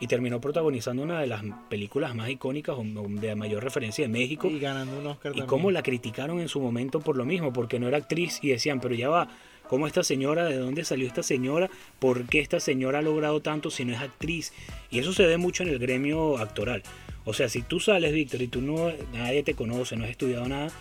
y 0.00 0.08
terminó 0.08 0.40
protagonizando 0.40 1.04
una 1.04 1.20
de 1.20 1.28
las 1.28 1.44
películas 1.68 2.12
más 2.16 2.28
icónicas 2.28 2.74
o 2.76 2.82
de 3.08 3.36
mayor 3.36 3.62
referencia 3.62 4.04
de 4.04 4.08
México. 4.08 4.48
Y 4.48 4.58
ganando 4.58 4.98
un 4.98 5.06
Oscar. 5.06 5.32
Y 5.36 5.42
cómo 5.42 5.70
la 5.70 5.84
criticaron 5.84 6.40
en 6.40 6.48
su 6.48 6.60
momento 6.60 6.98
por 6.98 7.16
lo 7.16 7.24
mismo, 7.24 7.52
porque 7.52 7.78
no 7.78 7.86
era 7.86 7.98
actriz 7.98 8.40
y 8.42 8.48
decían, 8.48 8.80
pero 8.80 8.96
ya 8.96 9.08
va, 9.08 9.28
¿cómo 9.68 9.86
esta 9.86 10.02
señora, 10.02 10.44
de 10.46 10.56
dónde 10.56 10.84
salió 10.84 11.06
esta 11.06 11.22
señora? 11.22 11.70
¿Por 12.00 12.26
qué 12.26 12.40
esta 12.40 12.58
señora 12.58 12.98
ha 12.98 13.02
logrado 13.02 13.40
tanto 13.42 13.70
si 13.70 13.84
no 13.84 13.92
es 13.92 14.00
actriz? 14.00 14.52
Y 14.90 14.98
eso 14.98 15.12
se 15.12 15.24
ve 15.24 15.36
mucho 15.36 15.62
en 15.62 15.68
el 15.68 15.78
gremio 15.78 16.36
actoral. 16.38 16.82
O 17.24 17.34
sea, 17.34 17.48
si 17.48 17.62
tú 17.62 17.80
sales, 17.80 18.12
Víctor, 18.12 18.42
y 18.42 18.48
tú 18.48 18.60
no, 18.60 18.92
nadie 19.12 19.42
te 19.42 19.54
conoce, 19.54 19.96
no 19.96 20.04
has 20.04 20.10
estudiado 20.10 20.48
nada, 20.48 20.72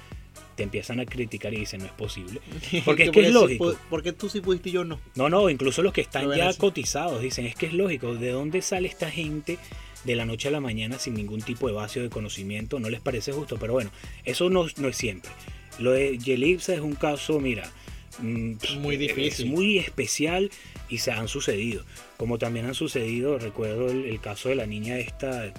te 0.56 0.64
empiezan 0.64 1.00
a 1.00 1.06
criticar 1.06 1.54
y 1.54 1.60
dicen 1.60 1.82
no 1.82 1.86
es 1.86 1.92
posible. 1.92 2.42
Porque 2.86 3.04
es 3.04 3.12
que 3.12 3.28
es 3.28 3.34
lógico. 3.34 3.76
porque 3.90 4.12
tú 4.12 4.30
sí 4.30 4.42
pudiste 4.42 4.70
y 4.70 4.74
yo 4.74 4.84
no? 4.84 5.00
No, 5.16 5.30
no, 5.30 5.50
incluso 5.50 5.82
los 5.82 5.94
que 5.94 6.02
están 6.02 6.32
ya 6.36 6.54
cotizados 6.54 7.22
dicen 7.22 7.46
es 7.46 7.56
que 7.56 7.68
es 7.68 7.74
lógico. 7.74 8.16
¿De 8.16 8.32
dónde 8.32 8.62
sale 8.62 8.88
esta 8.88 9.10
gente 9.10 9.58
de 10.04 10.16
la 10.16 10.26
noche 10.26 10.48
a 10.48 10.52
la 10.52 10.60
mañana 10.60 10.98
sin 10.98 11.14
ningún 11.14 11.42
tipo 11.42 11.68
de 11.68 11.74
vacío 11.74 12.02
de 12.02 12.10
conocimiento? 12.10 12.80
No 12.80 12.90
les 12.90 13.02
parece 13.02 13.32
justo, 13.32 13.58
pero 13.60 13.74
bueno, 13.74 13.92
eso 14.26 14.50
no, 14.50 14.66
no 14.78 14.88
es 14.88 14.98
siempre. 14.98 15.32
Lo 15.80 15.92
de 15.92 16.18
Yelipsa 16.18 16.74
es 16.74 16.82
un 16.82 16.96
caso, 16.96 17.40
mira, 17.40 17.72
mm, 18.20 18.54
muy 18.80 18.98
difícil. 18.98 19.46
Es 19.48 19.52
muy 19.52 19.78
especial 19.78 20.52
y 20.90 20.98
se 20.98 21.12
han 21.12 21.28
sucedido. 21.28 21.84
Como 22.18 22.38
también 22.38 22.66
han 22.66 22.76
sucedido, 22.76 23.40
recuerdo 23.40 23.90
el, 23.90 24.06
el 24.06 24.20
caso 24.20 24.50
de 24.50 24.56
la 24.56 24.66
niña 24.66 24.98
esta 24.98 25.54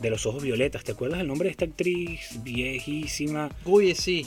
de 0.00 0.10
los 0.10 0.26
ojos 0.26 0.42
violetas. 0.42 0.84
¿Te 0.84 0.92
acuerdas 0.92 1.20
el 1.20 1.26
nombre 1.26 1.46
de 1.46 1.52
esta 1.52 1.64
actriz 1.64 2.38
viejísima? 2.42 3.50
Uy, 3.64 3.94
sí. 3.94 4.26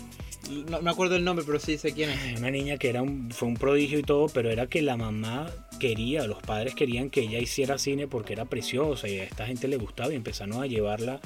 No 0.69 0.81
me 0.81 0.89
acuerdo 0.89 1.15
el 1.15 1.23
nombre, 1.23 1.43
pero 1.45 1.59
sí 1.59 1.77
sé 1.77 1.91
quién 1.93 2.09
es. 2.09 2.39
Una 2.39 2.51
niña 2.51 2.77
que 2.77 2.89
era 2.89 3.01
un, 3.01 3.31
fue 3.31 3.49
un 3.49 3.55
prodigio 3.55 3.99
y 3.99 4.03
todo, 4.03 4.27
pero 4.29 4.49
era 4.49 4.67
que 4.67 4.81
la 4.81 4.95
mamá 4.95 5.51
quería, 5.79 6.25
los 6.25 6.41
padres 6.41 6.73
querían 6.73 7.09
que 7.09 7.21
ella 7.21 7.39
hiciera 7.39 7.77
cine 7.77 8.07
porque 8.07 8.33
era 8.33 8.45
preciosa 8.45 9.07
y 9.09 9.19
a 9.19 9.23
esta 9.23 9.45
gente 9.45 9.67
le 9.67 9.77
gustaba 9.77 10.13
y 10.13 10.15
empezaron 10.15 10.61
a 10.61 10.67
llevarla 10.67 11.19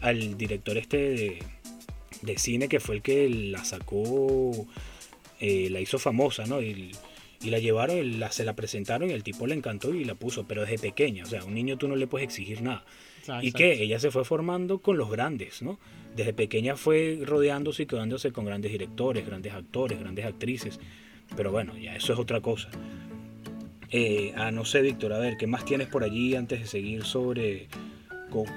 al 0.00 0.36
director 0.36 0.76
este 0.78 1.40
de, 2.22 2.38
cine 2.38 2.68
que 2.68 2.80
fue 2.80 2.96
el 2.96 3.02
que 3.02 3.28
la 3.28 3.64
sacó, 3.64 4.66
eh, 5.40 5.68
la 5.70 5.80
hizo 5.80 5.98
famosa, 5.98 6.46
¿no? 6.46 6.62
Y, 6.62 6.92
la 7.42 7.58
llevaron, 7.58 8.20
la, 8.20 8.30
se 8.30 8.44
la 8.44 8.54
presentaron 8.54 9.10
y 9.10 9.14
el 9.14 9.24
tipo 9.24 9.48
le 9.48 9.56
encantó 9.56 9.92
y 9.92 10.04
la 10.04 10.14
puso, 10.14 10.44
pero 10.46 10.62
desde 10.62 10.78
pequeña, 10.78 11.24
o 11.24 11.26
sea, 11.26 11.40
a 11.40 11.44
un 11.44 11.54
niño 11.54 11.76
tú 11.76 11.88
no 11.88 11.96
le 11.96 12.06
puedes 12.06 12.28
exigir 12.28 12.62
nada. 12.62 12.84
Ah, 13.28 13.40
y 13.42 13.52
que 13.52 13.82
ella 13.82 13.98
se 13.98 14.10
fue 14.10 14.24
formando 14.24 14.78
con 14.78 14.96
los 14.96 15.10
grandes, 15.10 15.62
¿no? 15.62 15.78
Desde 16.16 16.32
pequeña 16.32 16.76
fue 16.76 17.20
rodeándose 17.24 17.84
y 17.84 17.86
quedándose 17.86 18.32
con 18.32 18.44
grandes 18.44 18.72
directores, 18.72 19.26
grandes 19.26 19.52
actores, 19.52 19.98
grandes 19.98 20.24
actrices. 20.26 20.78
Pero 21.36 21.50
bueno, 21.50 21.76
ya 21.78 21.94
eso 21.96 22.12
es 22.12 22.18
otra 22.18 22.40
cosa. 22.40 22.68
Eh, 23.90 24.32
ah, 24.36 24.50
no 24.50 24.64
sé, 24.64 24.80
Víctor, 24.82 25.12
a 25.12 25.18
ver, 25.18 25.36
¿qué 25.36 25.46
más 25.46 25.64
tienes 25.64 25.88
por 25.88 26.02
allí 26.02 26.34
antes 26.34 26.60
de 26.60 26.66
seguir 26.66 27.04
sobre 27.04 27.68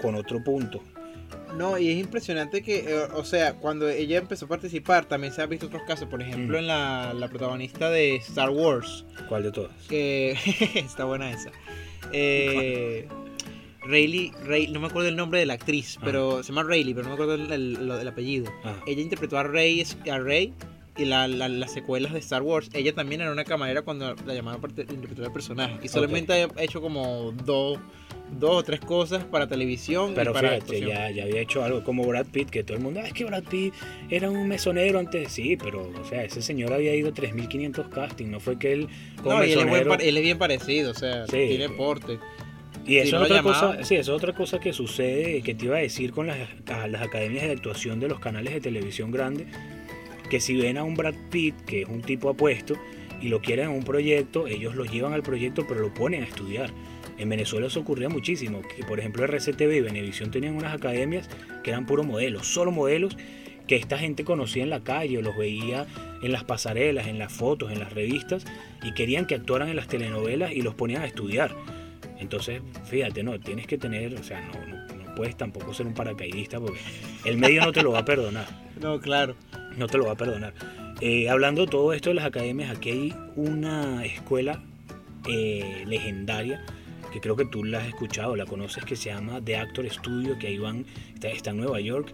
con, 0.01 0.15
otro 0.15 0.43
punto? 0.43 0.81
No, 1.57 1.77
y 1.77 1.89
es 1.89 1.97
impresionante 1.97 2.61
que, 2.61 2.79
eh, 2.79 3.03
o 3.13 3.23
sea, 3.23 3.55
cuando 3.55 3.89
ella 3.89 4.17
empezó 4.17 4.45
a 4.45 4.49
participar, 4.49 5.05
también 5.05 5.33
se 5.33 5.41
han 5.41 5.49
visto 5.49 5.67
otros 5.67 5.83
casos. 5.87 6.07
Por 6.07 6.21
ejemplo, 6.21 6.57
mm. 6.57 6.61
en 6.61 6.67
la, 6.67 7.13
la, 7.13 7.27
protagonista 7.27 7.89
de 7.89 8.15
Star 8.15 8.49
Wars. 8.49 9.05
¿Cuál 9.29 9.43
de 9.43 9.51
todas? 9.51 9.71
Que 9.87 10.31
está 10.75 11.05
buena 11.05 11.31
esa. 11.31 11.51
Eh, 12.11 13.07
Rayleigh, 13.87 14.31
Ray, 14.45 14.67
no 14.67 14.79
me 14.79 14.87
acuerdo 14.87 15.09
el 15.09 15.15
nombre 15.15 15.39
de 15.39 15.45
la 15.45 15.53
actriz, 15.53 15.97
pero 16.03 16.43
se 16.43 16.51
llama 16.51 16.63
Rayleigh, 16.63 16.95
pero 16.95 17.07
no 17.07 17.15
me 17.15 17.23
acuerdo 17.23 17.35
el, 17.35 18.07
apellido. 18.07 18.51
Ella 18.85 19.01
interpretó 19.01 19.37
a 19.37 19.43
Rey, 19.43 19.83
a 20.09 20.19
Rey 20.19 20.53
y 20.97 21.05
las 21.05 21.71
secuelas 21.71 22.13
de 22.13 22.19
Star 22.19 22.41
Wars. 22.41 22.69
Ella 22.73 22.93
también 22.93 23.21
era 23.21 23.31
una 23.31 23.43
camarera 23.43 23.81
cuando 23.81 24.15
la 24.25 24.33
llamaban 24.33 24.61
para 24.61 24.73
interpretar 24.81 25.25
el 25.25 25.31
personaje. 25.31 25.79
Y 25.83 25.87
solamente 25.87 26.33
ha 26.33 26.63
hecho 26.63 26.81
como 26.81 27.33
dos, 27.43 27.79
dos 28.39 28.55
o 28.55 28.63
tres 28.63 28.79
cosas 28.79 29.23
para 29.25 29.47
televisión. 29.47 30.13
Pero 30.15 30.31
y 30.31 30.33
para 30.33 30.49
fíjate, 30.51 30.81
ya, 30.81 31.11
ya, 31.11 31.23
había 31.23 31.41
hecho 31.41 31.63
algo 31.63 31.83
como 31.83 32.05
Brad 32.05 32.27
Pitt, 32.27 32.49
que 32.49 32.63
todo 32.63 32.77
el 32.77 32.83
mundo, 32.83 33.01
ah, 33.03 33.07
es 33.07 33.13
que 33.13 33.25
Brad 33.25 33.43
Pitt 33.43 33.73
era 34.09 34.29
un 34.29 34.47
mesonero 34.47 34.99
antes. 34.99 35.31
Sí, 35.31 35.57
pero, 35.57 35.91
o 36.01 36.05
sea, 36.05 36.23
ese 36.23 36.41
señor 36.41 36.71
había 36.71 36.95
ido 36.95 37.13
3.500 37.13 37.89
castings, 37.89 38.29
no 38.29 38.39
fue 38.39 38.57
que 38.57 38.73
él. 38.73 38.87
no, 39.23 39.43
y 39.43 39.51
él 39.51 40.17
es, 40.17 40.23
bien 40.23 40.37
parecido, 40.37 40.91
o 40.91 40.95
sea, 40.95 41.25
tiene 41.25 41.69
porte. 41.69 42.19
Y 42.85 42.97
eso, 42.97 43.17
es 43.17 43.31
otra 43.31 43.41
cosa, 43.41 43.83
sí, 43.83 43.95
eso 43.95 44.11
es 44.11 44.17
otra 44.17 44.33
cosa 44.33 44.59
que 44.59 44.73
sucede, 44.73 45.41
que 45.41 45.55
te 45.55 45.65
iba 45.65 45.77
a 45.77 45.79
decir 45.79 46.11
con 46.11 46.27
las, 46.27 46.37
las 46.89 47.01
academias 47.01 47.43
de 47.43 47.51
actuación 47.51 47.99
de 47.99 48.07
los 48.07 48.19
canales 48.19 48.53
de 48.53 48.61
televisión 48.61 49.11
grandes, 49.11 49.47
que 50.29 50.39
si 50.39 50.55
ven 50.55 50.77
a 50.77 50.83
un 50.83 50.95
Brad 50.95 51.15
Pitt, 51.31 51.55
que 51.65 51.83
es 51.83 51.89
un 51.89 52.01
tipo 52.01 52.29
apuesto, 52.29 52.75
y 53.21 53.29
lo 53.29 53.41
quieren 53.41 53.69
en 53.69 53.77
un 53.77 53.83
proyecto, 53.83 54.47
ellos 54.47 54.75
lo 54.75 54.85
llevan 54.85 55.13
al 55.13 55.23
proyecto 55.23 55.65
pero 55.67 55.81
lo 55.81 55.93
ponen 55.93 56.23
a 56.23 56.25
estudiar. 56.25 56.71
En 57.17 57.29
Venezuela 57.29 57.67
eso 57.67 57.79
ocurría 57.79 58.09
muchísimo, 58.09 58.61
que 58.75 58.83
por 58.83 58.99
ejemplo 58.99 59.23
RCTV 59.25 59.77
y 59.77 59.81
Venevisión 59.81 60.31
tenían 60.31 60.55
unas 60.55 60.73
academias 60.73 61.29
que 61.63 61.71
eran 61.71 61.85
puro 61.85 62.03
modelos, 62.03 62.47
solo 62.47 62.71
modelos 62.71 63.15
que 63.67 63.77
esta 63.77 63.97
gente 63.97 64.23
conocía 64.23 64.63
en 64.63 64.69
la 64.69 64.83
calle 64.83 65.17
o 65.17 65.21
los 65.21 65.35
veía 65.35 65.87
en 66.21 66.31
las 66.31 66.43
pasarelas, 66.43 67.07
en 67.07 67.17
las 67.17 67.31
fotos, 67.31 67.71
en 67.71 67.79
las 67.79 67.93
revistas 67.93 68.45
y 68.83 68.93
querían 68.93 69.25
que 69.25 69.35
actuaran 69.35 69.69
en 69.69 69.75
las 69.75 69.87
telenovelas 69.87 70.51
y 70.51 70.61
los 70.61 70.75
ponían 70.75 71.01
a 71.01 71.05
estudiar. 71.05 71.55
Entonces, 72.19 72.61
fíjate, 72.85 73.23
no, 73.23 73.39
tienes 73.39 73.67
que 73.67 73.77
tener, 73.77 74.13
o 74.15 74.23
sea, 74.23 74.41
no, 74.41 74.65
no, 74.65 75.15
puedes 75.15 75.35
tampoco 75.35 75.73
ser 75.73 75.87
un 75.87 75.93
paracaidista 75.93 76.59
porque 76.59 76.79
el 77.25 77.37
medio 77.37 77.61
no 77.61 77.71
te 77.71 77.81
lo 77.81 77.91
va 77.91 77.99
a 77.99 78.05
perdonar. 78.05 78.47
No, 78.75 78.99
claro. 78.99 79.37
No 79.77 79.87
te 79.87 79.97
lo 79.97 80.05
va 80.05 80.11
a 80.11 80.17
perdonar. 80.17 80.53
Eh, 80.99 81.29
hablando 81.29 81.61
de 81.61 81.71
todo 81.71 81.93
esto 81.93 82.09
de 82.09 82.15
las 82.15 82.25
academias, 82.25 82.75
aquí 82.75 82.89
hay 82.89 83.15
una 83.37 84.03
escuela 84.03 84.61
eh, 85.29 85.85
legendaria 85.87 86.61
que 87.13 87.21
creo 87.21 87.37
que 87.37 87.45
tú 87.45 87.63
la 87.63 87.79
has 87.79 87.87
escuchado, 87.87 88.35
la 88.35 88.45
conoces, 88.45 88.83
que 88.83 88.97
se 88.97 89.11
llama 89.11 89.39
The 89.41 89.55
Actor 89.55 89.89
Studio, 89.89 90.37
que 90.37 90.47
ahí 90.47 90.57
van, 90.57 90.85
está, 91.13 91.29
está 91.29 91.51
en 91.51 91.57
Nueva 91.57 91.79
York 91.79 92.13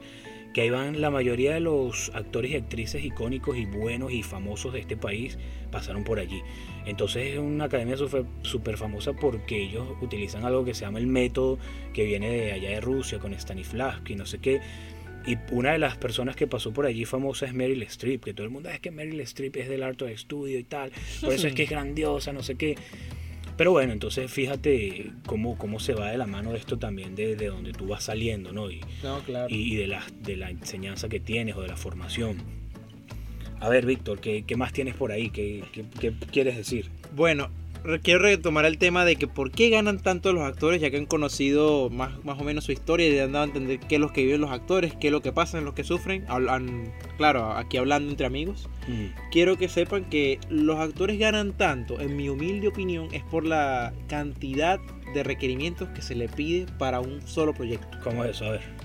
que 0.54 0.62
ahí 0.62 0.70
van 0.70 1.00
la 1.00 1.10
mayoría 1.10 1.54
de 1.54 1.62
los 1.62 2.12
actores 2.14 2.52
y 2.52 2.56
actrices 2.56 3.04
icónicos 3.04 3.58
y 3.58 3.66
buenos 3.66 4.12
y 4.12 4.24
famosos 4.24 4.74
de 4.74 4.80
este 4.80 4.98
país 4.98 5.38
pasaron 5.72 6.04
por 6.04 6.20
allí. 6.20 6.42
Entonces 6.86 7.34
es 7.34 7.40
una 7.40 7.66
academia 7.66 7.96
súper 7.98 8.78
famosa 8.78 9.14
porque 9.14 9.62
ellos 9.62 9.88
utilizan 10.02 10.46
algo 10.46 10.66
que 10.66 10.74
se 10.74 10.82
llama 10.82 11.00
el 11.00 11.08
método 11.08 11.60
que 11.94 12.06
viene 12.06 12.30
de 12.30 12.52
allá 12.54 12.70
de 12.70 12.82
Rusia 12.82 13.20
con 13.20 13.34
Stanislavski, 13.34 14.16
no 14.16 14.26
sé 14.26 14.40
qué. 14.40 14.62
Y 15.26 15.38
una 15.52 15.74
de 15.74 15.78
las 15.78 15.98
personas 15.98 16.36
que 16.36 16.48
pasó 16.48 16.74
por 16.74 16.88
allí 16.88 17.06
famosa 17.06 17.46
es 17.46 17.54
Meryl 17.54 17.84
Streep, 17.84 18.24
que 18.24 18.34
todo 18.34 18.46
el 18.46 18.52
mundo 18.52 18.70
ah, 18.70 18.74
es 18.74 18.80
que 18.80 18.90
Meryl 18.90 19.20
Streep 19.22 19.56
es 19.58 19.70
del 19.70 19.84
arte 19.84 20.06
de 20.06 20.14
estudio 20.14 20.58
y 20.58 20.64
tal, 20.64 20.92
por 21.22 21.34
eso 21.34 21.48
es 21.48 21.54
que 21.54 21.64
es 21.64 21.70
grandiosa, 21.70 22.34
no 22.34 22.42
sé 22.42 22.56
qué. 22.56 22.76
Pero 23.56 23.72
bueno, 23.74 23.94
entonces 23.94 24.32
fíjate 24.32 25.12
cómo, 25.28 25.58
cómo 25.58 25.80
se 25.80 25.94
va 25.94 26.10
de 26.10 26.18
la 26.18 26.26
mano 26.26 26.56
esto 26.56 26.80
también 26.80 27.14
de, 27.14 27.36
de 27.36 27.48
donde 27.48 27.74
tú 27.74 27.86
vas 27.86 28.06
saliendo, 28.06 28.52
¿no? 28.52 28.72
Y, 28.72 28.82
y, 29.50 29.76
de, 29.76 29.86
la, 29.86 30.04
de 30.24 30.38
la 30.38 30.50
enseñanza 30.50 31.10
que 31.10 31.20
tienes 31.20 31.56
o 31.56 31.62
de 31.62 31.68
la 31.68 31.78
formación. 31.78 32.61
A 33.62 33.70
ver, 33.70 33.86
Víctor, 33.86 34.20
¿qué, 34.20 34.44
¿qué, 34.44 34.58
más 34.58 34.74
tienes 34.74 34.96
por 34.96 35.12
ahí? 35.12 35.30
¿Qué, 35.30 35.64
qué, 35.72 35.86
qué 36.00 36.14
quieres 36.32 36.58
decir? 36.58 36.90
Bueno, 37.16 37.50
quiero 38.02 38.20
retomar 38.20 38.66
el 38.66 38.78
tema 38.78 39.06
de 39.06 39.16
que 39.16 39.28
por 39.28 39.52
qué 39.52 39.70
ganan 39.70 40.00
tanto 40.00 40.34
los 40.34 40.44
actores, 40.44 40.82
ya 40.82 40.90
que 40.90 40.98
han 40.98 41.06
conocido 41.06 41.90
más, 41.90 42.24
más 42.24 42.40
o 42.40 42.44
menos 42.44 42.66
su 42.66 42.72
historia 42.72 43.08
y 43.08 43.20
han 43.20 43.32
dado 43.32 43.44
a 43.44 43.48
entender 43.48 43.80
qué 43.80 43.96
es 43.96 44.02
lo 44.02 44.12
que 44.12 44.24
viven 44.24 44.42
los 44.42 44.52
actores, 44.52 44.94
qué 45.00 45.08
es 45.08 45.12
lo 45.12 45.22
que 45.22 45.32
pasa 45.32 45.58
en 45.58 45.66
los 45.66 45.74
que 45.74 45.84
sufren. 45.84 46.26
Hablan, 46.28 46.92
claro, 47.18 47.52
aquí 47.52 47.78
hablando 47.78 48.10
entre 48.10 48.26
amigos. 48.26 48.70
Quiero 49.32 49.58
que 49.58 49.70
sepan 49.70 50.06
que 50.06 50.40
los 50.50 50.80
actores 50.80 51.18
ganan 51.20 51.54
tanto, 51.54 52.00
en 52.00 52.18
mi 52.18 52.30
humilde 52.30 52.68
opinión, 52.68 53.10
es 53.12 53.24
por 53.24 53.46
la 53.46 53.94
cantidad 54.08 54.80
de 55.14 55.24
requerimientos 55.24 55.90
que 55.90 56.02
se 56.02 56.16
le 56.16 56.28
pide 56.28 56.66
para 56.78 57.00
un 57.00 57.22
solo 57.28 57.54
proyecto. 57.54 58.00
¿Cómo 58.04 58.24
es 58.24 58.32
eso? 58.32 58.46
A 58.46 58.52
ver 58.52 58.81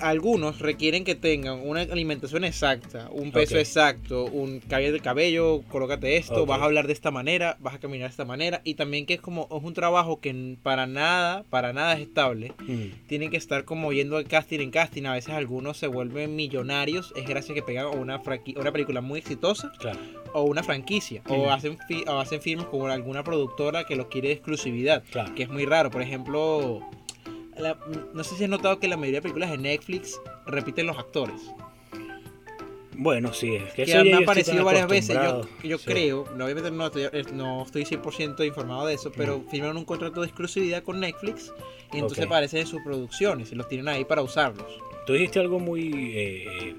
algunos 0.00 0.58
requieren 0.58 1.04
que 1.04 1.14
tengan 1.14 1.60
una 1.66 1.82
alimentación 1.82 2.44
exacta, 2.44 3.08
un 3.10 3.32
peso 3.32 3.58
exacto, 3.58 4.24
un 4.24 4.60
cabello 4.60 4.92
de 4.92 5.00
cabello, 5.00 5.62
colócate 5.68 6.16
esto, 6.16 6.46
vas 6.46 6.60
a 6.60 6.64
hablar 6.64 6.86
de 6.86 6.92
esta 6.92 7.10
manera, 7.10 7.56
vas 7.60 7.74
a 7.74 7.78
caminar 7.78 8.08
de 8.08 8.12
esta 8.12 8.24
manera 8.24 8.60
y 8.64 8.74
también 8.74 9.06
que 9.06 9.14
es 9.14 9.20
como 9.20 9.48
es 9.50 9.62
un 9.62 9.74
trabajo 9.74 10.20
que 10.20 10.56
para 10.62 10.86
nada, 10.86 11.44
para 11.50 11.72
nada 11.72 11.94
es 11.94 12.00
estable. 12.00 12.52
Mm. 12.60 13.06
Tienen 13.06 13.30
que 13.30 13.36
estar 13.36 13.64
como 13.64 13.92
yendo 13.92 14.16
de 14.18 14.24
casting 14.24 14.60
en 14.60 14.70
casting, 14.70 15.04
a 15.04 15.12
veces 15.12 15.34
algunos 15.34 15.76
se 15.76 15.86
vuelven 15.86 16.36
millonarios, 16.36 17.12
es 17.16 17.26
gracias 17.26 17.52
a 17.52 17.54
que 17.54 17.62
pegan 17.62 17.86
una 17.98 18.22
una 18.56 18.72
película 18.72 19.00
muy 19.00 19.18
exitosa 19.18 19.72
o 20.32 20.42
una 20.42 20.62
franquicia 20.62 21.22
o 21.28 21.50
hacen 21.50 21.78
o 22.06 22.18
hacen 22.18 22.40
filmes 22.40 22.66
con 22.66 22.90
alguna 22.90 23.22
productora 23.24 23.84
que 23.84 23.96
los 23.96 24.06
quiere 24.06 24.28
de 24.28 24.34
exclusividad, 24.34 25.02
que 25.36 25.42
es 25.42 25.48
muy 25.48 25.64
raro, 25.64 25.90
por 25.90 26.02
ejemplo, 26.02 26.80
no 28.14 28.24
sé 28.24 28.36
si 28.36 28.44
has 28.44 28.50
notado 28.50 28.78
que 28.78 28.88
la 28.88 28.96
mayoría 28.96 29.18
de 29.18 29.22
películas 29.22 29.50
de 29.50 29.58
Netflix 29.58 30.20
repiten 30.46 30.86
los 30.86 30.98
actores. 30.98 31.40
Bueno, 32.94 33.32
sí, 33.32 33.54
es 33.54 33.72
que, 33.72 33.82
eso 33.82 34.04
me 34.04 34.14
ha 34.14 34.18
aparecido 34.18 34.64
varias 34.64 34.86
veces. 34.86 35.16
Yo, 35.16 35.42
yo 35.62 35.78
creo, 35.78 36.22
obviamente 36.22 36.70
no 36.70 36.86
estoy, 36.86 37.08
no 37.32 37.64
estoy 37.64 37.84
100% 37.84 38.46
informado 38.46 38.86
de 38.86 38.94
eso, 38.94 39.10
pero 39.10 39.38
mm. 39.38 39.48
firmaron 39.48 39.78
un 39.78 39.84
contrato 39.84 40.20
de 40.20 40.26
exclusividad 40.26 40.82
con 40.82 41.00
Netflix 41.00 41.52
y 41.92 41.98
entonces 41.98 42.26
aparecen 42.26 42.60
en 42.60 42.66
sus 42.66 42.82
producciones 42.82 43.50
y 43.50 43.54
los 43.54 43.66
tienen 43.68 43.88
ahí 43.88 44.04
para 44.04 44.22
usarlos. 44.22 44.66
Tú 45.06 45.14
dijiste 45.14 45.40
algo 45.40 45.58
muy 45.58 46.12
eh, 46.14 46.76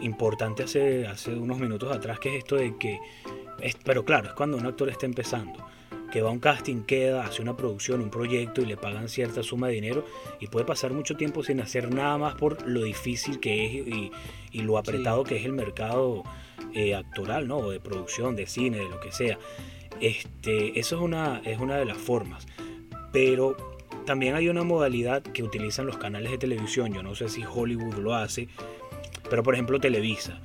importante 0.00 0.62
hace, 0.62 1.06
hace 1.06 1.34
unos 1.34 1.58
minutos 1.58 1.94
atrás, 1.94 2.18
que 2.18 2.30
es 2.30 2.38
esto 2.38 2.56
de 2.56 2.76
que, 2.78 2.98
pero 3.84 4.04
claro, 4.04 4.28
es 4.28 4.34
cuando 4.34 4.56
un 4.56 4.64
actor 4.64 4.88
está 4.88 5.06
empezando 5.06 5.66
que 6.10 6.22
va 6.22 6.30
a 6.30 6.32
un 6.32 6.38
casting, 6.38 6.82
queda, 6.82 7.24
hace 7.24 7.42
una 7.42 7.56
producción, 7.56 8.00
un 8.00 8.10
proyecto 8.10 8.62
y 8.62 8.66
le 8.66 8.76
pagan 8.76 9.08
cierta 9.08 9.42
suma 9.42 9.68
de 9.68 9.74
dinero 9.74 10.04
y 10.40 10.46
puede 10.46 10.64
pasar 10.64 10.92
mucho 10.92 11.16
tiempo 11.16 11.42
sin 11.42 11.60
hacer 11.60 11.92
nada 11.92 12.18
más 12.18 12.34
por 12.34 12.66
lo 12.66 12.82
difícil 12.82 13.40
que 13.40 13.66
es 13.66 13.86
y, 14.52 14.62
lo 14.62 14.78
apretado 14.78 15.24
que 15.24 15.36
es 15.36 15.44
el 15.44 15.52
mercado 15.52 16.24
eh, 16.74 16.94
actoral, 16.94 17.46
¿no? 17.46 17.58
O 17.58 17.70
de 17.70 17.80
producción, 17.80 18.34
de 18.36 18.46
cine, 18.46 18.78
de 18.78 18.88
lo 18.88 19.00
que 19.00 19.12
sea. 19.12 19.38
Este, 20.00 20.78
eso 20.78 20.96
es 20.96 21.02
una, 21.02 21.40
es 21.44 21.58
una 21.58 21.76
de 21.76 21.84
las 21.84 21.96
formas. 21.96 22.46
Pero 23.12 23.56
también 24.04 24.34
hay 24.34 24.48
una 24.48 24.64
modalidad 24.64 25.22
que 25.22 25.42
utilizan 25.42 25.86
los 25.86 25.96
canales 25.96 26.30
de 26.30 26.38
televisión. 26.38 26.92
Yo 26.92 27.02
no 27.02 27.14
sé 27.14 27.28
si 27.28 27.44
Hollywood 27.44 27.94
lo 27.94 28.14
hace, 28.14 28.48
pero 29.30 29.42
por 29.42 29.54
ejemplo 29.54 29.80
Televisa 29.80 30.40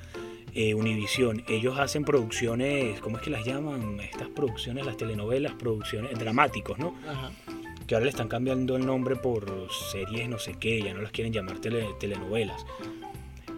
eh, 0.54 0.74
Univision, 0.74 1.42
ellos 1.48 1.78
hacen 1.78 2.04
producciones, 2.04 3.00
¿cómo 3.00 3.16
es 3.16 3.22
que 3.22 3.30
las 3.30 3.44
llaman? 3.44 3.98
Estas 4.00 4.28
producciones, 4.28 4.86
las 4.86 4.96
telenovelas, 4.96 5.52
producciones 5.54 6.16
dramáticos, 6.18 6.78
¿no? 6.78 6.94
Ajá. 7.08 7.32
Que 7.86 7.94
ahora 7.94 8.04
le 8.04 8.10
están 8.10 8.28
cambiando 8.28 8.76
el 8.76 8.86
nombre 8.86 9.16
por 9.16 9.68
series 9.90 10.28
no 10.28 10.38
sé 10.38 10.54
qué, 10.58 10.80
ya 10.80 10.94
no 10.94 11.02
las 11.02 11.10
quieren 11.10 11.32
llamar 11.32 11.58
telenovelas. 11.58 12.64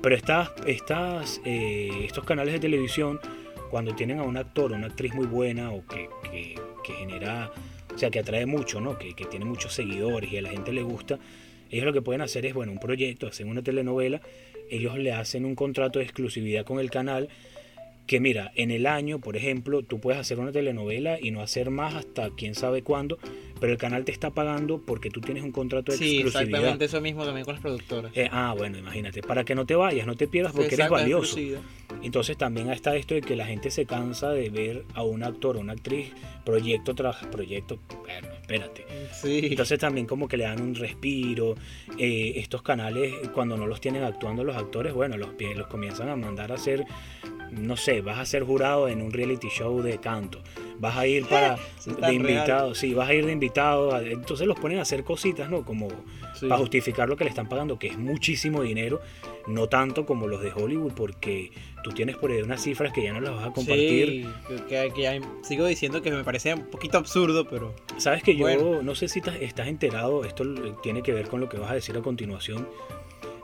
Pero 0.02 0.16
estas, 0.16 0.50
estas, 0.66 1.40
eh, 1.44 2.04
estos 2.04 2.24
canales 2.24 2.54
de 2.54 2.60
televisión, 2.60 3.20
cuando 3.70 3.94
tienen 3.94 4.18
a 4.18 4.22
un 4.22 4.36
actor 4.36 4.72
o 4.72 4.74
una 4.74 4.86
actriz 4.86 5.14
muy 5.14 5.26
buena 5.26 5.70
o 5.70 5.86
que, 5.86 6.08
que, 6.30 6.92
genera, 6.94 7.52
o 7.94 7.98
sea, 7.98 8.10
que 8.10 8.20
atrae 8.20 8.46
mucho, 8.46 8.80
¿no? 8.80 8.96
Que, 8.98 9.14
que 9.14 9.26
tiene 9.26 9.44
muchos 9.44 9.74
seguidores 9.74 10.32
y 10.32 10.38
a 10.38 10.42
la 10.42 10.50
gente 10.50 10.72
le 10.72 10.82
gusta, 10.82 11.18
ellos 11.70 11.84
lo 11.84 11.92
que 11.92 12.02
pueden 12.02 12.20
hacer 12.20 12.46
es, 12.46 12.54
bueno, 12.54 12.72
un 12.72 12.78
proyecto, 12.78 13.26
hacen 13.26 13.48
una 13.48 13.62
telenovela 13.62 14.20
ellos 14.70 14.98
le 14.98 15.12
hacen 15.12 15.44
un 15.44 15.54
contrato 15.54 15.98
de 15.98 16.04
exclusividad 16.04 16.64
con 16.64 16.80
el 16.80 16.90
canal 16.90 17.28
que 18.06 18.20
mira, 18.20 18.52
en 18.54 18.70
el 18.70 18.86
año, 18.86 19.18
por 19.18 19.36
ejemplo, 19.36 19.82
tú 19.82 19.98
puedes 19.98 20.20
hacer 20.20 20.38
una 20.38 20.52
telenovela 20.52 21.18
y 21.20 21.32
no 21.32 21.40
hacer 21.40 21.70
más 21.70 21.96
hasta 21.96 22.30
quién 22.30 22.54
sabe 22.54 22.82
cuándo, 22.82 23.18
pero 23.58 23.72
el 23.72 23.78
canal 23.78 24.04
te 24.04 24.12
está 24.12 24.30
pagando 24.30 24.80
porque 24.80 25.10
tú 25.10 25.20
tienes 25.20 25.42
un 25.42 25.50
contrato 25.50 25.90
de 25.90 25.98
exclusividad. 25.98 26.30
Sí, 26.30 26.46
exactamente 26.46 26.84
eso 26.84 27.00
mismo 27.00 27.24
también 27.24 27.44
con 27.44 27.54
las 27.54 27.62
productoras. 27.62 28.12
Eh, 28.14 28.28
ah, 28.30 28.54
bueno, 28.56 28.78
imagínate, 28.78 29.22
para 29.22 29.42
que 29.42 29.56
no 29.56 29.66
te 29.66 29.74
vayas, 29.74 30.06
no 30.06 30.14
te 30.14 30.28
pierdas 30.28 30.52
porque 30.52 30.76
eres 30.76 30.88
valioso. 30.88 31.36
Entonces 32.00 32.38
también 32.38 32.70
está 32.70 32.94
esto 32.94 33.14
de 33.14 33.22
que 33.22 33.34
la 33.34 33.46
gente 33.46 33.72
se 33.72 33.86
cansa 33.86 34.30
de 34.30 34.50
ver 34.50 34.84
a 34.94 35.02
un 35.02 35.24
actor 35.24 35.56
o 35.56 35.60
una 35.60 35.72
actriz 35.72 36.12
proyecto 36.44 36.94
tras 36.94 37.26
proyecto. 37.26 37.80
Bueno, 38.04 38.28
espérate. 38.46 38.86
Sí. 39.12 39.40
Entonces 39.50 39.78
también 39.78 40.06
como 40.06 40.28
que 40.28 40.36
le 40.36 40.44
dan 40.44 40.62
un 40.62 40.74
respiro. 40.74 41.56
Eh, 41.98 42.34
estos 42.36 42.62
canales, 42.62 43.12
cuando 43.34 43.56
no 43.56 43.66
los 43.66 43.80
tienen 43.80 44.04
actuando 44.04 44.44
los 44.44 44.56
actores, 44.56 44.94
bueno, 44.94 45.16
los, 45.16 45.30
los 45.56 45.66
comienzan 45.66 46.08
a 46.08 46.16
mandar 46.16 46.52
a 46.52 46.54
hacer 46.54 46.84
no 47.50 47.76
sé, 47.76 48.00
vas 48.00 48.18
a 48.18 48.26
ser 48.26 48.42
jurado 48.42 48.88
en 48.88 49.00
un 49.00 49.12
reality 49.12 49.48
show 49.48 49.80
de 49.80 49.98
canto, 49.98 50.42
vas 50.78 50.96
a 50.96 51.06
ir 51.06 51.26
para 51.26 51.56
de 51.86 52.12
invitado, 52.12 52.74
sí, 52.74 52.92
vas 52.92 53.08
a 53.08 53.14
ir 53.14 53.24
de 53.24 53.32
invitado, 53.32 53.98
entonces 54.00 54.46
los 54.48 54.58
ponen 54.58 54.80
a 54.80 54.82
hacer 54.82 55.04
cositas, 55.04 55.48
¿no? 55.48 55.64
Como 55.64 55.88
para 56.40 56.58
justificar 56.58 57.08
lo 57.08 57.16
que 57.16 57.24
le 57.24 57.30
están 57.30 57.48
pagando, 57.48 57.78
que 57.78 57.88
es 57.88 57.98
muchísimo 57.98 58.62
dinero, 58.62 59.00
no 59.46 59.68
tanto 59.68 60.06
como 60.06 60.26
los 60.26 60.42
de 60.42 60.52
Hollywood, 60.52 60.92
porque 60.92 61.50
tú 61.82 61.90
tienes 61.90 62.16
por 62.16 62.30
ahí 62.30 62.42
unas 62.42 62.62
cifras 62.62 62.92
que 62.92 63.02
ya 63.02 63.12
no 63.12 63.20
las 63.20 63.34
vas 63.34 63.46
a 63.46 63.52
compartir. 63.52 64.26
Sí, 64.48 64.54
que, 64.68 65.22
sigo 65.42 65.66
diciendo 65.66 66.02
que 66.02 66.10
me 66.10 66.24
parece 66.24 66.54
un 66.54 66.66
poquito 66.66 66.98
absurdo, 66.98 67.48
pero... 67.48 67.74
Sabes 67.96 68.22
que 68.22 68.36
yo 68.36 68.82
no 68.82 68.94
sé 68.94 69.08
si 69.08 69.22
estás 69.40 69.68
enterado, 69.68 70.24
esto 70.24 70.44
tiene 70.82 71.02
que 71.02 71.12
ver 71.12 71.28
con 71.28 71.40
lo 71.40 71.48
que 71.48 71.58
vas 71.58 71.70
a 71.70 71.74
decir 71.74 71.96
a 71.96 72.02
continuación, 72.02 72.68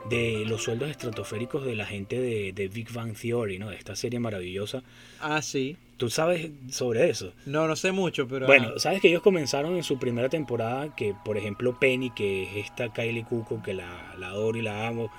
de 0.08 0.44
los 0.46 0.64
sueldos 0.64 0.90
estratosféricos 0.90 1.64
de 1.64 1.76
la 1.76 1.86
gente 1.86 2.20
de, 2.20 2.52
de, 2.52 2.68
Big 2.68 2.92
Bang 2.92 3.16
Theory, 3.16 3.58
¿no? 3.58 3.70
De 3.70 3.76
esta 3.76 3.94
serie 3.96 4.18
maravillosa. 4.18 4.82
Ah, 5.20 5.40
sí. 5.42 5.76
¿Tú 6.02 6.10
sabes 6.10 6.50
sobre 6.70 7.10
eso? 7.10 7.32
No, 7.46 7.68
no 7.68 7.76
sé 7.76 7.92
mucho, 7.92 8.26
pero... 8.26 8.46
Bueno, 8.46 8.76
sabes 8.80 9.00
que 9.00 9.06
ellos 9.06 9.22
comenzaron 9.22 9.76
en 9.76 9.84
su 9.84 10.00
primera 10.00 10.28
temporada, 10.28 10.92
que 10.96 11.14
por 11.24 11.38
ejemplo 11.38 11.78
Penny, 11.78 12.10
que 12.10 12.42
es 12.42 12.66
esta 12.66 12.92
Kylie 12.92 13.22
Cuoco, 13.22 13.62
que 13.62 13.72
la, 13.72 14.12
la 14.18 14.30
adoro 14.30 14.58
y 14.58 14.62
la 14.62 14.88
amo, 14.88 15.12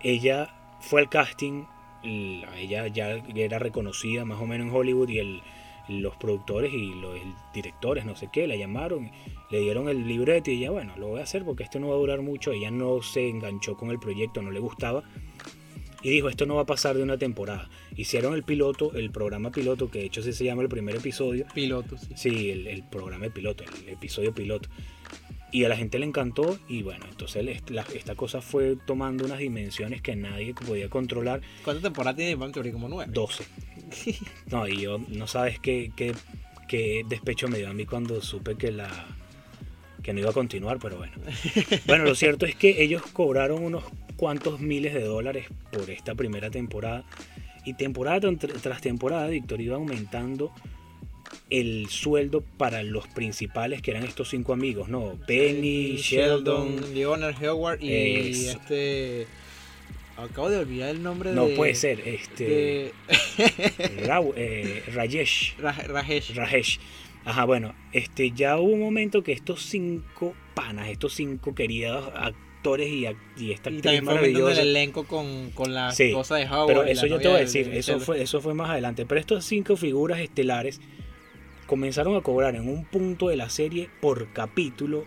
ella 0.00 0.52
fue 0.80 1.02
al 1.02 1.08
casting, 1.08 1.66
ella 2.02 2.88
ya 2.88 3.10
era 3.32 3.60
reconocida 3.60 4.24
más 4.24 4.40
o 4.40 4.46
menos 4.46 4.66
en 4.66 4.74
Hollywood 4.74 5.08
y 5.08 5.20
el, 5.20 5.42
los 5.86 6.16
productores 6.16 6.72
y 6.74 6.94
los 6.94 7.14
directores, 7.54 8.04
no 8.04 8.16
sé 8.16 8.28
qué, 8.32 8.48
la 8.48 8.56
llamaron 8.56 9.12
le 9.50 9.60
dieron 9.60 9.88
el 9.88 10.06
libreto 10.06 10.50
y 10.50 10.58
ella, 10.58 10.70
bueno, 10.70 10.94
lo 10.96 11.08
voy 11.08 11.20
a 11.20 11.22
hacer 11.22 11.44
porque 11.44 11.62
esto 11.62 11.78
no 11.78 11.88
va 11.88 11.94
a 11.94 11.98
durar 11.98 12.22
mucho. 12.22 12.52
Ella 12.52 12.70
no 12.70 13.02
se 13.02 13.28
enganchó 13.28 13.76
con 13.76 13.90
el 13.90 13.98
proyecto, 13.98 14.42
no 14.42 14.50
le 14.50 14.60
gustaba. 14.60 15.04
Y 16.02 16.10
dijo, 16.10 16.28
esto 16.28 16.46
no 16.46 16.54
va 16.56 16.62
a 16.62 16.66
pasar 16.66 16.96
de 16.96 17.02
una 17.02 17.18
temporada. 17.18 17.68
Hicieron 17.96 18.34
el 18.34 18.42
piloto, 18.44 18.92
el 18.94 19.10
programa 19.10 19.50
piloto, 19.50 19.90
que 19.90 19.98
de 20.00 20.04
hecho 20.06 20.22
sí 20.22 20.32
se 20.32 20.44
llama 20.44 20.62
el 20.62 20.68
primer 20.68 20.96
episodio. 20.96 21.46
Piloto, 21.54 21.96
sí. 21.98 22.08
Sí, 22.14 22.50
el, 22.50 22.66
el 22.68 22.82
programa 22.84 23.24
de 23.24 23.30
piloto, 23.30 23.64
el 23.82 23.88
episodio 23.88 24.32
piloto. 24.32 24.68
Y 25.50 25.64
a 25.64 25.68
la 25.70 25.76
gente 25.76 25.98
le 25.98 26.04
encantó 26.04 26.58
y 26.68 26.82
bueno, 26.82 27.06
entonces 27.10 27.44
la- 27.70 27.82
esta 27.94 28.14
cosa 28.14 28.42
fue 28.42 28.76
tomando 28.86 29.24
unas 29.24 29.38
dimensiones 29.38 30.02
que 30.02 30.14
nadie 30.14 30.52
podía 30.54 30.90
controlar. 30.90 31.40
¿Cuántas 31.64 31.82
temporadas 31.82 32.16
tiene 32.16 32.34
Bang 32.34 32.52
Theory? 32.52 32.70
Como 32.72 32.88
nueve. 32.88 33.10
12. 33.14 33.44
No, 34.50 34.68
y 34.68 34.82
yo 34.82 34.98
no 35.08 35.26
sabes 35.26 35.58
qué, 35.58 35.90
qué, 35.96 36.12
qué 36.68 37.02
despecho 37.08 37.48
me 37.48 37.58
dio 37.58 37.70
a 37.70 37.72
mí 37.72 37.86
cuando 37.86 38.20
supe 38.20 38.56
que 38.56 38.70
la 38.72 38.88
que 40.02 40.12
no 40.12 40.20
iba 40.20 40.30
a 40.30 40.34
continuar, 40.34 40.78
pero 40.78 40.98
bueno. 40.98 41.12
Bueno, 41.86 42.04
lo 42.04 42.14
cierto 42.14 42.46
es 42.46 42.54
que 42.54 42.82
ellos 42.82 43.02
cobraron 43.12 43.64
unos 43.64 43.84
cuantos 44.18 44.60
miles 44.60 44.92
de 44.92 45.04
dólares 45.04 45.46
por 45.72 45.88
esta 45.88 46.14
primera 46.14 46.50
temporada. 46.50 47.04
Y 47.64 47.72
temporada 47.74 48.20
tras- 48.20 48.80
temporada, 48.82 49.28
Víctor 49.28 49.60
iba 49.62 49.76
aumentando 49.76 50.52
el 51.50 51.86
sueldo 51.88 52.42
para 52.56 52.82
los 52.82 53.06
principales, 53.08 53.80
que 53.82 53.90
eran 53.92 54.04
estos 54.04 54.28
cinco 54.30 54.52
amigos, 54.52 54.88
¿no? 54.88 55.18
Penny, 55.26 55.96
Sheldon. 55.96 56.94
Leonard 56.94 57.42
Howard 57.44 57.80
y 57.82 57.92
Eso. 58.30 58.58
este. 58.58 59.26
Acabo 60.16 60.50
de 60.50 60.58
olvidar 60.58 60.90
el 60.90 61.02
nombre 61.02 61.32
No 61.32 61.46
de. 61.46 61.54
puede 61.56 61.74
ser, 61.74 62.00
este. 62.06 62.44
de 62.44 62.92
Rau- 64.06 64.32
eh, 64.36 64.82
Rajesh. 64.92 65.56
Raj- 65.58 65.86
Rajesh. 65.86 66.34
Rajesh. 66.34 66.80
Ajá, 67.24 67.44
bueno, 67.44 67.74
este, 67.92 68.30
ya 68.32 68.56
hubo 68.58 68.72
un 68.72 68.80
momento 68.80 69.22
que 69.22 69.32
estos 69.32 69.62
cinco 69.62 70.34
panas, 70.54 70.88
estos 70.88 71.14
cinco 71.14 71.54
queridos 71.54 72.10
actores 72.68 72.88
y, 72.88 73.06
y 73.44 73.52
esta 73.52 73.70
Y 73.70 73.80
también 73.80 74.04
fue 74.04 74.52
el 74.52 74.58
elenco 74.58 75.04
con, 75.04 75.50
con 75.52 75.74
la 75.74 75.92
Sí, 75.92 76.04
esposa 76.04 76.36
de 76.36 76.46
Howard. 76.46 76.66
Pero 76.66 76.84
eso 76.84 77.06
yo 77.06 77.18
te 77.18 77.28
voy 77.28 77.36
a 77.36 77.38
de- 77.38 77.44
decir, 77.44 77.70
de 77.70 77.78
eso 77.78 77.98
fue, 78.00 78.22
eso 78.22 78.40
fue 78.40 78.54
más 78.54 78.70
adelante. 78.70 79.06
Pero 79.06 79.20
estas 79.20 79.44
cinco 79.44 79.76
figuras 79.76 80.20
estelares 80.20 80.80
comenzaron 81.66 82.16
a 82.16 82.20
cobrar 82.22 82.54
en 82.56 82.68
un 82.68 82.84
punto 82.84 83.28
de 83.28 83.36
la 83.36 83.50
serie 83.50 83.90
por 84.00 84.28
capítulo 84.32 85.04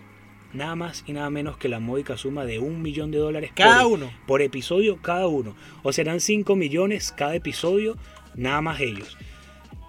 nada 0.52 0.76
más 0.76 1.02
y 1.06 1.12
nada 1.12 1.30
menos 1.30 1.56
que 1.56 1.68
la 1.68 1.80
módica 1.80 2.16
suma 2.16 2.44
de 2.44 2.58
un 2.58 2.82
millón 2.82 3.10
de 3.10 3.18
dólares 3.18 3.50
Cada 3.54 3.84
por, 3.84 3.92
uno. 3.92 4.10
por 4.26 4.42
episodio 4.42 4.98
cada 5.00 5.26
uno. 5.26 5.56
O 5.82 5.92
serán 5.92 6.20
5 6.20 6.54
millones 6.56 7.10
cada 7.12 7.34
episodio, 7.34 7.96
nada 8.34 8.60
más 8.60 8.80
ellos. 8.80 9.16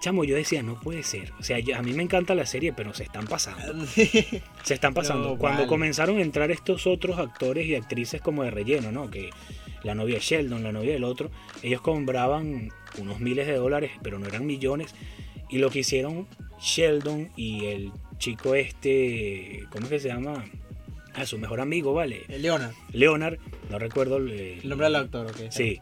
Chamo, 0.04 0.24
yo 0.24 0.36
decía, 0.36 0.62
no 0.62 0.78
puede 0.78 1.02
ser. 1.02 1.32
O 1.40 1.42
sea, 1.42 1.56
a 1.56 1.80
mí 1.82 1.94
me 1.94 2.02
encanta 2.02 2.34
la 2.34 2.44
serie, 2.44 2.74
pero 2.74 2.92
se 2.92 3.04
están 3.04 3.26
pasando. 3.26 3.86
Se 4.62 4.74
están 4.74 4.92
pasando. 4.92 5.30
No, 5.30 5.38
Cuando 5.38 5.60
vale. 5.60 5.66
comenzaron 5.66 6.18
a 6.18 6.20
entrar 6.20 6.50
estos 6.50 6.86
otros 6.86 7.18
actores 7.18 7.66
y 7.66 7.74
actrices 7.74 8.20
como 8.20 8.42
de 8.42 8.50
relleno, 8.50 8.92
¿no? 8.92 9.10
Que 9.10 9.30
la 9.82 9.94
novia 9.94 10.16
de 10.16 10.20
Sheldon, 10.20 10.62
la 10.62 10.72
novia 10.72 10.92
del 10.92 11.04
otro, 11.04 11.30
ellos 11.62 11.80
cobraban 11.80 12.68
unos 12.98 13.20
miles 13.20 13.46
de 13.46 13.54
dólares, 13.54 13.92
pero 14.02 14.18
no 14.18 14.26
eran 14.26 14.44
millones. 14.44 14.94
Y 15.48 15.56
lo 15.56 15.70
que 15.70 15.78
hicieron 15.78 16.26
Sheldon 16.60 17.30
y 17.34 17.64
el 17.64 17.90
chico 18.18 18.54
este, 18.54 19.64
¿cómo 19.70 19.86
es 19.86 19.90
que 19.90 20.00
se 20.00 20.08
llama? 20.08 20.44
A 21.14 21.24
su 21.24 21.38
mejor 21.38 21.62
amigo, 21.62 21.94
¿vale? 21.94 22.24
Leonard, 22.28 22.74
Leonard, 22.92 23.38
no 23.70 23.78
recuerdo 23.78 24.18
el, 24.18 24.30
el 24.30 24.68
nombre 24.68 24.86
del 24.86 24.96
actor, 24.96 25.28
ok. 25.28 25.50
Sí. 25.50 25.80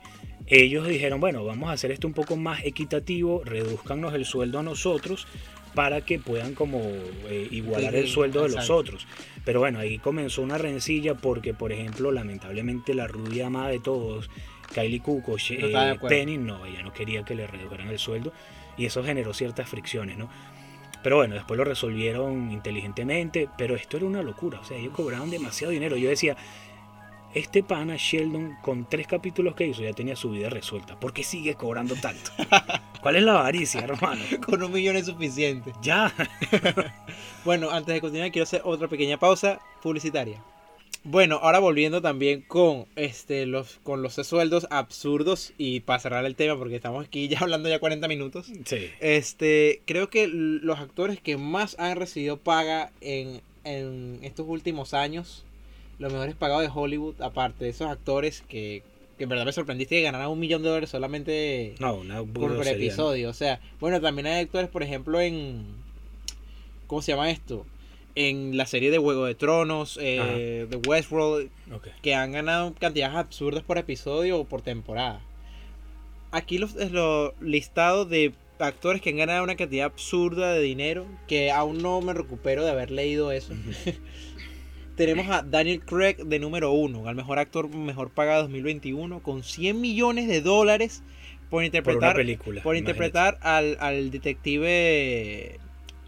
Ellos 0.52 0.86
dijeron, 0.86 1.18
bueno, 1.18 1.46
vamos 1.46 1.70
a 1.70 1.72
hacer 1.72 1.92
esto 1.92 2.06
un 2.06 2.12
poco 2.12 2.36
más 2.36 2.62
equitativo, 2.62 3.42
reduzcanos 3.42 4.12
el 4.12 4.26
sueldo 4.26 4.58
a 4.58 4.62
nosotros 4.62 5.26
para 5.74 6.02
que 6.02 6.18
puedan 6.18 6.54
como 6.54 6.78
eh, 6.78 7.48
igualar 7.50 7.94
Sí, 7.94 8.00
el 8.00 8.08
sueldo 8.08 8.42
de 8.42 8.50
los 8.50 8.68
otros. 8.68 9.06
Pero 9.46 9.60
bueno, 9.60 9.78
ahí 9.78 9.98
comenzó 9.98 10.42
una 10.42 10.58
rencilla 10.58 11.14
porque, 11.14 11.54
por 11.54 11.72
ejemplo, 11.72 12.12
lamentablemente 12.12 12.92
la 12.92 13.06
rubia 13.06 13.46
amada 13.46 13.70
de 13.70 13.80
todos, 13.80 14.28
Kylie 14.74 15.00
de 15.00 16.20
eh, 16.20 16.36
no, 16.36 16.66
ella 16.66 16.82
no 16.82 16.92
quería 16.92 17.24
que 17.24 17.34
le 17.34 17.46
redujeran 17.46 17.88
el 17.88 17.98
sueldo 17.98 18.34
y 18.76 18.84
eso 18.84 19.02
generó 19.02 19.32
ciertas 19.32 19.70
fricciones, 19.70 20.18
¿no? 20.18 20.28
Pero 21.02 21.16
bueno, 21.16 21.34
después 21.34 21.56
lo 21.56 21.64
resolvieron 21.64 22.52
inteligentemente, 22.52 23.48
pero 23.56 23.74
esto 23.74 23.96
era 23.96 24.04
una 24.04 24.22
locura, 24.22 24.60
o 24.60 24.64
sea, 24.64 24.76
ellos 24.76 24.92
cobraban 24.94 25.30
demasiado 25.30 25.72
dinero. 25.72 25.96
Yo 25.96 26.10
decía, 26.10 26.36
este 27.34 27.62
pana 27.62 27.96
Sheldon 27.96 28.56
con 28.62 28.88
tres 28.88 29.06
capítulos 29.06 29.54
que 29.54 29.66
hizo 29.66 29.82
ya 29.82 29.92
tenía 29.92 30.16
su 30.16 30.30
vida 30.30 30.50
resuelta. 30.50 30.98
¿Por 30.98 31.12
qué 31.12 31.22
sigue 31.22 31.54
cobrando 31.54 31.94
tanto? 31.96 32.30
¿Cuál 33.02 33.16
es 33.16 33.22
la 33.22 33.40
avaricia, 33.40 33.80
hermano? 33.80 34.22
Con 34.46 34.62
un 34.62 34.72
millón 34.72 34.96
es 34.96 35.06
suficiente. 35.06 35.72
Ya. 35.82 36.12
Bueno, 37.44 37.70
antes 37.70 37.92
de 37.92 38.00
continuar, 38.00 38.30
quiero 38.30 38.44
hacer 38.44 38.62
otra 38.64 38.86
pequeña 38.86 39.18
pausa 39.18 39.60
publicitaria. 39.82 40.40
Bueno, 41.04 41.40
ahora 41.42 41.58
volviendo 41.58 42.00
también 42.00 42.42
con 42.42 42.86
este 42.94 43.46
los 43.46 43.80
con 43.82 44.02
los 44.02 44.14
sueldos 44.14 44.68
absurdos 44.70 45.52
y 45.58 45.80
para 45.80 45.98
cerrar 45.98 46.24
el 46.24 46.36
tema 46.36 46.56
porque 46.56 46.76
estamos 46.76 47.04
aquí 47.04 47.26
ya 47.26 47.40
hablando 47.40 47.68
ya 47.68 47.80
40 47.80 48.06
minutos. 48.06 48.46
Sí. 48.64 48.90
Este, 49.00 49.82
creo 49.84 50.08
que 50.08 50.28
los 50.28 50.78
actores 50.78 51.20
que 51.20 51.36
más 51.36 51.76
han 51.80 51.96
recibido 51.96 52.36
paga 52.36 52.92
en, 53.00 53.40
en 53.64 54.20
estos 54.22 54.46
últimos 54.48 54.94
años, 54.94 55.44
los 56.02 56.12
mejores 56.12 56.34
pagados 56.34 56.62
de 56.62 56.70
Hollywood, 56.74 57.22
aparte 57.22 57.64
de 57.64 57.70
esos 57.70 57.88
actores 57.88 58.42
que, 58.48 58.82
que 59.16 59.24
en 59.24 59.30
verdad 59.30 59.46
me 59.46 59.52
sorprendiste 59.52 59.96
que 59.96 60.02
ganaran 60.02 60.28
un 60.28 60.40
millón 60.40 60.62
de 60.62 60.68
dólares 60.68 60.90
solamente 60.90 61.76
No, 61.78 61.94
una 61.94 62.22
por, 62.24 62.66
episodio. 62.66 63.30
O 63.30 63.32
sea, 63.32 63.60
bueno, 63.80 64.00
también 64.00 64.26
hay 64.26 64.42
actores, 64.42 64.68
por 64.68 64.82
ejemplo, 64.82 65.20
en. 65.20 65.64
¿Cómo 66.88 67.00
se 67.02 67.12
llama 67.12 67.30
esto? 67.30 67.64
En 68.14 68.56
la 68.56 68.66
serie 68.66 68.90
de 68.90 68.98
Juego 68.98 69.24
de 69.24 69.34
Tronos, 69.34 69.98
eh, 70.02 70.66
de 70.68 70.76
Westworld, 70.76 71.48
que 72.02 72.14
han 72.14 72.32
ganado 72.32 72.74
cantidades 72.78 73.16
absurdas 73.16 73.62
por 73.62 73.78
episodio 73.78 74.40
o 74.40 74.44
por 74.44 74.60
temporada. 74.60 75.20
Aquí 76.32 76.58
los, 76.58 76.74
es 76.76 76.90
lo 76.90 77.32
listado 77.40 78.04
de 78.04 78.32
actores 78.58 79.00
que 79.00 79.10
han 79.10 79.16
ganado 79.16 79.44
una 79.44 79.56
cantidad 79.56 79.86
absurda 79.86 80.52
de 80.52 80.60
dinero, 80.60 81.06
que 81.28 81.50
aún 81.50 81.78
no 81.82 82.00
me 82.00 82.12
recupero 82.12 82.64
de 82.64 82.70
haber 82.70 82.90
leído 82.90 83.32
eso. 83.32 83.54
Tenemos 84.96 85.26
a 85.28 85.42
Daniel 85.42 85.80
Craig 85.84 86.16
de 86.16 86.38
número 86.38 86.70
uno, 86.72 87.08
al 87.08 87.14
mejor 87.14 87.38
actor 87.38 87.68
mejor 87.74 88.10
pagado 88.10 88.42
2021, 88.42 89.22
con 89.22 89.42
100 89.42 89.80
millones 89.80 90.28
de 90.28 90.40
dólares 90.42 91.02
por 91.48 91.58
Por 91.58 91.64
interpretar, 91.64 92.16
película. 92.16 92.62
por 92.62 92.76
interpretar 92.76 93.38
al, 93.42 93.76
al 93.80 94.10
detective 94.10 95.58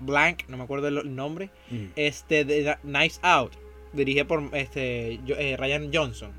Blank, 0.01 0.49
no 0.49 0.57
me 0.57 0.65
acuerdo 0.65 0.89
el 0.89 1.15
nombre, 1.15 1.51
Mm, 1.71 1.85
este 1.97 2.45
de 2.45 2.77
Knives 2.83 3.21
Out, 3.23 3.53
dirigida 3.93 4.27
por 4.27 4.43
este 4.55 5.15
eh, 5.29 5.57
Ryan 5.59 5.91
Johnson. 5.93 6.31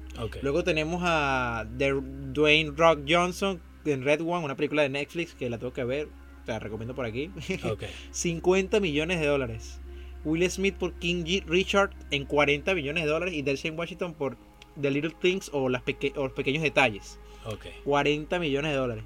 Luego 0.41 0.63
tenemos 0.63 1.01
a 1.03 1.65
The- 1.77 1.99
Dwayne 2.33 2.71
Rock 2.75 3.01
Johnson 3.07 3.59
en 3.85 4.03
Red 4.03 4.21
One, 4.21 4.45
una 4.45 4.55
película 4.55 4.81
de 4.83 4.89
Netflix 4.89 5.33
que 5.33 5.49
la 5.49 5.57
tengo 5.57 5.73
que 5.73 5.83
ver, 5.83 6.07
te 6.45 6.51
la 6.51 6.59
recomiendo 6.59 6.93
por 6.95 7.05
aquí. 7.05 7.31
Ok. 7.63 7.83
50 8.11 8.79
millones 8.79 9.19
de 9.19 9.25
dólares. 9.27 9.79
Will 10.26 10.49
Smith 10.49 10.76
por 10.76 10.93
King 10.93 11.23
G- 11.23 11.43
Richard 11.45 11.91
en 12.11 12.26
40 12.26 12.73
millones 12.76 13.03
de 13.05 13.09
dólares 13.09 13.34
y 13.36 13.41
Denzel 13.41 13.71
Washington 13.73 14.13
por 14.13 14.38
The 14.82 14.91
Little 14.91 15.13
Things 15.21 15.49
o, 15.53 15.69
las 15.69 15.82
peque- 15.84 16.13
o 16.17 16.23
los 16.23 16.34
pequeños 16.34 16.63
detalles. 16.63 17.19
Ok. 17.45 17.65
40 17.86 18.39
millones 18.39 18.71
de 18.71 18.78
dólares. 18.78 19.03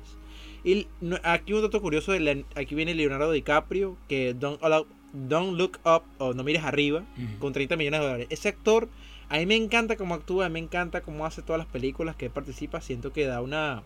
Y 0.63 0.87
no- 1.01 1.17
aquí 1.23 1.53
un 1.53 1.61
dato 1.61 1.81
curioso, 1.81 2.11
de 2.11 2.19
la- 2.21 2.43
aquí 2.55 2.73
viene 2.75 2.93
Leonardo 2.95 3.31
DiCaprio, 3.31 3.97
que 4.07 4.33
Don't, 4.33 4.61
Allow- 4.63 4.87
Don't 5.13 5.57
Look 5.57 5.79
Up 5.85 6.03
o 6.17 6.33
No 6.33 6.43
Mires 6.43 6.63
Arriba, 6.63 7.03
con 7.39 7.53
30 7.53 7.75
millones 7.75 7.99
de 7.99 8.05
dólares. 8.05 8.27
Ese 8.29 8.49
actor, 8.49 8.89
a 9.29 9.37
mí 9.37 9.45
me 9.45 9.55
encanta 9.55 9.95
cómo 9.97 10.15
actúa, 10.15 10.45
a 10.45 10.49
mí 10.49 10.53
me 10.53 10.59
encanta 10.59 11.01
cómo 11.01 11.25
hace 11.25 11.41
todas 11.41 11.57
las 11.59 11.67
películas 11.67 12.15
que 12.15 12.29
participa, 12.29 12.81
siento 12.81 13.11
que 13.13 13.25
da 13.25 13.41
una 13.41 13.83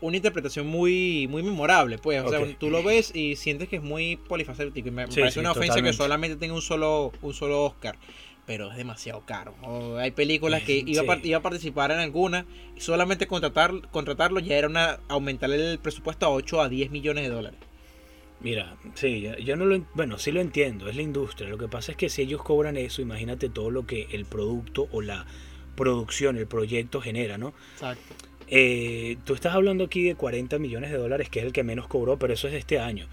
una 0.00 0.16
interpretación 0.16 0.66
muy 0.66 1.26
muy 1.28 1.42
memorable, 1.42 1.98
pues, 1.98 2.22
o 2.24 2.30
sea, 2.30 2.40
tú 2.58 2.70
lo 2.70 2.82
ves 2.82 3.14
y 3.14 3.36
sientes 3.36 3.68
que 3.68 3.76
es 3.76 3.82
muy 3.82 4.16
polifacético 4.16 4.88
y 4.88 4.90
me, 4.90 5.06
Sí, 5.08 5.20
parece 5.20 5.34
sí, 5.34 5.40
una 5.40 5.52
ofensa 5.52 5.74
totalmente. 5.74 5.90
que 5.96 6.02
solamente 6.02 6.36
tenga 6.36 6.54
un 6.54 6.62
solo 6.62 7.12
un 7.22 7.34
solo 7.34 7.64
Oscar, 7.64 7.96
pero 8.46 8.70
es 8.70 8.76
demasiado 8.76 9.20
caro. 9.26 9.54
O 9.62 9.96
hay 9.96 10.10
películas 10.12 10.62
que 10.62 10.82
iba, 10.86 11.02
a, 11.14 11.18
iba 11.22 11.38
a 11.38 11.42
participar 11.42 11.90
en 11.90 11.98
alguna 11.98 12.46
y 12.76 12.80
solamente 12.80 13.26
contratar 13.26 13.72
contratarlo 13.90 14.40
ya 14.40 14.56
era 14.56 14.68
una 14.68 15.00
aumentarle 15.08 15.72
el 15.72 15.78
presupuesto 15.78 16.26
a 16.26 16.30
8 16.30 16.60
a 16.62 16.68
10 16.68 16.90
millones 16.90 17.24
de 17.24 17.30
dólares. 17.30 17.58
Mira, 18.40 18.76
sí, 18.94 19.28
yo- 19.44 19.56
no 19.56 19.66
lo, 19.66 19.74
en- 19.74 19.86
bueno, 19.92 20.16
sí 20.16 20.32
lo 20.32 20.40
entiendo, 20.40 20.88
es 20.88 20.96
la 20.96 21.02
industria. 21.02 21.46
Lo 21.50 21.58
que 21.58 21.68
pasa 21.68 21.92
es 21.92 21.98
que 21.98 22.08
si 22.08 22.22
ellos 22.22 22.42
cobran 22.42 22.78
eso, 22.78 23.02
imagínate 23.02 23.50
todo 23.50 23.70
lo 23.70 23.86
que 23.86 24.08
el 24.12 24.24
producto 24.24 24.88
o 24.92 25.02
la 25.02 25.26
producción, 25.76 26.38
el 26.38 26.46
proyecto 26.46 27.02
genera, 27.02 27.36
¿no? 27.36 27.52
Exacto. 27.74 28.14
Eh, 28.50 29.16
tú 29.24 29.34
estás 29.34 29.54
hablando 29.54 29.84
aquí 29.84 30.02
de 30.02 30.16
40 30.16 30.58
millones 30.58 30.90
de 30.90 30.96
dólares, 30.98 31.28
que 31.28 31.38
es 31.38 31.44
el 31.46 31.52
que 31.52 31.62
menos 31.62 31.86
cobró, 31.86 32.18
pero 32.18 32.34
eso 32.34 32.48
es 32.48 32.52
de 32.52 32.58
este 32.58 32.78
año. 32.80 33.06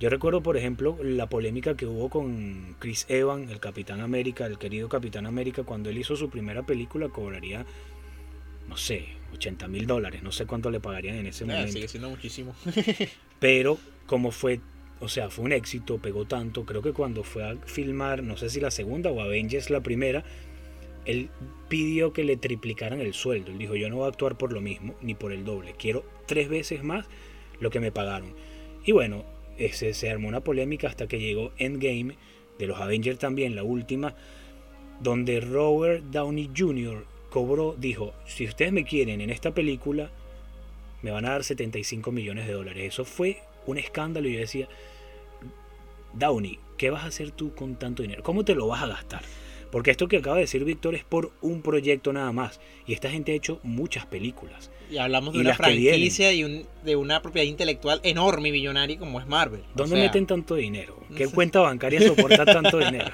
Yo 0.00 0.08
recuerdo, 0.08 0.42
por 0.42 0.56
ejemplo, 0.56 0.96
la 1.02 1.28
polémica 1.28 1.76
que 1.76 1.86
hubo 1.86 2.08
con 2.10 2.76
Chris 2.78 3.06
Evans, 3.08 3.50
el 3.50 3.60
Capitán 3.60 4.00
América, 4.00 4.46
el 4.46 4.58
querido 4.58 4.88
Capitán 4.88 5.26
América, 5.26 5.62
cuando 5.64 5.90
él 5.90 5.98
hizo 5.98 6.16
su 6.16 6.30
primera 6.30 6.62
película, 6.62 7.08
cobraría, 7.08 7.64
no 8.68 8.76
sé, 8.76 9.06
80 9.32 9.66
mil 9.68 9.86
dólares, 9.86 10.22
no 10.22 10.32
sé 10.32 10.46
cuánto 10.46 10.70
le 10.70 10.80
pagarían 10.80 11.16
en 11.16 11.26
ese 11.26 11.44
Eh, 11.44 11.46
momento. 11.48 11.72
sigue 11.72 11.88
siendo 11.88 12.10
muchísimo. 12.10 12.54
Pero 13.40 13.78
como 14.06 14.30
fue, 14.30 14.60
o 15.00 15.08
sea, 15.08 15.30
fue 15.30 15.44
un 15.44 15.52
éxito, 15.52 15.98
pegó 15.98 16.24
tanto, 16.24 16.64
creo 16.64 16.82
que 16.82 16.92
cuando 16.92 17.24
fue 17.24 17.44
a 17.48 17.56
filmar, 17.66 18.22
no 18.22 18.36
sé 18.36 18.48
si 18.50 18.60
la 18.60 18.70
segunda 18.70 19.10
o 19.10 19.20
Avengers 19.20 19.70
la 19.70 19.80
primera, 19.80 20.24
él 21.04 21.30
pidió 21.68 22.12
que 22.12 22.24
le 22.24 22.36
triplicaran 22.36 23.00
el 23.00 23.14
sueldo. 23.14 23.50
Él 23.50 23.58
dijo, 23.58 23.74
yo 23.74 23.88
no 23.90 23.96
voy 23.96 24.06
a 24.06 24.08
actuar 24.08 24.36
por 24.36 24.52
lo 24.52 24.60
mismo, 24.60 24.94
ni 25.02 25.14
por 25.14 25.32
el 25.32 25.44
doble. 25.44 25.74
Quiero 25.78 26.04
tres 26.26 26.48
veces 26.48 26.82
más 26.82 27.06
lo 27.60 27.70
que 27.70 27.80
me 27.80 27.92
pagaron. 27.92 28.34
Y 28.84 28.92
bueno, 28.92 29.24
ese, 29.58 29.94
se 29.94 30.10
armó 30.10 30.28
una 30.28 30.40
polémica 30.40 30.88
hasta 30.88 31.06
que 31.06 31.18
llegó 31.18 31.52
Endgame, 31.58 32.16
de 32.58 32.66
los 32.66 32.80
Avengers 32.80 33.18
también, 33.18 33.56
la 33.56 33.64
última, 33.64 34.14
donde 35.00 35.40
Robert 35.40 36.04
Downey 36.04 36.50
Jr. 36.56 37.04
cobró, 37.30 37.74
dijo, 37.76 38.12
si 38.26 38.46
ustedes 38.46 38.72
me 38.72 38.84
quieren 38.84 39.20
en 39.20 39.30
esta 39.30 39.52
película, 39.52 40.10
me 41.02 41.10
van 41.10 41.24
a 41.24 41.30
dar 41.30 41.44
75 41.44 42.12
millones 42.12 42.46
de 42.46 42.52
dólares. 42.52 42.84
Eso 42.84 43.04
fue 43.04 43.38
un 43.66 43.78
escándalo 43.78 44.28
y 44.28 44.34
yo 44.34 44.40
decía, 44.40 44.68
Downey, 46.12 46.60
¿qué 46.76 46.90
vas 46.90 47.04
a 47.04 47.08
hacer 47.08 47.32
tú 47.32 47.54
con 47.54 47.74
tanto 47.76 48.02
dinero? 48.02 48.22
¿Cómo 48.22 48.44
te 48.44 48.54
lo 48.54 48.68
vas 48.68 48.82
a 48.82 48.86
gastar? 48.86 49.22
Porque 49.74 49.90
esto 49.90 50.06
que 50.06 50.18
acaba 50.18 50.36
de 50.36 50.42
decir 50.42 50.62
Víctor 50.64 50.94
es 50.94 51.02
por 51.02 51.32
un 51.42 51.60
proyecto 51.60 52.12
nada 52.12 52.30
más. 52.30 52.60
Y 52.86 52.92
esta 52.92 53.10
gente 53.10 53.32
ha 53.32 53.34
hecho 53.34 53.58
muchas 53.64 54.06
películas. 54.06 54.70
Y 54.88 54.98
hablamos 54.98 55.34
de 55.34 55.40
Y 55.40 55.42
una 55.42 55.54
franquicia 55.56 56.32
y 56.32 56.44
un- 56.44 56.64
de 56.84 56.94
una 56.94 57.20
propiedad 57.20 57.44
intelectual 57.44 57.98
enorme 58.04 58.50
y 58.50 58.52
billonaria 58.52 58.96
como 59.00 59.18
es 59.18 59.26
Marvel. 59.26 59.62
O 59.62 59.64
¿Dónde 59.74 59.96
sea, 59.96 60.04
meten 60.04 60.26
tanto 60.28 60.54
dinero? 60.54 60.96
¿Qué 61.16 61.24
no 61.24 61.30
sé. 61.30 61.34
cuenta 61.34 61.58
bancaria 61.58 62.00
soporta 62.06 62.44
tanto 62.44 62.78
dinero? 62.86 63.06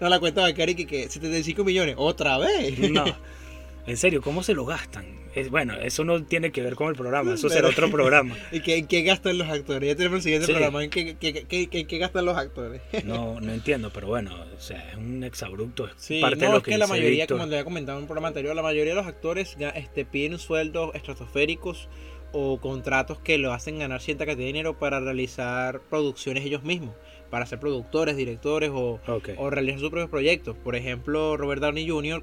No 0.00 0.08
la 0.08 0.18
cuenta 0.18 0.40
bancaria 0.42 0.74
que, 0.74 0.84
que 0.84 1.08
75 1.08 1.62
millones. 1.62 1.94
¿Otra 1.96 2.38
vez? 2.38 2.76
No. 2.90 3.04
En 3.86 3.96
serio, 3.98 4.22
¿cómo 4.22 4.42
se 4.42 4.54
lo 4.54 4.64
gastan? 4.64 5.04
Es, 5.34 5.50
bueno, 5.50 5.74
eso 5.74 6.04
no 6.04 6.22
tiene 6.24 6.52
que 6.52 6.62
ver 6.62 6.74
con 6.76 6.88
el 6.88 6.94
programa, 6.94 7.34
eso 7.34 7.48
será 7.50 7.68
otro 7.68 7.90
programa. 7.90 8.36
¿Y 8.52 8.60
qué, 8.60 8.76
en 8.76 8.86
qué 8.86 9.02
gastan 9.02 9.36
los 9.36 9.48
actores? 9.48 9.88
Ya 9.88 9.96
tenemos 9.96 10.18
el 10.18 10.22
siguiente 10.22 10.46
Sí. 10.46 10.52
programa. 10.52 10.84
¿En 10.84 10.90
qué, 10.90 11.16
qué- 11.16 11.44
qué- 11.46 11.66
qué- 11.68 11.86
qué 11.86 11.98
gastan 11.98 12.24
los 12.24 12.36
actores? 12.36 12.80
No, 13.04 13.40
no 13.40 13.52
entiendo, 13.52 13.90
pero 13.92 14.06
bueno, 14.06 14.30
o 14.56 14.60
sea, 14.60 14.90
es 14.90 14.96
un 14.96 15.22
exabrupto. 15.24 15.90
Sí, 15.96 16.20
parte 16.20 16.36
de 16.38 16.46
no, 16.46 16.52
lo 16.52 16.58
es 16.58 16.64
que, 16.64 16.70
que 16.70 16.78
la 16.78 16.86
mayoría, 16.86 17.24
Víctor. 17.24 17.36
como 17.38 17.42
había 17.52 17.64
comentado 17.64 17.98
en 17.98 18.04
un 18.04 18.08
programa 18.08 18.28
anterior, 18.28 18.54
la 18.56 18.62
mayoría 18.62 18.92
de 18.94 19.00
los 19.00 19.06
actores 19.06 19.56
este, 19.74 20.04
piden 20.04 20.38
sueldos 20.38 20.94
estratosféricos 20.94 21.88
o 22.32 22.60
contratos 22.60 23.18
que 23.20 23.36
lo 23.38 23.52
hacen 23.52 23.78
ganar 23.80 24.00
cierta 24.00 24.24
cantidad 24.26 24.44
de 24.44 24.52
dinero 24.52 24.78
para 24.78 24.98
realizar 25.00 25.80
producciones 25.90 26.44
ellos 26.44 26.62
mismos, 26.64 26.94
para 27.30 27.46
ser 27.46 27.58
productores, 27.60 28.16
directores 28.16 28.70
o, 28.72 29.00
o 29.38 29.50
realizar 29.50 29.80
sus 29.80 29.90
propios 29.90 30.10
proyectos. 30.10 30.56
Por 30.62 30.76
ejemplo, 30.76 31.36
Robert 31.36 31.60
Downey 31.60 31.88
Jr., 31.88 32.22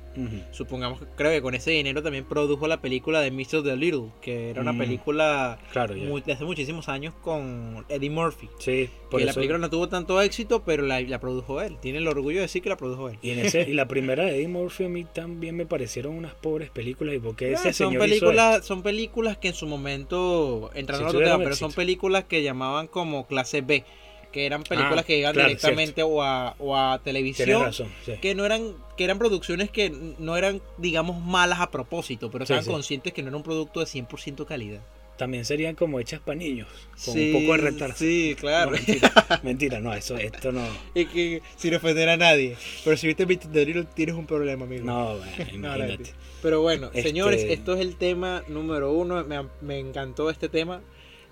supongamos 0.52 1.00
que 1.00 1.06
creo 1.16 1.32
que 1.32 1.42
con 1.42 1.54
ese 1.56 1.72
dinero 1.72 2.02
también 2.02 2.26
produjo 2.26 2.68
la 2.68 2.82
película 2.82 3.20
de 3.22 3.32
Mr. 3.32 3.64
The 3.64 3.76
Little, 3.76 4.12
que 4.22 4.50
era 4.52 4.62
una 4.62 4.74
Mm. 4.74 4.78
película 4.78 5.60
Claro, 5.72 5.96
muy- 5.96 6.22
de 6.22 6.34
hace 6.34 6.46
muchísimos 6.46 6.88
años 6.90 7.14
con 7.22 7.86
Eddie 7.90 8.10
Murphy. 8.10 8.50
Sí, 8.60 8.90
por 9.10 9.20
que 9.20 9.26
la 9.26 9.34
película 9.34 9.58
no 9.60 9.70
tuvo 9.70 9.90
tanto 9.90 10.22
éxito, 10.22 10.64
pero 10.64 10.84
la, 10.84 11.02
la 11.02 11.20
produjo 11.20 11.62
él. 11.62 11.78
Tiene 11.82 11.98
el 12.00 12.08
orgullo 12.08 12.38
de 12.38 12.44
decir 12.44 12.62
que 12.62 12.70
la 12.70 12.78
produjo 12.78 13.10
él. 13.10 13.18
Y, 13.22 13.32
en 13.32 13.40
ese, 13.40 13.64
y 13.70 13.74
la 13.74 13.88
primera 13.88 14.24
de 14.26 14.36
Eddie 14.38 14.48
Murphy 14.48 14.86
a 14.86 14.90
mí 14.90 15.06
también 15.06 15.56
me 15.58 15.66
parecieron 15.66 16.16
unas 16.16 16.34
pobres 16.36 16.70
películas. 16.70 17.16
¿Y 17.16 17.20
porque 17.20 17.52
ese 17.54 17.70
Ah, 17.70 17.74
son 17.74 17.90
señor 17.90 17.94
hizo 17.94 18.00
películas, 18.20 18.66
son 18.66 18.82
películas 18.84 19.38
que 19.38 19.50
en 19.50 19.54
su 19.54 19.68
momento 19.68 20.70
entraron 20.74 21.06
a 21.06 21.10
otro 21.10 21.20
tema, 21.22 21.38
pero 21.40 21.56
son 21.56 21.72
películas 21.74 22.26
que 22.26 22.44
llamaban 22.44 22.88
como 22.88 23.28
clase 23.28 23.62
B, 23.62 23.84
que 24.32 24.46
eran 24.46 24.64
películas 24.64 25.00
Ah, 25.00 25.04
que 25.04 25.16
llegaban 25.18 25.34
claro, 25.34 25.50
directamente 25.50 26.04
o 26.04 26.22
a, 26.24 26.56
o 26.60 26.76
a 26.78 27.00
televisión, 27.04 27.64
razón, 27.64 27.90
sí. 28.06 28.14
que 28.22 28.34
no 28.36 28.46
eran, 28.46 28.74
que 28.98 29.04
eran 29.04 29.18
producciones 29.20 29.70
que 29.70 29.90
no 30.20 30.38
eran, 30.38 30.62
digamos, 30.78 31.22
malas 31.24 31.60
a 31.60 31.70
propósito, 31.72 32.32
pero 32.32 32.46
Sí, 32.46 32.54
estaban 32.54 32.64
sí. 32.66 32.72
conscientes 32.72 33.14
que 33.14 33.22
no 33.22 33.28
era 33.30 33.38
un 33.38 33.44
producto 33.44 33.80
de 33.80 33.86
100% 33.86 34.46
calidad. 34.46 34.82
También 35.18 35.46
serían 35.46 35.76
como 35.76 36.00
hechas 36.00 36.20
para 36.20 36.36
niños, 36.36 36.68
con 37.06 37.16
un 37.20 37.34
poco 37.34 37.52
de 37.52 37.58
retraso. 37.58 37.96
Sí, 37.98 38.36
claro. 38.40 38.72
No, 38.72 38.78
mentira, 38.78 39.12
mentira, 39.44 39.80
no, 39.80 39.94
eso, 39.94 40.18
esto 40.18 40.52
no. 40.52 40.66
y 40.96 41.06
que 41.06 41.42
sin 41.58 41.76
ofender 41.76 42.10
a 42.10 42.18
nadie. 42.18 42.58
Pero 42.84 42.98
si 42.98 43.06
viste 43.08 43.26
Little, 43.28 43.84
tienes 43.94 44.16
un 44.16 44.26
problema, 44.26 44.66
amigo. 44.66 44.84
No, 44.84 45.18
bueno, 45.18 45.32
No, 45.58 45.68
no, 45.70 45.76
imagínate. 45.76 46.14
Pero 46.42 46.62
bueno, 46.62 46.88
Este- 46.88 47.04
señores, 47.04 47.44
esto 47.44 47.76
es 47.76 47.82
el 47.82 47.98
tema 47.98 48.44
número 48.48 48.94
uno. 48.94 49.24
Me, 49.26 49.46
me 49.62 49.78
encantó 49.78 50.30
este 50.32 50.50
tema 50.50 50.82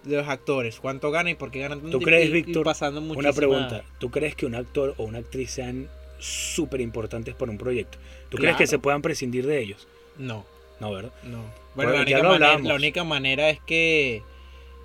de 0.03 0.17
los 0.17 0.27
actores. 0.27 0.79
¿Cuánto 0.79 1.11
ganan 1.11 1.31
y 1.31 1.35
por 1.35 1.51
qué 1.51 1.59
ganan 1.59 1.81
tanto? 1.81 1.97
¿Tú 1.99 2.03
crees, 2.03 2.31
Víctor, 2.31 2.63
pasando 2.63 3.01
Una 3.01 3.33
pregunta, 3.33 3.83
¿tú 3.99 4.09
crees 4.11 4.35
que 4.35 4.45
un 4.45 4.55
actor 4.55 4.95
o 4.97 5.03
una 5.03 5.19
actriz 5.19 5.51
sean 5.51 5.87
súper 6.19 6.81
importantes 6.81 7.35
para 7.35 7.51
un 7.51 7.57
proyecto? 7.57 7.97
¿Tú 8.29 8.37
crees 8.37 8.55
que 8.57 8.67
se 8.67 8.79
puedan 8.79 9.01
prescindir 9.01 9.45
de 9.47 9.61
ellos? 9.61 9.87
No, 10.17 10.45
No, 10.79 10.91
¿verdad? 10.91 11.11
no. 11.23 11.43
Bueno, 11.75 11.91
Bueno, 11.91 11.93
la, 11.93 12.01
única 12.01 12.17
manera, 12.23 12.45
hablamos. 12.47 12.67
la 12.67 12.75
única 12.75 13.03
manera 13.03 13.49
es 13.49 13.59
que 13.61 14.21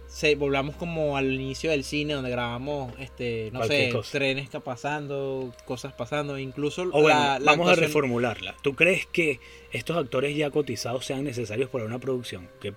se 0.07 0.37
volvamos 0.37 0.77
como 0.77 1.17
al 1.17 1.33
inicio 1.33 1.71
del 1.71 1.83
cine 1.83 2.15
donde 2.15 2.31
grabamos, 2.31 2.93
este, 3.01 3.51
no 3.53 3.59
Cualquier 3.61 3.87
sé, 3.87 3.93
cosa. 3.97 4.13
trenes 4.13 4.49
que 4.49 4.61
pasando, 4.61 5.53
cosas 5.65 5.93
pasando, 5.93 6.39
incluso 6.39 6.83
O 6.83 7.03
bueno, 7.03 7.09
la, 7.09 7.39
la 7.41 7.51
vamos 7.53 7.69
a 7.69 7.75
reformularla. 7.75 8.55
¿Tú 8.63 8.75
crees 8.75 9.07
que 9.07 9.41
estos 9.73 9.97
actores 9.97 10.37
ya 10.37 10.51
cotizados 10.51 11.05
sean 11.05 11.25
necesarios 11.25 11.69
para 11.69 11.85
una 11.85 11.99
producción? 11.99 12.49
¿Qué, 12.61 12.75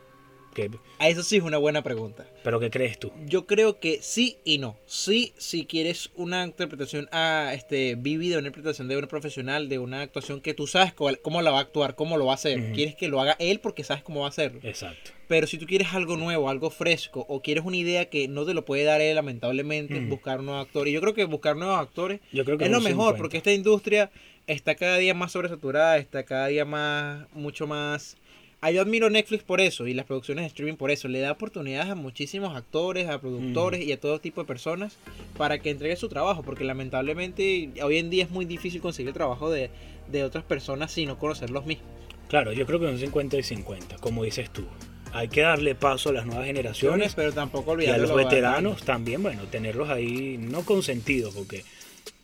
qué- 0.58 0.70
Ah, 1.00 1.08
Eso 1.10 1.24
sí 1.24 1.38
es 1.38 1.44
una 1.44 1.58
buena 1.58 1.84
pregunta. 1.84 2.26
¿Pero 2.44 2.60
qué 2.60 2.70
crees 2.70 3.00
tú? 3.00 3.12
Yo 3.26 3.46
creo 3.46 3.80
que 3.80 4.00
sí 4.02 4.38
y 4.44 4.58
no. 4.58 4.76
Sí, 4.86 5.34
si 5.38 5.66
quieres 5.66 6.10
una 6.16 6.44
interpretación 6.44 7.08
ah, 7.12 7.52
este, 7.54 7.96
vívida, 7.96 8.40
una 8.40 8.48
interpretación 8.48 8.88
de 8.88 8.98
un 8.98 9.08
profesional, 9.08 9.70
de 9.70 9.80
una 9.80 10.02
actuación 10.02 10.42
que 10.42 10.54
tú 10.54 10.68
sabes 10.68 10.94
cuál- 10.94 11.20
cómo 11.20 11.42
la 11.42 11.52
va 11.52 11.60
a 11.60 11.62
actuar, 11.62 11.96
cómo 11.96 12.18
lo 12.18 12.26
va 12.26 12.32
a 12.34 12.36
hacer. 12.36 12.74
Quieres 12.74 12.96
que 12.96 13.08
lo 13.08 13.22
haga 13.22 13.36
él 13.40 13.60
porque 13.60 13.84
sabes 13.84 14.04
cómo 14.04 14.22
va 14.22 14.26
a 14.26 14.30
hacerlo. 14.30 14.60
Exacto. 14.64 15.12
Pero 15.28 15.46
si 15.46 15.58
tú 15.58 15.66
quieres 15.66 15.94
algo 15.94 16.16
nuevo, 16.18 16.50
algo 16.50 16.70
fresco, 16.70 17.26
o 17.30 17.42
quieres 17.42 17.64
una 17.66 17.76
idea 17.78 18.06
que 18.10 18.28
no 18.28 18.46
te 18.46 18.54
lo 18.54 18.64
puede 18.66 18.84
dar 18.86 19.02
él, 19.02 19.16
lamentablemente, 19.16 20.00
buscar 20.00 20.40
un 20.40 20.46
nuevo 20.48 20.62
actor. 20.62 20.88
Y 20.88 20.94
yo 20.94 21.02
creo 21.02 21.14
que 21.14 21.26
buscar 21.26 21.56
nuevos 21.58 21.78
actores 21.80 22.22
Yo 22.32 22.46
creo 22.46 22.58
que 22.58 22.66
es 22.66 22.72
lo 22.72 22.80
mejor, 22.80 23.14
50. 23.16 23.18
porque 23.18 23.38
esta 23.38 23.52
industria 23.54 24.10
está 24.48 24.76
cada 24.76 24.98
día 24.98 25.14
más 25.14 25.34
sobresaturada, 25.34 25.98
está 25.98 26.24
cada 26.24 26.48
día 26.48 26.66
más, 26.66 27.28
mucho 27.34 27.68
más... 27.68 28.16
Ah, 28.60 28.72
yo 28.72 28.82
admiro 28.82 29.10
Netflix 29.12 29.44
por 29.44 29.62
eso 29.62 29.86
y 29.86 29.94
las 29.94 30.08
producciones 30.08 30.44
de 30.44 30.48
streaming 30.48 30.78
por 30.78 30.90
eso. 30.90 31.08
Le 31.08 31.20
da 31.20 31.32
oportunidades 31.32 31.92
a 31.92 31.96
muchísimos 31.96 32.56
actores, 32.56 33.08
a 33.08 33.22
productores 33.22 33.86
y 33.86 33.92
a 33.92 34.00
todo 34.00 34.20
tipo 34.20 34.42
de 34.42 34.48
personas 34.48 34.98
para 35.38 35.60
que 35.60 35.70
entreguen 35.70 35.98
su 35.98 36.10
trabajo, 36.10 36.42
porque 36.42 36.64
lamentablemente 36.64 37.70
hoy 37.84 37.98
en 37.98 38.10
día 38.10 38.24
es 38.24 38.32
muy 38.32 38.46
difícil 38.46 38.82
conseguir 38.82 39.10
el 39.10 39.14
trabajo 39.14 39.52
de, 39.52 39.70
de 40.12 40.24
otras 40.24 40.44
personas 40.44 40.92
sin 40.92 41.08
no 41.08 41.20
conocerlos 41.20 41.68
mismos. 41.68 41.88
Claro, 42.30 42.52
yo 42.52 42.66
creo 42.66 42.80
que 42.80 42.88
son 42.88 42.98
50 42.98 43.38
y 43.38 43.44
50, 43.44 43.98
como 43.98 44.24
dices 44.24 44.50
tú. 44.50 44.66
Hay 45.14 45.30
que 45.30 45.42
darle 45.42 45.74
paso 45.74 46.10
a 46.10 46.14
las 46.14 46.26
nuevas 46.26 46.46
generaciones 46.46 47.16
Pero 47.16 47.32
tampoco 47.32 47.82
y 47.82 47.86
a 47.86 47.98
los 47.98 48.14
veteranos 48.14 48.84
también, 48.84 49.24
bueno, 49.24 49.44
tenerlos 49.44 49.90
ahí 49.90 50.38
no 50.38 50.64
consentidos 50.64 51.34
porque 51.34 51.64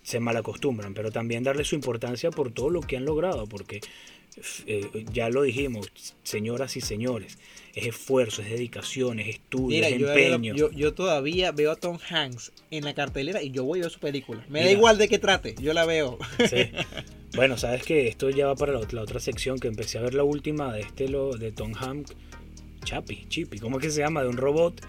se 0.03 0.19
malacostumbran, 0.19 0.93
pero 0.93 1.11
también 1.11 1.43
darle 1.43 1.63
su 1.63 1.75
importancia 1.75 2.29
por 2.29 2.51
todo 2.51 2.69
lo 2.69 2.81
que 2.81 2.97
han 2.97 3.05
logrado, 3.05 3.47
porque 3.47 3.81
eh, 4.65 5.05
ya 5.11 5.29
lo 5.29 5.43
dijimos, 5.43 5.91
señoras 6.23 6.75
y 6.77 6.81
señores, 6.81 7.37
es 7.73 7.87
esfuerzo, 7.87 8.41
es 8.41 8.49
dedicación, 8.49 9.19
es 9.19 9.29
estudio, 9.29 9.67
Mira, 9.77 9.87
es 9.87 9.97
yo, 9.99 10.07
empeño. 10.11 10.55
yo, 10.55 10.71
yo 10.71 10.93
todavía 10.93 11.51
veo 11.51 11.71
a 11.71 11.75
Tom 11.75 11.97
Hanks 12.09 12.51
en 12.71 12.83
la 12.83 12.93
cartelera 12.93 13.41
y 13.41 13.51
yo 13.51 13.63
voy 13.63 13.79
a 13.79 13.83
ver 13.83 13.91
su 13.91 13.99
película. 13.99 14.45
Me 14.49 14.63
da 14.63 14.71
igual 14.71 14.97
de 14.97 15.07
qué 15.07 15.19
trate, 15.19 15.55
yo 15.61 15.73
la 15.73 15.85
veo. 15.85 16.17
Sí. 16.49 16.69
Bueno, 17.35 17.57
sabes 17.57 17.81
que 17.81 18.07
esto 18.07 18.29
ya 18.29 18.45
va 18.45 18.55
para 18.55 18.73
la, 18.73 18.81
la 18.91 19.01
otra 19.01 19.19
sección 19.19 19.57
que 19.57 19.67
empecé 19.67 19.97
a 19.97 20.01
ver 20.01 20.13
la 20.13 20.23
última 20.23 20.71
de 20.71 20.81
este 20.81 21.07
lo 21.07 21.35
de 21.35 21.51
Tom 21.51 21.73
Hanks, 21.75 22.13
Chapi, 22.85 23.25
Chippy, 23.27 23.57
¿cómo 23.57 23.79
es 23.79 23.85
que 23.85 23.89
se 23.89 24.01
llama? 24.01 24.21
De 24.21 24.29
un 24.29 24.37
robot, 24.37 24.79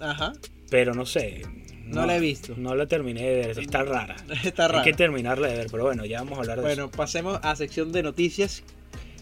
Ajá, 0.00 0.32
pero 0.74 0.92
no 0.92 1.06
sé. 1.06 1.42
no, 1.86 2.04
la 2.04 2.16
he 2.16 2.20
visto. 2.20 2.54
No 2.56 2.74
la 2.74 2.88
terminé 2.88 3.22
de 3.22 3.46
ver, 3.46 3.58
está 3.60 3.84
rara. 3.84 4.16
Está 4.44 4.66
raro. 4.66 4.80
Hay 4.80 4.84
que 4.84 4.92
terminarla 4.92 5.46
de 5.46 5.56
ver, 5.56 5.68
pero 5.70 5.84
bueno, 5.84 6.04
ya 6.04 6.18
vamos 6.18 6.36
a 6.36 6.40
hablar 6.40 6.56
de 6.56 6.64
Bueno, 6.64 6.90
pasemos 6.90 7.38
a 7.44 7.54
sección 7.54 7.92
de 7.92 8.02
noticias 8.02 8.64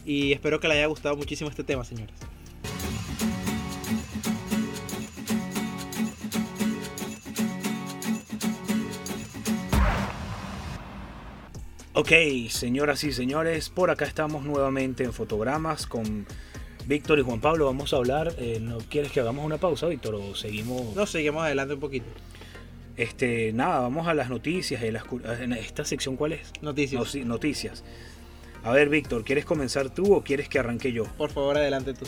y 0.06 0.32
espero 0.32 0.60
que 0.60 0.68
les 0.68 0.78
haya 0.78 0.86
gustado 0.86 1.14
muchísimo 1.14 1.50
este 1.50 1.62
tema, 1.62 1.84
señores. 1.84 2.14
Ok, 11.92 12.12
señoras 12.48 13.04
y 13.04 13.12
señores, 13.12 13.68
por 13.68 13.90
acá 13.90 14.06
estamos 14.06 14.44
nuevamente 14.44 15.04
en 15.04 15.12
fotogramas 15.12 15.86
con 15.86 16.26
Víctor 16.86 17.18
y 17.18 17.22
Juan 17.22 17.40
Pablo. 17.40 17.66
Vamos 17.66 17.92
a 17.92 17.96
hablar. 17.96 18.34
eh, 18.38 18.58
¿No 18.60 18.78
quieres 18.78 19.12
que 19.12 19.20
hagamos 19.20 19.44
una 19.44 19.58
pausa, 19.58 19.86
Víctor? 19.86 20.14
¿O 20.16 20.34
seguimos? 20.34 20.94
No, 20.96 21.06
seguimos 21.06 21.42
adelante 21.44 21.74
un 21.74 21.80
poquito. 21.80 22.06
Este, 22.96 23.52
nada, 23.52 23.80
vamos 23.80 24.06
a 24.08 24.14
las 24.14 24.28
noticias. 24.28 24.82
y 24.82 24.90
las 24.90 25.04
cu- 25.04 25.20
en 25.40 25.52
¿Esta 25.52 25.84
sección 25.84 26.16
cuál 26.16 26.32
es? 26.32 26.52
Noticias. 26.60 27.14
No, 27.16 27.24
noticias. 27.26 27.84
A 28.64 28.72
ver, 28.72 28.88
Víctor, 28.88 29.24
¿quieres 29.24 29.44
comenzar 29.44 29.90
tú 29.90 30.14
o 30.14 30.22
quieres 30.22 30.48
que 30.48 30.58
arranque 30.58 30.92
yo? 30.92 31.04
Por 31.16 31.30
favor, 31.30 31.56
adelante 31.56 31.94
tú. 31.94 32.04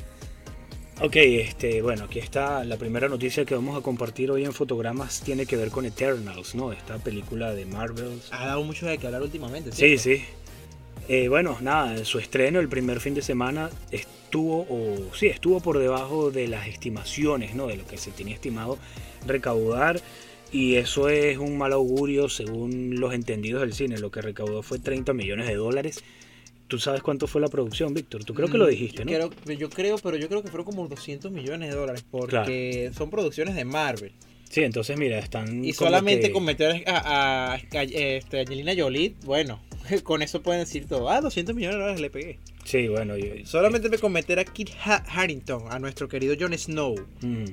Ok, 1.01 1.17
este, 1.17 1.83
bueno, 1.83 2.05
aquí 2.05 2.21
está 2.21 2.63
la 2.63 2.77
primera 2.77 3.09
noticia 3.09 3.45
que 3.45 3.57
vamos 3.57 3.77
a 3.77 3.81
compartir 3.83 4.31
hoy 4.31 4.45
en 4.45 4.53
fotogramas. 4.53 5.23
Tiene 5.23 5.45
que 5.47 5.57
ver 5.57 5.71
con 5.71 5.85
Eternals, 5.85 6.55
¿no? 6.55 6.71
Esta 6.73 6.99
película 6.99 7.53
de 7.53 7.67
Marvel. 7.67 8.21
Ha 8.31 8.47
dado 8.47 8.63
mucho 8.63 8.87
de 8.87 8.99
qué 8.99 9.07
hablar 9.07 9.23
últimamente. 9.23 9.73
Sí, 9.73 9.99
¿cierto? 9.99 10.03
sí. 10.23 10.25
Eh, 11.09 11.29
bueno, 11.29 11.59
nada, 11.61 12.05
su 12.05 12.21
estreno 12.21 12.61
el 12.61 12.69
primer 12.69 13.01
fin 13.01 13.13
de 13.15 13.23
semana 13.23 13.71
estuvo, 14.35 14.67
o 14.69 15.15
sí, 15.15 15.27
estuvo 15.29 15.61
por 15.61 15.79
debajo 15.79 16.33
de 16.33 16.49
las 16.49 16.67
estimaciones, 16.67 17.55
¿no? 17.55 17.69
De 17.69 17.77
lo 17.77 17.87
que 17.87 17.97
se 17.99 18.11
tenía 18.11 18.35
estimado 18.35 18.79
recaudar. 19.27 20.01
Y 20.51 20.75
eso 20.75 21.09
es 21.09 21.39
un 21.39 21.57
mal 21.57 21.73
augurio 21.73 22.29
según 22.29 22.99
los 22.99 23.15
entendidos 23.15 23.61
del 23.61 23.73
cine. 23.75 23.99
Lo 23.99 24.11
que 24.11 24.23
recaudó 24.23 24.63
fue 24.63 24.81
30 24.81 25.13
millones 25.13 25.47
de 25.47 25.55
dólares. 25.55 26.03
¿Tú 26.67 26.81
sabes 26.81 27.03
cuánto 27.03 27.29
fue 27.29 27.41
la 27.41 27.49
producción, 27.49 27.95
Víctor? 27.95 28.25
Tú 28.25 28.35
creo 28.35 28.49
que 28.49 28.59
lo 28.59 28.67
Mm, 28.67 28.71
dijiste, 28.71 29.05
¿no? 29.05 29.13
Creo, 29.13 29.57
yo 29.59 29.71
creo, 29.71 29.99
pero 29.99 30.17
yo 30.17 30.29
creo 30.29 30.43
que 30.43 30.49
fueron 30.49 30.65
como 30.65 30.89
200 30.89 31.31
millones 31.31 31.71
de 31.71 31.77
dólares 31.77 32.05
porque 32.11 32.91
son 32.97 33.11
producciones 33.11 33.55
de 33.55 33.65
Marvel. 33.65 34.11
Sí, 34.55 34.63
entonces 34.63 34.97
mira, 34.97 35.19
están... 35.19 35.65
Y 35.65 35.73
solamente 35.73 36.29
que- 36.29 36.33
con 36.33 36.45
meter 36.45 36.85
a, 36.89 36.97
a- 36.97 37.55
a- 37.55 37.83
este, 37.83 38.39
Angelina 38.41 38.73
Jolie, 38.77 39.17
bueno, 39.25 39.61
con 40.05 40.23
eso 40.23 40.43
pueden 40.43 40.61
decir 40.61 40.87
todo. 40.87 41.11
Ah, 41.11 41.21
200 41.21 41.57
millones 41.57 41.75
de 41.75 41.81
dólares 41.81 42.01
le 42.01 42.09
pegué. 42.11 42.39
Sí, 42.65 42.87
bueno, 42.87 43.17
yo... 43.17 43.27
Solamente 43.47 43.89
me 43.89 43.99
con 43.99 44.13
meter 44.13 44.39
a 44.39 44.45
Kit 44.45 44.71
Ha- 44.85 45.03
Harington, 45.09 45.65
a 45.73 45.81
nuestro 45.81 46.09
querido 46.09 46.37
Jon 46.39 46.57
Snow, 46.57 46.95
Mm, 47.21 47.47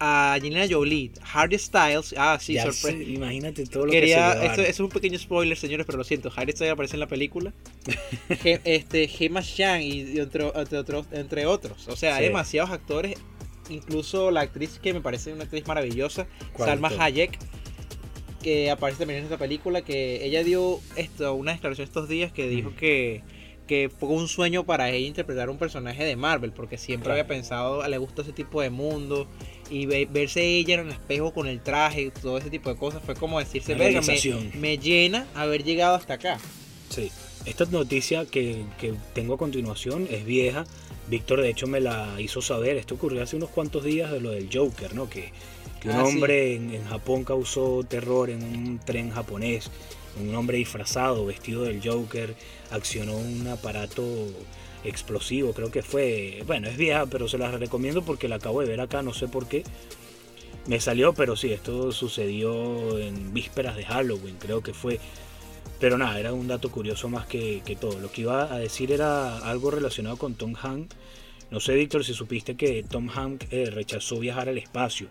a 0.00 0.34
Angelina 0.34 0.64
Jolie, 0.70 1.10
Harry 1.34 1.58
Styles, 1.58 2.14
ah, 2.16 2.38
sí, 2.40 2.56
sorpresa. 2.56 2.92
imagínate 2.92 3.66
todo 3.66 3.84
lo 3.86 3.92
Quería, 3.92 4.32
que 4.32 4.38
se 4.40 4.46
esto, 4.46 4.62
eso 4.62 4.70
es 4.70 4.80
un 4.80 4.88
pequeño 4.88 5.18
spoiler, 5.18 5.56
señores, 5.58 5.84
pero 5.84 5.98
lo 5.98 6.04
siento. 6.04 6.32
Harry 6.34 6.52
Styles 6.52 6.72
aparece 6.72 6.96
en 6.96 7.00
la 7.00 7.08
película. 7.08 7.52
Este, 8.44 9.06
Gemma 9.08 9.42
Chan 9.42 9.82
y, 9.82 10.18
entre, 10.18 10.46
entre 10.54 10.78
otros, 10.78 11.06
entre 11.12 11.44
otros. 11.46 11.88
O 11.88 11.96
sea, 11.96 12.16
hay 12.16 12.24
demasiados 12.26 12.70
actores. 12.70 13.16
Incluso 13.70 14.30
la 14.30 14.40
actriz 14.42 14.78
que 14.82 14.92
me 14.94 15.00
parece 15.00 15.32
una 15.32 15.44
actriz 15.44 15.66
maravillosa, 15.66 16.26
¿Cuál 16.54 16.68
Salma? 16.70 16.88
Hayek, 16.98 17.38
que 18.42 18.70
aparece 18.70 19.00
también 19.00 19.18
en 19.18 19.24
esta 19.24 19.36
película, 19.38 19.82
que 19.82 20.24
ella 20.24 20.42
dio 20.44 20.80
esto, 20.96 21.34
una 21.34 21.52
declaración 21.52 21.86
estos 21.86 22.08
días 22.08 22.32
que 22.32 22.48
dijo 22.48 22.70
Mm. 22.70 22.74
que, 22.76 23.22
que 23.66 23.90
fue 23.90 24.08
un 24.10 24.28
sueño 24.28 24.64
para 24.64 24.90
ella 24.90 25.06
interpretar 25.06 25.50
un 25.50 25.58
personaje 25.58 26.04
de 26.04 26.16
Marvel, 26.16 26.52
porque 26.52 26.78
siempre 26.78 27.06
Claro. 27.06 27.20
había 27.20 27.26
pensado, 27.26 27.86
le 27.86 27.98
gusta 27.98 28.22
ese 28.22 28.32
tipo 28.32 28.62
de 28.62 28.70
mundo, 28.70 29.26
y 29.70 29.84
ve- 29.86 30.08
verse 30.10 30.42
ella 30.42 30.74
en 30.74 30.80
el 30.86 30.92
espejo 30.92 31.34
con 31.34 31.48
el 31.48 31.60
traje, 31.60 32.10
todo 32.22 32.38
ese 32.38 32.48
tipo 32.48 32.70
de 32.70 32.76
cosas, 32.76 33.02
fue 33.04 33.14
como 33.14 33.38
decirse, 33.38 33.74
verga, 33.74 34.00
me, 34.00 34.58
me 34.58 34.78
llena 34.78 35.26
haber 35.34 35.64
llegado 35.64 35.96
hasta 35.96 36.14
acá. 36.14 36.38
Sí. 36.88 37.10
Esta 37.44 37.66
noticia 37.66 38.24
que, 38.24 38.64
que 38.80 38.94
tengo 39.14 39.34
a 39.34 39.38
continuación 39.38 40.06
es 40.10 40.24
vieja. 40.24 40.64
Víctor, 41.08 41.40
de 41.40 41.50
hecho, 41.50 41.66
me 41.66 41.80
la 41.80 42.20
hizo 42.20 42.42
saber. 42.42 42.76
Esto 42.76 42.94
ocurrió 42.96 43.22
hace 43.22 43.36
unos 43.36 43.50
cuantos 43.50 43.84
días 43.84 44.10
de 44.10 44.20
lo 44.20 44.30
del 44.30 44.48
Joker, 44.52 44.94
¿no? 44.94 45.08
Que, 45.08 45.32
que 45.80 45.88
un 45.88 45.96
Ah, 45.96 46.04
sí. 46.06 46.14
hombre 46.14 46.54
en, 46.54 46.74
en 46.74 46.84
Japón 46.86 47.24
causó 47.24 47.82
terror 47.88 48.30
en 48.30 48.42
un 48.42 48.78
tren 48.78 49.10
japonés. 49.10 49.70
Un 50.20 50.34
hombre 50.34 50.58
disfrazado, 50.58 51.24
vestido 51.26 51.62
del 51.62 51.80
Joker, 51.82 52.34
accionó 52.70 53.16
un 53.16 53.46
aparato 53.46 54.02
explosivo, 54.84 55.52
creo 55.52 55.70
que 55.70 55.82
fue. 55.82 56.42
Bueno, 56.46 56.68
es 56.68 56.76
vieja, 56.76 57.06
pero 57.06 57.28
se 57.28 57.38
la 57.38 57.50
recomiendo 57.52 58.02
porque 58.02 58.28
la 58.28 58.36
acabo 58.36 58.60
de 58.60 58.66
ver 58.68 58.80
acá, 58.80 59.02
no 59.02 59.14
sé 59.14 59.28
por 59.28 59.46
qué. 59.46 59.62
Me 60.66 60.80
salió, 60.80 61.14
pero 61.14 61.36
sí, 61.36 61.52
esto 61.52 61.92
sucedió 61.92 62.98
en 62.98 63.32
vísperas 63.32 63.76
de 63.76 63.84
Halloween, 63.84 64.36
creo 64.38 64.62
que 64.62 64.74
fue. 64.74 64.98
Pero 65.80 65.96
nada, 65.96 66.18
era 66.18 66.32
un 66.32 66.48
dato 66.48 66.70
curioso 66.70 67.08
más 67.08 67.26
que, 67.26 67.62
que 67.64 67.76
todo. 67.76 67.98
Lo 68.00 68.10
que 68.10 68.22
iba 68.22 68.52
a 68.52 68.58
decir 68.58 68.90
era 68.92 69.38
algo 69.38 69.70
relacionado 69.70 70.16
con 70.16 70.34
Tom 70.34 70.54
Hanks. 70.60 70.96
No 71.50 71.60
sé, 71.60 71.74
Víctor, 71.74 72.04
si 72.04 72.14
supiste 72.14 72.56
que 72.56 72.82
Tom 72.82 73.08
Hanks 73.08 73.46
eh, 73.50 73.70
rechazó 73.70 74.18
viajar 74.18 74.48
al 74.48 74.58
espacio. 74.58 75.08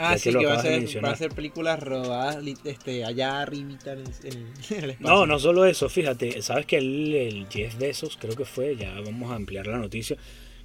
Ah, 0.00 0.16
sí, 0.16 0.30
que 0.30 0.46
va 0.46 0.54
a, 0.54 0.62
ser, 0.62 0.78
mencionar. 0.78 1.10
va 1.10 1.14
a 1.14 1.18
ser 1.18 1.32
películas 1.32 1.80
rodadas 1.80 2.38
este, 2.64 3.04
allá 3.04 3.40
arribita 3.40 3.94
en, 3.94 4.00
el 4.00 4.90
espacio. 4.90 4.96
No, 5.00 5.26
no 5.26 5.40
solo 5.40 5.64
eso, 5.64 5.88
fíjate, 5.88 6.40
sabes 6.40 6.66
que 6.66 6.78
él, 6.78 7.12
el 7.14 7.48
Jeff 7.48 7.76
Bezos, 7.78 8.16
creo 8.16 8.36
que 8.36 8.44
fue, 8.44 8.76
ya 8.76 8.94
vamos 9.00 9.32
a 9.32 9.34
ampliar 9.34 9.66
la 9.66 9.78
noticia, 9.78 10.16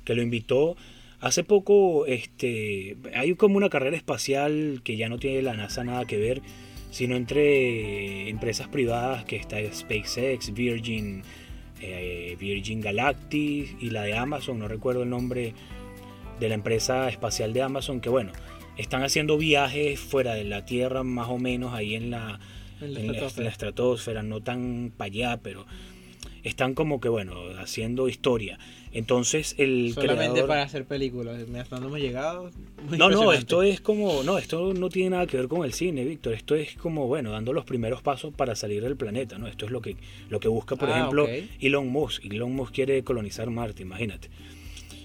que 0.06 0.14
lo 0.14 0.22
invitó 0.22 0.76
hace 1.20 1.44
poco, 1.44 2.06
este, 2.06 2.96
hay 3.16 3.34
como 3.34 3.58
una 3.58 3.70
carrera 3.70 3.98
espacial 3.98 4.82
que 4.84 4.98
ya 4.98 5.10
no 5.10 5.18
tiene 5.18 5.42
la 5.42 5.56
NASA 5.56 5.84
nada 5.84 6.06
que 6.06 6.18
ver, 6.18 6.44
sino 6.94 7.16
entre 7.16 8.30
empresas 8.30 8.68
privadas 8.68 9.26
que 9.26 9.36
está 9.36 9.58
SpaceX, 9.74 10.54
Virgin, 10.54 11.24
eh, 11.82 12.38
Virgin 12.40 12.82
Galactic 12.82 13.82
y 13.82 13.90
la 13.90 14.04
de 14.04 14.16
Amazon, 14.16 14.60
no 14.60 14.68
recuerdo 14.68 15.02
el 15.02 15.10
nombre 15.10 15.56
de 16.40 16.50
la 16.50 16.54
empresa 16.54 17.10
espacial 17.10 17.52
de 17.52 17.64
Amazon, 17.64 18.00
que 18.00 18.10
bueno, 18.10 18.32
están 18.78 19.02
haciendo 19.02 19.40
viajes 19.40 20.00
fuera 20.00 20.36
de 20.36 20.44
la 20.44 20.66
Tierra 20.66 21.02
más 21.02 21.30
o 21.30 21.40
menos 21.40 21.74
ahí 21.74 21.96
en 21.96 22.12
la 22.12 22.40
En 22.80 22.94
la 22.94 23.00
en 23.00 23.08
la, 23.08 23.14
estratosfera. 23.14 23.38
en 23.38 23.44
la 23.46 23.50
estratosfera, 23.50 24.24
no 24.24 24.42
tan 24.42 24.94
para 24.96 25.08
allá, 25.08 25.40
pero 25.42 25.66
están 26.44 26.74
como 26.74 27.00
que, 27.00 27.10
bueno, 27.10 27.36
haciendo 27.58 28.08
historia. 28.10 28.60
Entonces, 28.92 29.56
el 29.58 29.94
Solamente 29.94 30.32
creador... 30.34 30.48
para 30.48 30.64
hacer 30.64 30.86
películas. 30.86 31.48
Mira, 31.48 31.62
Hasta 31.62 31.78
donde 31.78 31.88
hemos 31.90 32.00
llegado. 32.00 32.52
No, 32.98 33.10
no, 33.10 33.32
esto 33.34 33.64
es 33.64 33.82
como, 33.82 34.22
no, 34.24 34.38
esto 34.38 34.74
no 34.74 34.90
tiene 34.90 35.12
nada 35.12 35.26
que 35.26 35.38
ver 35.38 35.48
con 35.48 35.66
el 35.66 35.74
cine, 35.74 36.04
Víctor. 36.06 36.34
Esto 36.34 36.54
es 36.56 36.76
como, 36.76 37.08
bueno, 37.08 37.32
dando 37.32 37.54
los 37.54 37.66
primeros 37.66 38.02
pasos 38.04 38.34
para 38.36 38.56
salir 38.56 38.84
del 38.84 38.96
planeta, 38.96 39.38
¿no? 39.40 39.48
Esto 39.48 39.66
es 39.66 39.72
lo 39.72 39.82
que, 39.82 39.96
lo 40.30 40.40
que 40.40 40.48
busca, 40.48 40.76
por 40.76 40.90
Ah, 40.90 40.98
ejemplo. 41.00 41.28
Elon 41.60 41.88
Musk. 41.88 42.26
Elon 42.26 42.54
Musk 42.54 42.74
quiere 42.74 43.04
colonizar 43.04 43.50
Marte, 43.50 43.82
imagínate. 43.82 44.30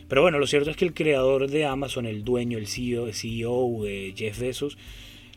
Pero 0.09 0.23
bueno, 0.23 0.39
lo 0.39 0.47
cierto 0.47 0.71
es 0.71 0.77
que 0.77 0.85
el 0.87 0.93
creador 0.95 1.49
de 1.49 1.65
Amazon, 1.67 2.05
el 2.07 2.25
dueño, 2.25 2.59
el 2.59 2.67
CEO, 2.67 3.13
CEO 3.13 3.83
de 3.85 4.13
Jeff 4.17 4.39
Bezos, 4.41 4.77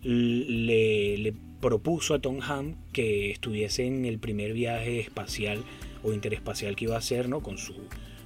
le, 0.03 1.17
le 1.17 1.33
propuso 1.61 2.13
a 2.15 2.19
Tom 2.19 2.39
Hanks 2.41 2.77
que 2.91 3.31
estuviese 3.31 3.85
en 3.85 4.05
el 4.05 4.17
primer 4.19 4.53
viaje 4.53 4.99
espacial 4.99 5.59
o 6.03 6.13
interespacial 6.13 6.75
que 6.75 6.85
iba 6.85 6.95
a 6.95 6.99
hacer, 6.99 7.29
¿no? 7.29 7.41
Con 7.41 7.57
su, 7.57 7.75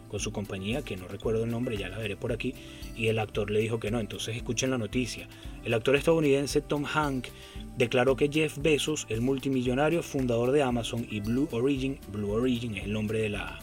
con 0.08 0.20
su 0.20 0.32
compañía, 0.32 0.82
que 0.82 0.98
no 0.98 1.08
recuerdo 1.08 1.44
el 1.44 1.52
nombre, 1.52 1.78
ya 1.78 1.90
la 1.90 1.98
veré 1.98 2.16
por 2.16 2.32
aquí, 2.32 2.54
y 2.96 3.08
el 3.08 3.20
actor 3.20 3.52
le 3.52 3.60
dijo 3.60 3.80
que 3.80 3.92
no. 3.92 4.00
Entonces 4.00 4.36
escuchen 4.36 4.72
la 4.72 4.78
noticia. 4.78 5.28
El 5.64 5.74
actor 5.74 5.96
estadounidense 5.96 6.62
Tom 6.62 6.86
Hanks 6.86 7.32
declaró 7.78 8.16
que 8.16 8.30
Jeff 8.32 8.58
Bezos, 8.58 9.06
el 9.10 9.22
multimillonario 9.22 10.04
fundador 10.04 10.52
de 10.52 10.64
Amazon 10.64 11.06
y 11.10 11.20
Blue 11.20 11.50
Origin, 11.52 12.00
Blue 12.12 12.32
Origin 12.32 12.76
es 12.78 12.86
el 12.86 12.94
nombre 12.94 13.20
de, 13.20 13.30
la, 13.30 13.60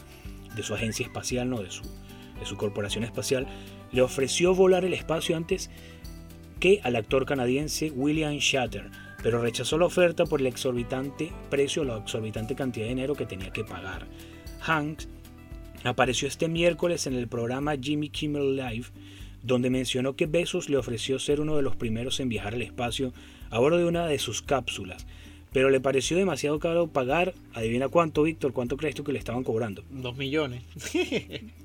de 0.55 0.63
su 0.63 0.73
agencia 0.73 1.05
espacial, 1.05 1.49
¿no? 1.49 1.61
de, 1.61 1.71
su, 1.71 1.83
de 2.39 2.45
su 2.45 2.57
corporación 2.57 3.03
espacial, 3.03 3.47
le 3.91 4.01
ofreció 4.01 4.53
volar 4.53 4.85
el 4.85 4.93
espacio 4.93 5.37
antes 5.37 5.69
que 6.59 6.79
al 6.83 6.95
actor 6.95 7.25
canadiense 7.25 7.91
William 7.91 8.37
Shatter, 8.37 8.89
pero 9.23 9.41
rechazó 9.41 9.77
la 9.77 9.85
oferta 9.85 10.25
por 10.25 10.41
el 10.41 10.47
exorbitante 10.47 11.31
precio, 11.49 11.85
la 11.85 11.97
exorbitante 11.97 12.55
cantidad 12.55 12.85
de 12.85 12.89
dinero 12.89 13.15
que 13.15 13.25
tenía 13.25 13.51
que 13.51 13.63
pagar. 13.63 14.05
Hanks 14.61 15.07
apareció 15.85 16.27
este 16.27 16.49
miércoles 16.49 17.07
en 17.07 17.13
el 17.13 17.27
programa 17.27 17.75
Jimmy 17.81 18.09
Kimmel 18.09 18.57
Live, 18.57 18.87
donde 19.41 19.69
mencionó 19.69 20.15
que 20.15 20.25
Bezos 20.25 20.69
le 20.69 20.77
ofreció 20.77 21.19
ser 21.19 21.39
uno 21.39 21.55
de 21.55 21.61
los 21.61 21.75
primeros 21.77 22.19
en 22.19 22.29
viajar 22.29 22.53
al 22.53 22.61
espacio 22.61 23.13
a 23.49 23.59
bordo 23.59 23.77
de 23.77 23.85
una 23.85 24.05
de 24.07 24.19
sus 24.19 24.41
cápsulas, 24.41 25.07
pero 25.53 25.69
le 25.69 25.79
pareció 25.79 26.17
demasiado 26.17 26.59
caro 26.59 26.87
pagar, 26.87 27.33
adivina 27.53 27.87
cuánto, 27.87 28.23
Víctor, 28.23 28.51
cuánto 28.51 28.75
crees 28.75 28.95
tú 28.95 29.03
que 29.03 29.13
le 29.13 29.19
estaban 29.19 29.43
cobrando. 29.43 29.83
Dos 29.89 30.17
millones. 30.17 30.63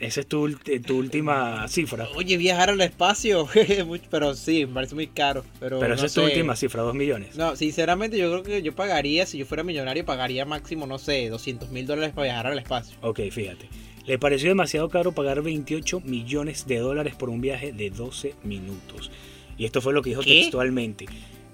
Esa 0.00 0.20
es 0.20 0.26
tu, 0.26 0.48
ulti- 0.48 0.82
tu 0.82 0.96
última 0.96 1.68
cifra. 1.68 2.08
Oye, 2.16 2.38
viajar 2.38 2.70
al 2.70 2.80
espacio. 2.80 3.46
Pero 4.10 4.34
sí, 4.34 4.64
me 4.66 4.72
parece 4.74 4.94
muy 4.94 5.08
caro. 5.08 5.44
Pero, 5.60 5.78
Pero 5.78 5.90
no 5.90 5.94
esa 5.94 6.06
es 6.06 6.14
tu 6.14 6.20
sé. 6.22 6.26
última 6.26 6.56
cifra, 6.56 6.82
2 6.82 6.94
millones. 6.94 7.36
No, 7.36 7.54
sinceramente 7.54 8.16
yo 8.16 8.30
creo 8.30 8.42
que 8.42 8.62
yo 8.62 8.74
pagaría, 8.74 9.26
si 9.26 9.36
yo 9.36 9.44
fuera 9.44 9.62
millonario, 9.62 10.04
pagaría 10.06 10.46
máximo, 10.46 10.86
no 10.86 10.98
sé, 10.98 11.28
200 11.28 11.70
mil 11.70 11.86
dólares 11.86 12.12
para 12.14 12.24
viajar 12.28 12.46
al 12.46 12.58
espacio. 12.58 12.96
Ok, 13.02 13.20
fíjate. 13.30 13.68
Le 14.06 14.18
pareció 14.18 14.48
demasiado 14.48 14.88
caro 14.88 15.12
pagar 15.12 15.42
28 15.42 16.00
millones 16.00 16.66
de 16.66 16.78
dólares 16.78 17.14
por 17.14 17.28
un 17.28 17.42
viaje 17.42 17.72
de 17.72 17.90
12 17.90 18.34
minutos. 18.42 19.10
Y 19.58 19.66
esto 19.66 19.82
fue 19.82 19.92
lo 19.92 20.00
que 20.00 20.10
dijo 20.10 20.22
¿Qué? 20.22 20.40
textualmente. 20.40 21.04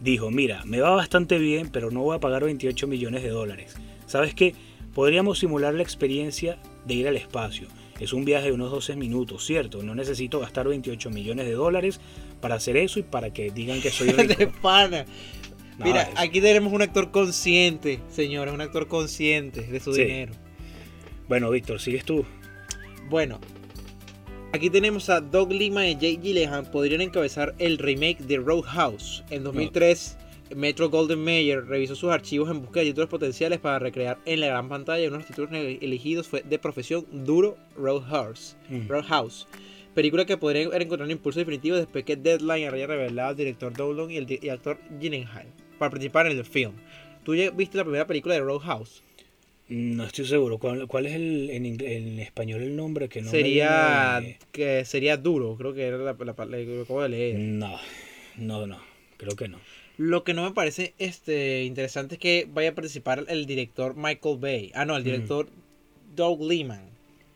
Dijo, 0.01 0.31
mira, 0.31 0.63
me 0.65 0.81
va 0.81 0.91
bastante 0.91 1.39
bien, 1.39 1.69
pero 1.71 1.91
no 1.91 2.03
voy 2.03 2.17
a 2.17 2.21
pagar 2.21 2.45
28 2.45 2.87
millones 2.87 3.25
de 3.25 3.31
dólares. 3.31 3.75
¿Sabes 4.07 4.35
qué? 4.35 4.55
Podríamos 4.95 5.41
simular 5.41 5.75
la 5.75 5.83
experiencia 5.83 6.59
de 6.87 6.95
ir 6.95 7.09
al 7.09 7.17
espacio. 7.17 7.67
Es 8.01 8.13
un 8.13 8.25
viaje 8.25 8.47
de 8.47 8.53
unos 8.53 8.71
12 8.71 8.95
minutos, 8.97 9.45
¿cierto? 9.47 9.83
No 9.83 9.95
necesito 9.95 10.39
gastar 10.41 10.69
28 10.69 11.11
millones 11.11 11.47
de 11.47 11.53
dólares 11.53 12.01
para 12.41 12.57
hacer 12.57 12.77
eso 12.77 12.99
y 12.99 13.03
para 13.03 13.33
que 13.33 13.51
digan 13.51 13.81
que 13.81 13.91
soy 13.91 14.09
de 14.13 14.23
rico. 14.25 14.53
pana. 14.61 15.07
No, 15.79 15.85
Mira, 15.87 16.09
aquí 16.17 16.41
tenemos 16.41 16.73
un 16.73 16.83
actor 16.83 17.11
consciente, 17.11 18.01
señores, 18.11 18.53
un 18.55 18.61
actor 18.61 18.87
consciente 18.89 19.63
de 19.63 19.81
su 19.81 19.93
Sí. 19.95 20.03
dinero. 20.05 20.33
Bueno, 21.29 21.51
Víctor, 21.51 21.81
sigues 21.81 22.05
tú. 22.05 22.25
Bueno, 23.11 23.41
aquí 24.53 24.71
tenemos 24.71 25.11
a 25.11 25.21
Doug 25.21 25.53
Lima 25.53 25.87
y 25.87 25.95
Jake 25.95 26.19
Gyllenhaal 26.23 26.71
podrían 26.71 27.01
encabezar 27.01 27.55
el 27.59 27.79
remake 27.79 28.19
de 28.21 28.37
Roadhouse. 28.39 29.23
En 29.31 29.43
2003, 29.45 30.17
Metro 30.55 30.89
Golden 30.91 31.19
Mayer 31.25 31.65
revisó 31.67 31.95
sus 31.97 32.11
archivos 32.11 32.51
en 32.51 32.61
busca 32.63 32.81
de 32.81 32.87
títulos 32.87 33.09
potenciales 33.11 33.59
para 33.59 33.79
recrear 33.79 34.19
en 34.27 34.41
la 34.41 34.47
gran 34.47 34.69
pantalla. 34.69 35.09
Uno 35.09 35.17
de 35.19 35.23
los 35.23 35.27
títulos 35.27 35.51
elegidos 35.53 36.29
fue 36.29 36.43
de 36.43 36.59
profesión 36.59 37.05
Duro 37.11 37.57
Roadhouse. 37.77 38.57
Mm. 38.69 38.87
Roadhouse. 38.89 39.47
Película 39.95 40.25
que 40.27 40.37
podría 40.37 40.67
haber 40.67 40.83
encontrado 40.83 41.07
un 41.07 41.11
impulso 41.11 41.39
definitivo 41.41 41.77
después 41.77 42.05
que 42.05 42.17
Deadline 42.17 42.69
haya 42.73 42.87
revelado 42.87 43.31
al 43.31 43.37
director 43.37 43.73
Dolan 43.73 44.11
y 44.11 44.17
el, 44.19 44.27
di- 44.27 44.39
y 44.43 44.51
actor 44.51 44.79
Gyllenhaal 45.01 45.47
para 45.79 45.91
participar 45.91 46.27
en 46.27 46.39
el 46.39 46.45
film. 46.45 46.73
¿Tú 47.25 47.35
ya 47.35 47.51
viste 47.51 47.77
la 47.79 47.85
primera 47.85 48.07
película 48.07 48.35
de 48.35 48.41
Roadhouse? 48.41 49.03
No 49.69 50.05
estoy 50.05 50.27
seguro. 50.27 50.59
¿Cuál, 50.59 50.87
cuál 50.87 51.07
es 51.07 51.15
el, 51.15 51.51
en, 51.51 51.67
en 51.67 52.21
español 52.21 52.63
el 52.63 52.77
nombre? 52.77 53.09
Que 53.09 53.21
no 53.21 53.25
me 53.27 53.31
sería 53.33 54.19
viene- 54.21 54.39
que 54.53 54.85
sería 54.85 55.17
duro, 55.17 55.57
creo 55.57 55.75
que 55.75 55.83
era 55.89 55.97
la, 55.97 56.13
la, 56.13 56.25
la- 56.25 56.57
lo 56.59 56.83
acabo 56.83 57.03
de 57.03 57.09
leer. 57.09 57.39
No, 57.39 57.77
no, 58.37 58.67
no. 58.67 58.79
Creo 59.17 59.35
que 59.35 59.49
no. 59.49 59.59
Lo 59.99 60.25
que 60.25 60.35
no 60.35 60.43
me 60.45 60.51
parece 60.53 60.95
este 60.99 61.65
interesante 61.65 62.17
es 62.17 62.21
que 62.21 62.47
vaya 62.53 62.71
a 62.71 62.75
participar 62.75 63.25
el 63.29 63.47
director 63.47 63.95
Michael 63.97 64.39
Bay. 64.39 64.73
Ah, 64.75 64.85
no, 64.85 64.97
el 64.97 65.03
Mm. 65.03 65.07
director 65.07 65.49
Doug. 66.15 66.41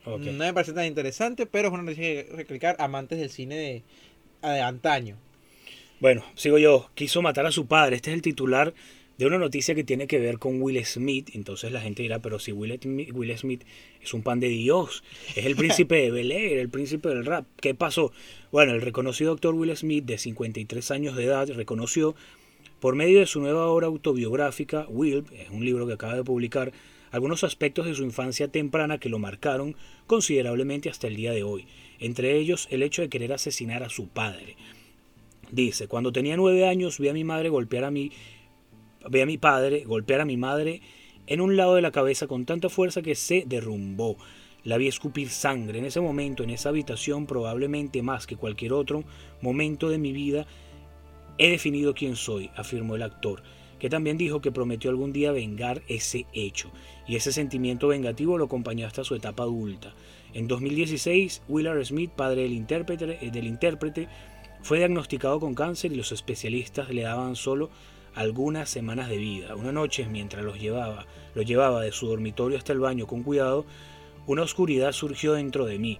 Ok. 0.04 0.20
No 0.22 0.44
me 0.44 0.52
parece 0.52 0.72
tan 0.72 0.86
interesante, 0.86 1.46
pero 1.46 1.68
es 1.68 1.74
una 1.74 1.82
noticia 1.82 2.04
que 2.04 2.28
recalcar 2.34 2.76
amantes 2.78 3.18
del 3.18 3.30
cine 3.30 3.56
de, 3.56 3.82
de 4.42 4.60
antaño. 4.60 5.16
Bueno, 6.00 6.24
sigo 6.34 6.58
yo. 6.58 6.88
Quiso 6.94 7.20
matar 7.22 7.46
a 7.46 7.52
su 7.52 7.66
padre. 7.66 7.96
Este 7.96 8.10
es 8.10 8.14
el 8.14 8.22
titular 8.22 8.72
de 9.18 9.26
una 9.26 9.36
noticia 9.36 9.74
que 9.74 9.84
tiene 9.84 10.06
que 10.06 10.18
ver 10.18 10.38
con 10.38 10.62
Will 10.62 10.82
Smith. 10.86 11.28
Entonces 11.34 11.70
la 11.72 11.82
gente 11.82 12.02
dirá, 12.02 12.20
pero 12.20 12.38
si 12.38 12.52
Will 12.52 12.78
Smith, 12.80 13.10
Will 13.12 13.36
Smith 13.36 13.62
es 14.02 14.14
un 14.14 14.22
pan 14.22 14.40
de 14.40 14.48
Dios, 14.48 15.04
es 15.36 15.44
el 15.44 15.56
príncipe 15.56 15.96
de 15.96 16.10
Bel 16.10 16.32
Air, 16.32 16.58
el 16.58 16.70
príncipe 16.70 17.10
del 17.10 17.26
rap. 17.26 17.44
¿Qué 17.60 17.74
pasó? 17.74 18.12
Bueno, 18.50 18.72
el 18.72 18.80
reconocido 18.80 19.32
actor 19.32 19.54
Will 19.54 19.76
Smith, 19.76 20.06
de 20.06 20.16
53 20.16 20.90
años 20.90 21.16
de 21.16 21.24
edad, 21.24 21.48
reconoció 21.50 22.14
por 22.80 22.96
medio 22.96 23.20
de 23.20 23.26
su 23.26 23.40
nueva 23.40 23.66
obra 23.66 23.86
autobiográfica, 23.86 24.86
Will, 24.88 25.24
es 25.32 25.50
un 25.50 25.64
libro 25.64 25.86
que 25.86 25.92
acaba 25.92 26.16
de 26.16 26.24
publicar, 26.24 26.72
algunos 27.10 27.44
aspectos 27.44 27.86
de 27.86 27.94
su 27.94 28.04
infancia 28.04 28.48
temprana 28.48 28.98
que 28.98 29.08
lo 29.08 29.18
marcaron 29.18 29.76
considerablemente 30.06 30.88
hasta 30.88 31.06
el 31.08 31.16
día 31.16 31.32
de 31.32 31.42
hoy. 31.42 31.66
Entre 31.98 32.36
ellos, 32.38 32.68
el 32.70 32.82
hecho 32.82 33.02
de 33.02 33.08
querer 33.08 33.32
asesinar 33.32 33.82
a 33.82 33.90
su 33.90 34.08
padre. 34.08 34.56
Dice, 35.50 35.88
cuando 35.88 36.12
tenía 36.12 36.36
nueve 36.36 36.66
años 36.66 36.98
vi 36.98 37.08
a 37.08 37.12
mi 37.12 37.24
madre 37.24 37.48
golpear 37.48 37.84
a 37.84 37.90
mi, 37.90 38.12
vi 39.10 39.20
a 39.20 39.26
mi 39.26 39.38
padre 39.38 39.84
golpear 39.84 40.20
a 40.20 40.24
mi 40.24 40.36
madre 40.36 40.80
en 41.26 41.40
un 41.40 41.56
lado 41.56 41.74
de 41.74 41.82
la 41.82 41.90
cabeza 41.90 42.26
con 42.26 42.46
tanta 42.46 42.68
fuerza 42.68 43.02
que 43.02 43.14
se 43.14 43.44
derrumbó. 43.46 44.16
La 44.62 44.76
vi 44.76 44.88
escupir 44.88 45.30
sangre. 45.30 45.78
En 45.78 45.86
ese 45.86 46.00
momento, 46.00 46.44
en 46.44 46.50
esa 46.50 46.68
habitación, 46.68 47.26
probablemente 47.26 48.02
más 48.02 48.26
que 48.26 48.36
cualquier 48.36 48.72
otro 48.72 49.04
momento 49.40 49.88
de 49.88 49.98
mi 49.98 50.12
vida, 50.12 50.46
he 51.40 51.48
definido 51.48 51.94
quién 51.94 52.16
soy, 52.16 52.50
afirmó 52.54 52.96
el 52.96 53.02
actor, 53.02 53.42
que 53.78 53.88
también 53.88 54.18
dijo 54.18 54.42
que 54.42 54.52
prometió 54.52 54.90
algún 54.90 55.10
día 55.10 55.32
vengar 55.32 55.80
ese 55.88 56.26
hecho, 56.34 56.70
y 57.08 57.16
ese 57.16 57.32
sentimiento 57.32 57.88
vengativo 57.88 58.36
lo 58.36 58.44
acompañó 58.44 58.86
hasta 58.86 59.04
su 59.04 59.14
etapa 59.14 59.44
adulta. 59.44 59.94
En 60.34 60.48
2016, 60.48 61.40
Willard 61.48 61.82
Smith, 61.86 62.10
padre 62.10 62.42
del 62.42 62.52
intérprete, 62.52 63.18
eh, 63.24 63.30
del 63.30 63.46
intérprete 63.46 64.06
fue 64.60 64.78
diagnosticado 64.78 65.40
con 65.40 65.54
cáncer 65.54 65.92
y 65.92 65.96
los 65.96 66.12
especialistas 66.12 66.90
le 66.90 67.02
daban 67.02 67.36
solo 67.36 67.70
algunas 68.14 68.68
semanas 68.68 69.08
de 69.08 69.16
vida. 69.16 69.56
Una 69.56 69.72
noche, 69.72 70.06
mientras 70.10 70.44
los 70.44 70.60
llevaba, 70.60 71.06
lo 71.34 71.40
llevaba 71.40 71.80
de 71.80 71.92
su 71.92 72.06
dormitorio 72.06 72.58
hasta 72.58 72.74
el 72.74 72.80
baño 72.80 73.06
con 73.06 73.22
cuidado, 73.22 73.64
una 74.26 74.42
oscuridad 74.42 74.92
surgió 74.92 75.32
dentro 75.32 75.64
de 75.64 75.78
mí. 75.78 75.98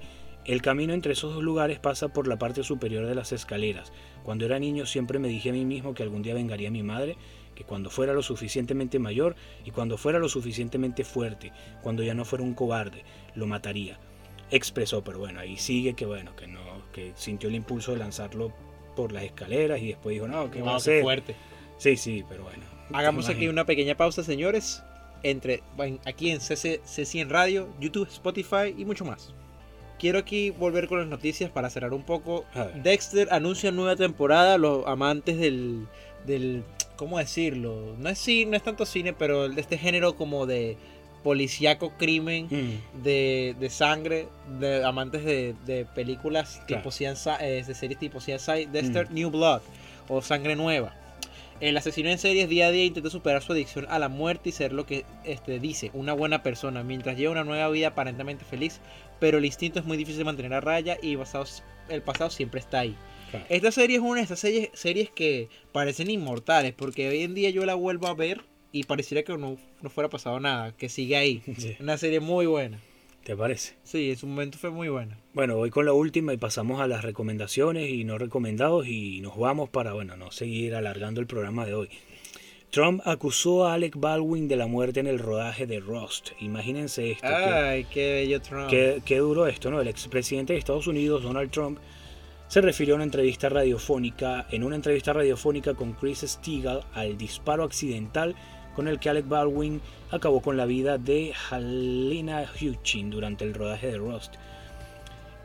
El 0.51 0.63
camino 0.63 0.93
entre 0.95 1.13
esos 1.13 1.33
dos 1.33 1.45
lugares 1.45 1.79
pasa 1.79 2.09
por 2.09 2.27
la 2.27 2.37
parte 2.37 2.65
superior 2.65 3.07
de 3.07 3.15
las 3.15 3.31
escaleras. 3.31 3.93
Cuando 4.25 4.47
era 4.47 4.59
niño 4.59 4.85
siempre 4.85 5.21
me 5.21 5.29
dije 5.29 5.51
a 5.51 5.53
mí 5.53 5.65
mismo 5.65 5.95
que 5.95 6.03
algún 6.03 6.23
día 6.23 6.35
vengaría 6.35 6.67
a 6.69 6.73
mi 6.73 6.83
madre, 6.83 7.17
que 7.55 7.63
cuando 7.63 7.89
fuera 7.89 8.15
lo 8.15 8.23
suficientemente 8.23 8.99
mayor 8.99 9.37
y 9.65 9.71
cuando 9.71 9.97
fuera 9.97 10.19
lo 10.19 10.29
suficientemente 10.29 11.05
fuerte, 11.05 11.53
cuando 11.83 12.03
ya 12.03 12.15
no 12.15 12.25
fuera 12.25 12.43
un 12.43 12.55
cobarde, 12.55 13.05
lo 13.37 13.47
mataría. 13.47 14.01
Expresó, 14.51 15.05
pero 15.05 15.21
bueno, 15.21 15.39
ahí 15.39 15.57
sigue 15.57 15.95
que 15.95 16.05
bueno, 16.05 16.35
que 16.35 16.49
no, 16.49 16.61
que 16.93 17.13
sintió 17.15 17.49
el 17.49 17.55
impulso 17.55 17.93
de 17.93 17.99
lanzarlo 17.99 18.53
por 18.97 19.13
las 19.13 19.23
escaleras 19.23 19.81
y 19.81 19.87
después 19.87 20.15
dijo, 20.15 20.27
no, 20.27 20.51
¿qué 20.51 20.63
va 20.63 20.73
a 20.73 20.77
hacer? 20.79 21.03
fuerte. 21.03 21.37
Sí, 21.79 21.97
sí, 21.97 22.25
pero 22.29 22.43
bueno. 22.43 22.65
Hagamos 22.93 23.29
aquí 23.29 23.47
una 23.47 23.67
pequeña 23.67 23.97
pausa, 23.97 24.25
señores. 24.25 24.83
Entre 25.23 25.63
en- 25.79 26.01
aquí 26.07 26.31
en 26.31 26.41
CC, 26.41 26.81
CC 26.85 27.21
en 27.21 27.31
Radio, 27.31 27.69
YouTube, 27.79 28.09
Spotify 28.09 28.75
y 28.77 28.85
mucho 28.85 29.05
más. 29.05 29.33
Quiero 30.01 30.19
aquí 30.19 30.51
volver 30.51 30.89
con 30.89 30.99
las 30.99 31.09
noticias 31.09 31.51
para 31.51 31.69
cerrar 31.71 31.93
un 31.93 32.03
poco. 32.03 32.45
Dexter 32.83 33.29
anuncia 33.33 33.71
nueva 33.71 33.97
temporada. 33.97 34.57
Los 34.57 34.87
amantes 34.87 35.37
del, 35.39 35.87
del 36.27 36.65
¿cómo 36.97 37.19
decirlo? 37.19 37.95
No 37.99 38.09
es 38.09 38.19
cine, 38.19 38.53
no 38.53 38.57
es 38.57 38.63
tanto 38.63 38.87
cine, 38.87 39.13
pero 39.13 39.49
de 39.49 39.61
este 39.61 39.77
género 39.77 40.17
como 40.17 40.47
de 40.47 40.79
policíaco 41.23 41.93
crimen, 41.99 42.47
Mm, 42.51 43.03
de, 43.03 43.55
de 43.61 43.69
sangre, 43.69 44.27
de 44.59 44.83
amantes 44.85 45.23
de, 45.23 45.55
de 45.67 45.85
películas 45.85 46.63
Claro. 46.67 46.83
tipo 46.83 46.91
CSI, 46.91 47.31
eh, 47.43 47.63
de 47.67 47.75
series 47.75 47.99
tipo 48.01 48.19
CSI, 48.21 48.65
Dexter 48.73 49.11
Mm. 49.11 49.15
New 49.15 49.31
Blood 49.31 49.61
o 50.09 50.23
Sangre 50.23 50.57
Nueva. 50.57 50.95
El 51.61 51.77
asesino 51.77 52.09
en 52.09 52.17
series 52.17 52.49
día 52.49 52.69
a 52.69 52.71
día 52.71 52.87
intenta 52.87 53.11
superar 53.11 53.43
su 53.43 53.53
adicción 53.53 53.87
a 53.91 53.99
la 53.99 54.09
muerte 54.09 54.49
y 54.49 54.53
ser 54.53 54.73
lo 54.73 54.87
que 54.87 55.05
este, 55.25 55.59
dice, 55.61 55.91
una 55.93 56.15
buena 56.15 56.43
persona, 56.43 56.83
mientras 56.83 57.19
lleva 57.19 57.33
una 57.33 57.45
nueva 57.45 57.69
vida 57.69 57.89
aparentemente 57.89 58.47
feliz, 58.47 58.81
pero 59.21 59.39
el 59.39 59.45
instinto 59.45 59.79
es 59.79 59.85
muy 59.85 59.97
difícil 59.97 60.19
de 60.19 60.25
mantener 60.25 60.53
a 60.55 60.61
raya 60.61 60.99
y 61.01 61.15
basados- 61.15 61.63
el 61.89 62.03
pasado 62.03 62.31
siempre 62.31 62.59
está 62.61 62.81
ahí. 62.81 62.97
claro. 63.31 63.47
Esta 63.49 63.71
serie 63.71 63.97
es 63.97 64.03
una 64.03 64.17
de 64.17 64.23
estas 64.23 64.41
series, 64.41 64.71
series 64.75 65.11
que 65.11 65.49
parecen 65.73 66.11
inmortales, 66.11 66.73
porque 66.73 67.09
hoy 67.09 67.23
en 67.23 67.35
día 67.35 67.51
yo 67.51 67.65
la 67.67 67.75
vuelvo 67.75 68.09
a 68.09 68.15
ver 68.15 68.43
y 68.73 68.85
pareciera 68.85 69.23
que 69.23 69.37
no, 69.37 69.57
no 69.83 69.91
fuera 69.91 70.09
pasado 70.09 70.41
nada, 70.41 70.73
que 70.77 70.89
sigue 70.89 71.17
ahí. 71.17 71.43
Sí, 71.59 71.77
Una 71.81 71.97
serie 71.99 72.21
muy 72.21 72.47
buena. 72.47 72.79
¿Te 73.25 73.37
parece? 73.37 73.75
Sí, 73.85 74.11
en 74.11 74.17
su 74.17 74.27
momento 74.27 74.57
fue 74.57 74.71
muy 74.71 74.89
buena. 74.89 75.19
Bueno, 75.35 75.57
voy 75.57 75.69
con 75.71 75.85
la 75.85 75.93
última 75.93 76.33
y 76.33 76.39
pasamos 76.39 76.81
a 76.81 76.87
las 76.89 77.05
recomendaciones 77.05 77.91
y 77.91 78.03
no 78.05 78.17
recomendados 78.17 78.87
y 78.87 79.21
nos 79.21 79.37
vamos 79.37 79.69
para, 79.69 79.93
bueno, 79.93 80.17
no 80.17 80.31
seguir 80.33 80.75
alargando 80.75 81.21
el 81.21 81.27
programa 81.27 81.67
de 81.67 81.75
hoy. 81.75 81.89
Trump 82.71 83.01
acusó 83.05 83.67
a 83.67 83.75
Alec 83.75 83.97
Baldwin 83.97 84.47
de 84.47 84.57
la 84.57 84.67
muerte 84.67 85.01
en 85.01 85.07
el 85.09 85.19
rodaje 85.19 85.67
de 85.67 85.81
Rust. 85.81 86.31
Imagínense 86.41 87.13
esto. 87.13 87.27
que- 87.27 87.33
Ay, 87.35 87.85
qué 87.93 88.13
bello 88.13 88.41
Trump. 88.41 88.69
Qué, 88.71 89.03
qué 89.05 89.19
duro 89.19 89.47
esto, 89.49 89.71
¿no? 89.71 89.81
El 89.81 89.89
expresidente 89.89 90.53
de 90.53 90.59
Estados 90.61 90.87
Unidos, 90.87 91.23
Donald 91.25 91.51
Trump, 91.51 91.79
se 92.47 92.61
refirió 92.61 92.95
en 92.95 92.99
una 92.99 93.05
entrevista 93.05 93.49
radiofónica, 93.49 94.47
en 94.51 94.63
una 94.65 94.77
entrevista 94.77 95.13
radiofónica 95.13 95.75
con 95.75 95.93
Chris 95.95 96.21
Stigall 96.21 96.83
al 96.95 97.17
disparo 97.19 97.65
accidental 97.65 98.35
con 98.75 98.87
el 98.87 98.99
que 99.01 99.09
Alec 99.11 99.27
Baldwin 99.29 99.81
acabó 100.13 100.41
con 100.41 100.57
la 100.57 100.65
vida 100.67 100.97
de 100.97 101.33
Halina 101.51 102.45
Hutchin 102.61 103.11
durante 103.11 103.45
el 103.45 103.55
rodaje 103.55 103.89
de 103.89 103.99
Rust. 103.99 104.35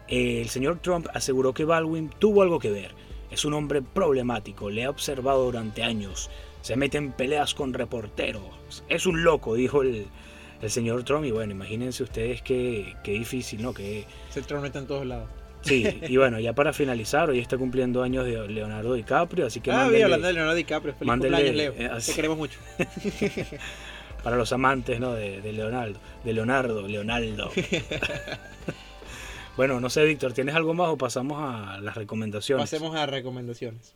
El 0.08 0.48
señor 0.50 0.80
Trump 0.82 1.08
aseguró 1.14 1.54
que 1.54 1.66
Baldwin 1.66 2.10
tuvo 2.20 2.44
algo 2.44 2.60
que 2.60 2.70
ver. 2.70 2.92
Es 3.32 3.44
un 3.46 3.54
hombre 3.54 3.82
problemático, 3.82 4.70
le 4.70 4.86
ha 4.86 4.90
observado 4.92 5.46
durante 5.46 5.82
años, 5.84 6.30
se 6.66 6.76
mete 6.76 6.98
en 6.98 7.12
peleas 7.12 7.54
con 7.54 7.76
reporteros. 7.76 8.84
Es 8.90 9.06
un 9.06 9.24
loco, 9.24 9.54
dijo 9.54 9.84
el, 9.84 10.08
el 10.64 10.72
señor 10.72 11.04
Trump. 11.04 11.24
Y 11.24 11.30
bueno, 11.30 11.52
imagínense 11.52 12.02
ustedes 12.02 12.42
qué, 12.42 12.96
qué 13.04 13.12
difícil, 13.12 13.62
¿no? 13.62 13.72
Que, 13.72 14.08
Ese 14.28 14.42
Trump 14.42 14.66
está 14.66 14.80
en 14.80 14.88
todos 14.88 15.06
lados. 15.06 15.30
sí, 15.62 15.86
y 16.10 16.18
bueno, 16.18 16.40
ya 16.40 16.54
para 16.54 16.74
finalizar, 16.74 17.30
hoy 17.30 17.38
está 17.38 17.56
cumpliendo 17.56 18.02
años 18.02 18.26
de 18.26 18.48
Leonardo 18.48 18.96
DiCaprio, 18.96 19.46
así 19.46 19.60
que 19.62 19.72
ah, 19.72 19.88
bien, 19.90 20.06
hablando 20.06 20.26
de 20.26 20.34
Leonardo 20.34 20.56
DiCaprio. 20.56 20.96
Feliz 20.96 21.08
mándele, 21.08 21.38
cumpleaños, 21.38 21.78
Leo. 21.78 21.88
eh, 21.88 21.92
así. 21.94 22.10
Te 22.10 22.16
queremos 22.16 22.38
mucho. 22.40 22.60
para 24.24 24.36
los 24.36 24.52
amantes 24.52 25.00
¿no? 25.00 25.14
de, 25.14 25.42
de 25.42 25.54
Leonardo, 25.54 26.00
de 26.24 26.34
Leonardo, 26.34 26.88
Leonardo. 26.88 27.52
bueno, 29.56 29.80
no 29.80 29.92
sé, 29.92 30.04
Víctor, 30.04 30.34
¿tienes 30.34 30.56
algo 30.56 30.74
más 30.74 30.90
o 30.90 30.98
pasamos 30.98 31.38
a 31.40 31.80
las 31.80 31.94
recomendaciones? 31.94 32.64
Pasemos 32.64 32.96
a 32.96 33.06
recomendaciones. 33.06 33.94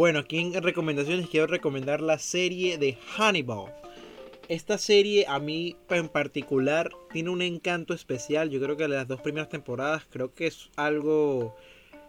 Bueno, 0.00 0.20
aquí 0.20 0.38
en 0.38 0.54
recomendaciones 0.54 1.28
quiero 1.28 1.46
recomendar 1.46 2.00
la 2.00 2.18
serie 2.18 2.78
de 2.78 2.96
Hannibal. 3.18 3.66
Esta 4.48 4.78
serie 4.78 5.26
a 5.28 5.38
mí 5.38 5.76
en 5.90 6.08
particular 6.08 6.90
tiene 7.12 7.28
un 7.28 7.42
encanto 7.42 7.92
especial. 7.92 8.48
Yo 8.48 8.62
creo 8.62 8.78
que 8.78 8.88
las 8.88 9.06
dos 9.06 9.20
primeras 9.20 9.50
temporadas 9.50 10.04
creo 10.08 10.32
que 10.32 10.46
es 10.46 10.70
algo 10.76 11.54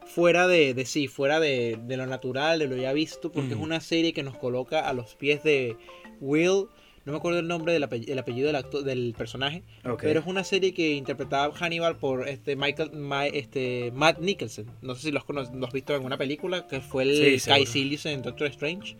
fuera 0.06 0.48
de, 0.48 0.74
de 0.74 0.86
sí, 0.86 1.10
fuera 1.10 1.42
de, 1.42 1.78
de 1.84 1.98
lo 1.98 2.06
natural, 2.06 2.60
de 2.60 2.68
lo 2.68 2.78
ya 2.78 2.94
visto, 2.94 3.30
porque 3.30 3.56
es 3.56 3.60
una 3.60 3.82
serie 3.82 4.14
que 4.14 4.24
nos 4.24 4.38
coloca 4.38 4.88
a 4.88 4.94
los 4.94 5.16
pies 5.16 5.44
de 5.44 5.76
Will. 6.22 6.68
No 7.06 7.14
me 7.14 7.18
acuerdo 7.18 7.40
el 7.40 7.48
nombre 7.48 7.74
del 7.74 7.84
apellido, 7.84 8.14
el 8.14 8.20
apellido 8.20 8.48
del, 8.48 8.56
acto- 8.56 8.84
del 8.84 9.16
personaje, 9.18 9.64
pero 10.08 10.20
es 10.20 10.26
una 10.28 10.44
serie 10.44 10.74
que 10.74 10.92
interpretaba 10.94 11.54
Hannibal 11.56 11.96
por 11.98 12.28
este 12.28 12.56
Michael, 12.56 12.92
Ma- 12.94 13.26
este 13.28 13.92
Matt 13.96 14.20
Nicholson. 14.20 14.66
No 14.82 14.94
sé 14.96 15.02
si 15.04 15.12
lo 15.12 15.18
has, 15.20 15.26
cono- 15.26 15.44
lo 15.54 15.66
has 15.66 15.74
visto 15.74 15.94
en 15.94 15.98
alguna 15.98 16.18
película, 16.18 16.68
que 16.68 16.80
fue 16.80 17.04
el 17.04 17.40
Sí. 17.40 17.50
Kai 17.50 17.66
Silius 17.66 18.06
en 18.06 18.22
Doctor 18.22 18.48
Strange. 18.48 18.96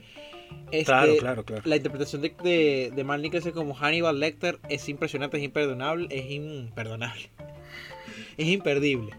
Este, 0.72 0.86
Claro, 0.86 1.16
claro, 1.18 1.46
claro. 1.46 1.62
La 1.66 1.76
interpretación 1.78 2.22
de, 2.22 2.34
de, 2.44 2.92
de 2.96 3.04
Matt 3.04 3.22
Nicholson 3.22 3.52
como 3.52 3.74
Hannibal 3.76 4.20
Lecter 4.20 4.60
es 4.68 4.90
impresionante, 4.90 5.38
es 5.38 5.44
imperdonable, 5.44 6.08
es 6.10 6.30
imperdonable. 6.32 7.30
Es 8.38 8.48
imperdible. 8.48 9.12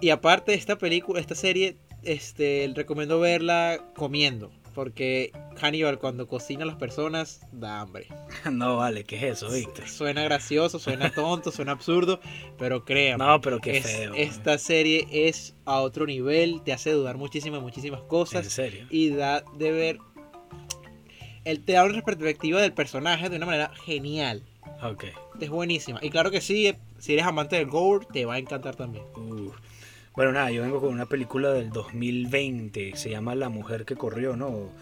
Y 0.00 0.10
aparte 0.10 0.54
esta 0.54 0.78
película, 0.78 1.20
esta 1.20 1.34
serie, 1.34 1.76
este, 2.04 2.70
recomiendo 2.74 3.18
verla 3.20 3.84
comiendo. 3.94 4.50
Porque 4.78 5.32
Hannibal 5.60 5.98
cuando 5.98 6.28
cocina 6.28 6.62
a 6.62 6.66
las 6.66 6.76
personas 6.76 7.40
da 7.50 7.80
hambre. 7.80 8.06
No, 8.52 8.76
vale, 8.76 9.02
¿qué 9.02 9.16
es 9.16 9.22
eso, 9.24 9.50
Víctor? 9.50 9.88
Suena 9.88 10.22
gracioso, 10.22 10.78
suena 10.78 11.10
tonto, 11.14 11.50
suena 11.50 11.72
absurdo, 11.72 12.20
pero 12.58 12.84
créanme. 12.84 13.24
No, 13.24 13.40
pero 13.40 13.58
qué 13.58 13.78
es- 13.78 13.84
feo. 13.84 14.14
esta 14.14 14.56
serie 14.56 15.08
es 15.10 15.56
a 15.64 15.80
otro 15.80 16.06
nivel, 16.06 16.62
te 16.62 16.72
hace 16.72 16.92
dudar 16.92 17.16
muchísimas, 17.16 17.60
muchísimas 17.60 18.02
En 18.02 18.06
cosas 18.06 18.46
serio. 18.46 18.86
y 18.88 19.08
da 19.10 19.42
de 19.56 19.72
ver. 19.72 19.98
Él 21.44 21.64
te 21.64 21.72
da 21.72 21.82
una 21.84 22.00
perspectiva 22.02 22.60
del 22.62 22.72
personaje 22.72 23.28
de 23.28 23.36
una 23.36 23.46
manera 23.46 23.72
genial. 23.84 24.44
Ok. 24.84 25.06
Es 25.40 25.50
buenísima. 25.50 25.98
Y 26.02 26.10
claro 26.10 26.30
que 26.30 26.40
sí, 26.40 26.72
si 26.98 27.14
eres 27.14 27.24
amante 27.26 27.56
del 27.56 27.66
gore, 27.66 28.06
te 28.12 28.24
va 28.26 28.34
a 28.34 28.38
encantar 28.38 28.76
también. 28.76 29.02
Uh. 29.16 29.50
Bueno, 30.18 30.32
nada, 30.32 30.50
yo 30.50 30.62
vengo 30.62 30.80
con 30.80 30.90
una 30.90 31.06
película 31.06 31.52
del 31.52 31.70
2020, 31.70 32.96
se 32.96 33.08
llama 33.08 33.36
La 33.36 33.50
mujer 33.50 33.84
que 33.84 33.94
corrió, 33.94 34.34
¿no? 34.34 34.72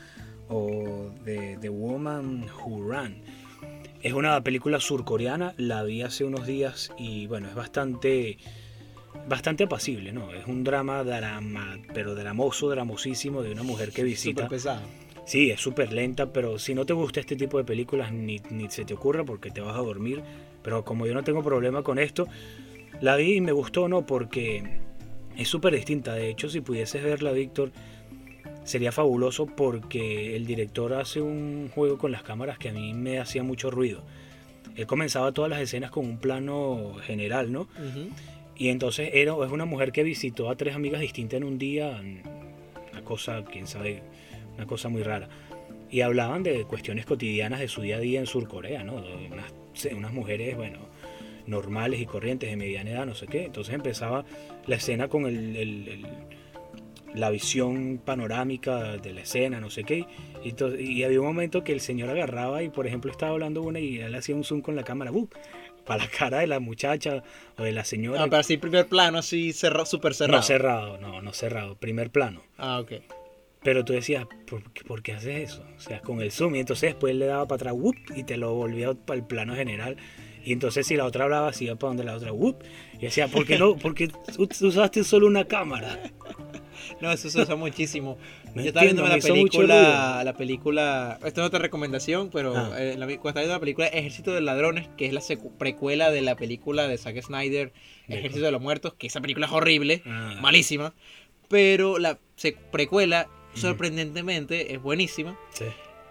O 0.49 1.13
The, 1.27 1.59
The 1.61 1.69
Woman 1.69 2.47
Who 2.49 2.91
Ran. 2.91 3.19
Es 4.01 4.15
una 4.15 4.43
película 4.43 4.81
surcoreana, 4.81 5.53
la 5.59 5.83
vi 5.83 6.01
hace 6.01 6.25
unos 6.25 6.47
días 6.47 6.91
y 6.97 7.27
bueno, 7.27 7.49
es 7.49 7.55
bastante 7.55 8.39
bastante 9.29 9.65
apacible, 9.65 10.11
¿no? 10.11 10.33
Es 10.33 10.47
un 10.47 10.65
drama 10.65 11.05
drama, 11.05 11.81
pero 11.93 12.15
dramoso, 12.15 12.71
dramosísimo 12.71 13.43
de 13.43 13.53
una 13.53 13.63
mujer 13.63 13.93
que 13.93 14.05
visita. 14.05 14.45
Súper 14.45 14.57
pesado. 14.57 14.87
Sí, 15.27 15.51
es 15.51 15.61
súper 15.61 15.93
lenta, 15.93 16.33
pero 16.33 16.59
si 16.59 16.75
no 16.75 16.87
te 16.87 16.95
gusta 16.95 17.21
este 17.21 17.37
tipo 17.37 17.59
de 17.59 17.65
películas, 17.65 18.11
ni, 18.11 18.41
ni 18.49 18.71
se 18.71 18.87
te 18.87 18.95
ocurra 18.95 19.23
porque 19.23 19.51
te 19.51 19.61
vas 19.61 19.77
a 19.77 19.81
dormir. 19.81 20.23
Pero 20.63 20.83
como 20.83 21.07
yo 21.07 21.13
no 21.13 21.25
tengo 21.25 21.43
problema 21.43 21.83
con 21.83 21.99
esto, 21.99 22.27
la 23.03 23.17
vi 23.17 23.35
y 23.35 23.41
me 23.43 23.53
gustó, 23.53 23.87
¿no? 23.87 24.07
Porque 24.07 24.86
es 25.37 25.49
súper 25.49 25.75
distinta. 25.75 26.15
De 26.15 26.29
hecho, 26.31 26.49
si 26.49 26.61
pudieses 26.61 27.03
verla, 27.03 27.33
Víctor, 27.33 27.73
sería 28.65 28.93
fabuloso 28.93 29.47
porque 29.47 30.37
el 30.37 30.47
director 30.47 30.93
hace 30.95 31.21
un 31.21 31.71
juego 31.75 31.99
con 31.99 32.11
las 32.13 32.23
cámaras 32.23 32.59
que 32.59 32.71
a 32.71 32.73
mí 32.73 32.95
me 32.95 33.19
hacía 33.19 33.43
mucho 33.43 33.71
ruido. 33.71 34.03
Él 34.77 34.87
comenzaba 34.87 35.33
todas 35.33 35.51
las 35.51 35.61
escenas 35.61 35.91
con 35.91 36.05
un 36.05 36.19
plano 36.19 36.95
general, 37.03 37.53
¿no? 37.53 37.69
Y 38.57 38.69
entonces 38.69 39.11
era, 39.13 39.33
es 39.45 39.53
una 39.53 39.65
mujer 39.67 39.93
que 39.93 40.03
visitó 40.03 40.51
a 40.51 40.57
tres 40.57 40.75
amigas 40.75 41.01
distintas 41.01 41.39
en 41.39 41.45
un 41.45 41.59
día, 41.59 42.01
una 42.93 43.03
cosa, 43.05 43.45
quién 43.45 43.67
sabe, 43.67 44.03
una 44.57 44.67
cosa 44.67 44.89
muy 44.89 45.03
rara. 45.03 45.29
Y 45.91 46.01
hablaban 46.01 46.43
de 46.43 46.65
cuestiones 46.65 47.07
cotidianas 47.07 47.61
de 47.61 47.69
su 47.69 47.83
día 47.83 47.97
a 47.97 48.01
día 48.01 48.19
en 48.19 48.27
Surcorea, 48.27 48.83
¿no? 48.83 49.01
De 49.01 49.29
Unas, 49.31 49.53
unas 49.95 50.13
mujeres, 50.13 50.57
bueno, 50.57 50.79
normales 51.47 52.01
y 52.01 52.07
corrientes 52.07 52.51
de 52.51 52.57
mediana 52.57 52.91
edad, 52.91 53.07
no 53.07 53.15
sé 53.15 53.27
qué. 53.27 53.45
Entonces 53.45 53.75
empezaba 53.75 54.25
la 54.67 54.77
escena 54.77 55.09
con 55.09 55.27
el, 55.27 55.57
el- 55.57 55.89
el- 55.89 56.07
la 57.15 57.31
visión 57.31 57.99
panorámica 58.05 58.99
de 58.99 59.13
la 59.15 59.23
escena, 59.23 59.59
no 59.61 59.71
sé 59.71 59.85
qué. 59.85 60.05
Y, 60.45 60.53
to- 60.53 60.79
y 60.79 61.03
había 61.03 61.21
un 61.21 61.27
momento 61.27 61.65
que 61.65 61.73
el 61.73 61.81
señor 61.81 62.11
agarraba 62.11 62.63
y, 62.63 62.69
por 62.69 62.87
ejemplo, 62.87 63.11
estaba 63.11 63.33
hablando 63.33 63.63
una 63.63 63.81
y 63.81 63.99
él 64.01 64.15
hacía 64.15 64.35
un 64.35 64.45
zoom 64.45 64.61
con 64.61 64.77
la 64.77 64.83
cámara, 64.85 65.11
¡bup! 65.11 65.33
para 65.87 66.05
la 66.05 66.11
cara 66.11 66.41
de 66.41 66.49
la 66.49 66.59
muchacha 66.61 67.23
o 67.57 67.63
de 67.63 67.71
la 67.73 67.85
señora. 67.85 68.21
Ah, 68.21 68.25
pero 68.25 68.39
así 68.39 68.57
primer 68.57 68.87
plano, 68.87 69.19
así 69.19 69.53
cerrado, 69.53 69.87
súper 69.87 70.15
cerrado. 70.15 70.39
No 70.39 70.43
cerrado, 70.43 70.99
no, 70.99 71.23
no 71.23 71.33
cerrado, 71.33 71.77
primer 71.77 72.11
plano. 72.11 72.43
Ah, 72.59 72.81
ok. 72.81 72.93
Pero 73.63 73.85
tú 73.85 73.93
decías, 73.93 74.27
¿por 74.49 74.63
qué, 74.73 74.83
por 74.85 75.03
qué 75.03 75.13
haces 75.13 75.51
eso? 75.53 75.65
O 75.77 75.81
sea, 75.81 76.01
con 76.01 76.21
el 76.21 76.33
zoom. 76.33 76.57
Y 76.57 76.59
entonces 76.61 76.91
después 76.91 77.15
le 77.15 77.27
daba 77.27 77.47
para 77.47 77.57
atrás, 77.57 77.75
¡wup! 77.77 77.97
y 78.17 78.25
te 78.25 78.37
lo 78.37 78.53
volvía 78.55 78.95
para 78.95 79.19
el 79.19 79.25
plano 79.27 79.55
general. 79.55 79.97
Y 80.47 80.53
entonces 80.53 80.87
si 80.87 80.97
la 80.97 81.05
otra 81.05 81.25
hablaba, 81.25 81.53
se 81.53 81.65
iba 81.65 81.75
para 81.75 81.89
donde 81.91 82.05
la 82.05 82.15
otra, 82.17 82.33
¡wup! 82.33 82.63
Y 82.95 83.03
decía, 83.07 83.29
¿por 83.29 83.45
qué 83.45 83.59
no? 83.59 83.77
Porque 83.77 84.09
usaste 84.39 85.05
solo 85.05 85.27
una 85.27 85.45
cámara. 85.45 86.01
No, 87.01 87.11
eso 87.11 87.29
se 87.31 87.41
usa 87.43 87.57
muchísimo. 87.57 88.17
No 88.55 88.63
Yo 88.63 88.69
estaba 88.69 88.87
entiendo, 88.87 89.03
viendo 89.03 89.17
la 89.17 89.35
película, 89.35 90.23
la 90.25 90.33
película, 90.37 91.19
esta 91.25 91.41
es 91.41 91.47
otra 91.47 91.59
recomendación, 91.59 92.31
pero 92.31 92.55
Ah. 92.57 92.75
eh, 92.79 92.95
la, 92.97 93.07
cuando 93.07 93.17
estaba 93.29 93.41
viendo 93.41 93.55
la 93.55 93.61
película 93.61 93.87
Ejército 93.89 94.33
de 94.33 94.41
Ladrones, 94.41 94.89
que 94.97 95.07
es 95.07 95.13
la 95.13 95.21
secu- 95.21 95.51
precuela 95.59 96.11
de 96.11 96.21
la 96.23 96.37
película 96.37 96.87
de 96.87 96.97
Zack 96.97 97.21
Snyder, 97.23 97.73
De 98.07 98.19
Ejército 98.19 98.45
de 98.45 98.53
los 98.53 98.61
Muertos, 98.63 98.95
que 98.95 99.09
esa 99.09 99.21
película 99.21 99.47
es 99.47 99.53
horrible, 99.53 100.03
Ah. 100.07 100.37
malísima, 100.41 100.95
pero 101.49 101.99
la 101.99 102.19
precuela, 102.71 103.27
sorprendentemente, 103.55 104.75
es 104.75 104.81
buenísima. 104.83 105.37
Sí. 105.55 105.65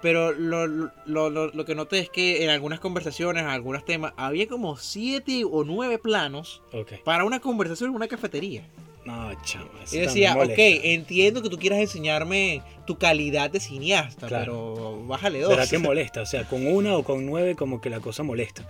Pero 0.05 0.33
lo, 0.33 0.67
lo, 0.67 0.91
lo- 1.31 1.47
lo 1.47 1.65
que 1.65 1.73
noté 1.73 1.97
es 1.97 2.09
que 2.11 2.43
en 2.43 2.51
algunas 2.51 2.79
conversaciones, 2.79 3.41
en 3.41 3.49
algunos 3.49 3.83
temas, 3.85 4.13
había 4.17 4.47
como 4.47 4.77
siete 4.77 5.43
o 5.49 5.63
nueve 5.63 5.97
planos 5.97 6.61
para 7.03 7.25
una 7.25 7.39
conversación 7.39 7.89
en 7.89 7.95
una 7.95 8.07
cafetería. 8.07 8.67
No, 9.03 9.31
chamo. 9.43 9.65
Y 9.91 9.97
decía, 9.97 10.35
ok, 10.37 10.53
entiendo 10.57 11.41
que 11.41 11.49
tú 11.49 11.57
quieras 11.57 11.79
enseñarme 11.79 12.61
tu 12.85 12.99
calidad 12.99 13.49
de 13.49 13.59
cineasta, 13.59 14.27
Claro. 14.27 14.73
pero 14.75 15.07
bájale 15.07 15.39
dos. 15.41 15.49
¿Verdad 15.49 15.67
que 15.69 15.77
molesta? 15.89 16.21
O 16.21 16.25
sea, 16.27 16.43
con 16.47 16.67
una 16.67 16.95
o 16.97 17.03
con 17.03 17.25
nueve 17.25 17.55
como 17.55 17.81
que 17.81 17.89
la 17.89 17.99
cosa 17.99 18.21
molesta. 18.21 18.67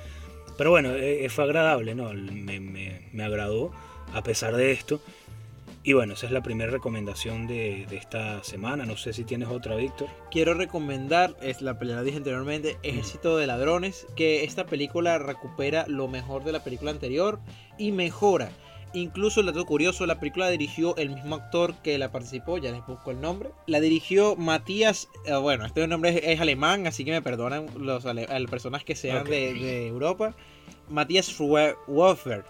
Pero 0.57 0.69
bueno, 0.69 0.93
eh, 0.95 1.27
fue 1.27 1.43
agradable, 1.43 1.95
¿no? 1.95 2.13
Me, 2.13 2.61
me- 2.61 3.01
me 3.11 3.23
agradó 3.25 3.71
a 4.13 4.23
pesar 4.23 4.55
de 4.55 4.71
esto. 4.71 5.01
Y 5.87 5.93
bueno, 5.93 6.13
esa 6.13 6.25
es 6.25 6.31
la 6.31 6.41
primera 6.41 6.71
recomendación 6.71 7.45
de, 7.45 7.85
de 7.87 7.97
esta 7.97 8.43
semana. 8.43 8.87
No 8.87 8.97
sé 8.97 9.13
si 9.13 9.23
tienes 9.23 9.49
otra, 9.49 9.75
Víctor. 9.75 10.07
Quiero 10.31 10.55
recomendar, 10.55 11.35
es 11.43 11.61
la 11.61 11.77
película 11.77 12.01
dije 12.01 12.17
anteriormente, 12.17 12.77
Ejército 12.81 13.37
de 13.37 13.45
Ladrones, 13.45 14.07
que 14.15 14.43
esta 14.45 14.65
película 14.65 15.19
recupera 15.19 15.85
lo 15.87 16.07
mejor 16.07 16.43
de 16.43 16.53
la 16.53 16.63
película 16.63 16.89
anterior 16.89 17.39
y 17.77 17.91
mejora. 17.91 18.49
Incluso 18.95 19.41
el 19.41 19.45
dato 19.45 19.63
curioso, 19.65 20.07
la 20.07 20.19
película 20.19 20.45
la 20.45 20.51
dirigió 20.51 20.95
el 20.95 21.11
mismo 21.11 21.35
actor 21.35 21.75
que 21.83 21.99
la 21.99 22.11
participó, 22.11 22.57
ya 22.57 22.71
les 22.71 22.83
busco 22.87 23.11
el 23.11 23.21
nombre. 23.21 23.51
La 23.67 23.79
dirigió 23.79 24.35
Matías, 24.37 25.07
eh, 25.27 25.35
bueno, 25.35 25.67
este 25.67 25.85
nombre 25.85 26.11
es, 26.11 26.21
es 26.23 26.41
alemán, 26.41 26.87
así 26.87 27.05
que 27.05 27.11
me 27.11 27.21
perdonan 27.21 27.67
las 27.77 28.03
personas 28.49 28.83
que 28.83 28.95
sean 28.95 29.21
Ok. 29.21 29.27
de, 29.27 29.53
de 29.53 29.87
Europa. 29.87 30.35
Matías 30.89 31.35
Wolfer, 31.37 32.43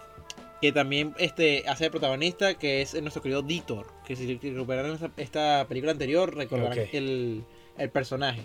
que 0.66 0.72
también 0.72 1.13
este, 1.20 1.63
hace 1.68 1.86
de 1.86 1.91
protagonista, 1.91 2.55
que 2.55 2.82
es 2.82 2.99
nuestro 3.01 3.22
querido 3.22 3.41
Dieter, 3.41 3.86
que 4.05 4.16
si 4.16 4.38
recuperaron 4.38 4.93
esta, 4.93 5.11
esta 5.18 5.66
película 5.68 5.91
anterior, 5.91 6.36
recordarán 6.36 6.80
Ok. 6.80 6.89
el, 6.93 7.43
el 7.78 7.89
personaje. 7.91 8.41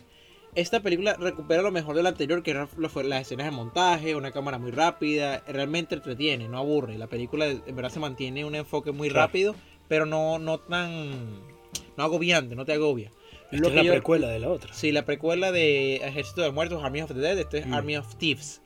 Esta 0.55 0.81
película 0.81 1.15
recupera 1.15 1.63
lo 1.63 1.71
mejor 1.71 1.95
de 1.97 2.03
la 2.03 2.09
anterior, 2.11 2.43
que 2.43 2.67
fue 2.89 3.05
las 3.05 3.23
escenas 3.23 3.47
de 3.47 3.53
montaje, 3.53 4.17
una 4.17 4.33
cámara 4.33 4.59
muy 4.59 4.73
rápida, 4.73 5.43
realmente 5.47 5.95
entretiene, 5.95 6.49
no 6.49 6.59
aburre. 6.59 6.99
La 6.99 7.07
película 7.07 7.47
en 7.47 7.77
verdad 7.77 7.91
se 7.91 8.01
mantiene 8.01 8.45
un 8.45 8.55
enfoque 8.57 8.91
muy 8.91 9.09
Claro. 9.09 9.27
rápido, 9.29 9.55
pero 9.89 10.07
no, 10.07 10.39
no 10.39 10.59
tan 10.59 11.41
no 11.97 12.05
agobiante, 12.05 12.55
no 12.57 12.65
te 12.65 12.73
agobia. 12.73 13.13
Esta 13.53 13.69
es 13.69 13.75
la 13.75 13.83
yo- 13.83 13.93
precuela 13.93 14.29
de 14.29 14.41
la 14.41 14.49
otra. 14.49 14.73
Sí, 14.75 14.91
la 14.93 15.05
precuela 15.05 15.53
de 15.53 15.97
Ejército 15.97 16.43
de 16.43 16.51
Muertos, 16.51 16.83
Army 16.85 17.03
of 17.03 17.13
the 17.13 17.19
Dead, 17.19 17.39
este 17.39 17.59
es 17.59 17.67
Mm. 17.67 17.75
Army 17.75 17.97
of 17.97 18.17
Thieves. 18.17 18.61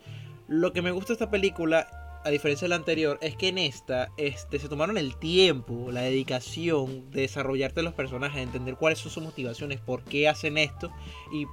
Lo 0.49 0.73
que 0.73 0.83
me 0.83 0.91
gusta 0.91 1.09
de 1.09 1.15
esta 1.15 1.31
película, 1.31 1.87
a 2.25 2.31
diferencia 2.31 2.65
de 2.65 2.71
la 2.71 2.77
anterior, 2.77 3.19
es 3.21 3.37
que 3.37 3.49
en 3.49 3.59
esta 3.59 4.11
este, 4.17 4.59
se 4.59 4.69
tomaron 4.69 4.97
el 4.99 5.17
tiempo, 5.17 5.91
la 5.93 6.01
dedicación 6.03 7.11
de 7.11 7.23
desarrollarte 7.23 7.83
los 7.83 7.95
personajes, 7.95 8.37
de 8.37 8.43
entender 8.43 8.77
cuáles 8.77 8.99
son 8.99 9.11
sus 9.13 9.23
motivaciones, 9.23 9.81
por 9.81 10.03
qué 10.05 10.29
hacen 10.29 10.59
esto. 10.59 10.91
Y 11.33 11.47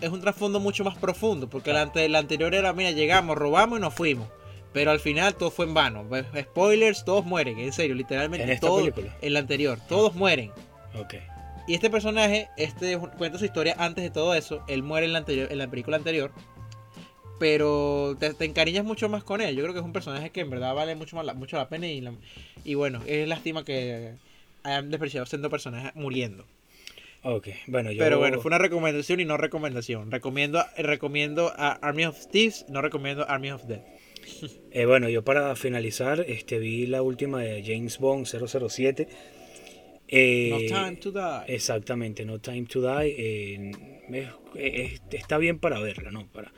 es 0.00 0.10
un 0.10 0.20
trasfondo 0.20 0.60
mucho 0.60 0.84
más 0.84 0.98
profundo, 0.98 1.48
porque 1.48 1.72
la, 1.72 1.82
ante- 1.82 2.08
la 2.08 2.18
anterior 2.18 2.54
era, 2.54 2.72
mira, 2.72 2.90
llegamos, 2.90 3.36
robamos 3.38 3.78
y 3.78 3.82
nos 3.82 3.94
fuimos. 3.94 4.28
Pero 4.72 4.90
al 4.90 4.98
final 4.98 5.36
todo 5.36 5.52
fue 5.52 5.66
en 5.66 5.74
vano. 5.74 6.04
Spoilers, 6.38 7.04
todos 7.04 7.24
mueren, 7.24 7.60
en 7.60 7.72
serio, 7.72 7.94
literalmente. 7.94 8.42
En 8.44 8.50
esta 8.50 8.66
todo- 8.66 8.78
película. 8.80 9.16
En 9.22 9.32
la 9.32 9.38
anterior, 9.38 9.78
todos 9.88 10.14
mueren. 10.16 10.50
Ok. 10.98 11.14
Y 11.68 11.74
este 11.74 11.88
personaje, 11.90 12.48
este 12.56 12.98
cuenta 12.98 13.38
su 13.38 13.44
historia 13.44 13.74
antes 13.78 14.02
de 14.02 14.10
todo 14.10 14.34
eso. 14.34 14.64
Él 14.66 14.82
muere 14.82 15.06
en 15.06 15.12
la, 15.12 15.20
anterior, 15.20 15.50
en 15.50 15.58
la 15.58 15.68
película 15.68 15.96
anterior. 15.96 16.32
Pero 17.44 18.16
te, 18.18 18.32
te 18.32 18.46
encariñas 18.46 18.86
mucho 18.86 19.10
más 19.10 19.22
con 19.22 19.42
él. 19.42 19.54
Yo 19.54 19.62
creo 19.64 19.74
que 19.74 19.80
es 19.80 19.84
un 19.84 19.92
personaje 19.92 20.30
que 20.30 20.40
en 20.40 20.48
verdad 20.48 20.74
vale 20.74 20.94
mucho, 20.94 21.14
más 21.14 21.26
la, 21.26 21.34
mucho 21.34 21.58
la 21.58 21.68
pena. 21.68 21.86
Y, 21.86 22.00
la- 22.00 22.14
y 22.64 22.72
bueno, 22.74 23.02
es 23.06 23.28
lástima 23.28 23.66
que 23.66 24.12
hayan 24.62 24.90
despreciado 24.90 25.26
siendo 25.26 25.50
personajes 25.50 25.94
muriendo. 25.94 26.46
Ok. 27.22 27.48
Bueno, 27.66 27.92
yo. 27.92 27.98
Pero 28.02 28.18
bueno, 28.18 28.40
fue 28.40 28.48
una 28.48 28.56
recomendación 28.56 29.20
y 29.20 29.26
no 29.26 29.36
recomendación. 29.36 30.10
Recomiendo, 30.10 30.64
recomiendo 30.78 31.52
a 31.54 31.72
Army 31.72 32.06
of 32.06 32.28
Thieves, 32.28 32.64
no 32.70 32.80
recomiendo 32.80 33.28
Army 33.28 33.50
of 33.50 33.64
Dead. 33.64 33.82
Eh, 34.76 34.86
bueno, 34.86 35.08
yo 35.10 35.22
para 35.22 35.54
finalizar, 35.54 36.24
este, 36.26 36.58
vi 36.58 36.86
la 36.86 37.02
última 37.02 37.40
de 37.42 37.62
James 37.62 37.98
Bond 37.98 38.26
007. 38.26 39.06
Eh, 40.08 40.48
No 40.50 40.58
time 40.58 40.96
to 40.96 41.12
die. 41.12 41.54
Exactamente, 41.54 42.24
No 42.24 42.40
Time 42.40 42.64
to 42.66 42.80
Die. 42.80 43.14
eh, 43.16 43.70
es- 44.12 44.92
es- 44.94 45.02
está 45.12 45.38
bien 45.38 45.58
para 45.60 45.78
verla, 45.78 46.10
¿no? 46.10 46.26
Para, 46.32 46.50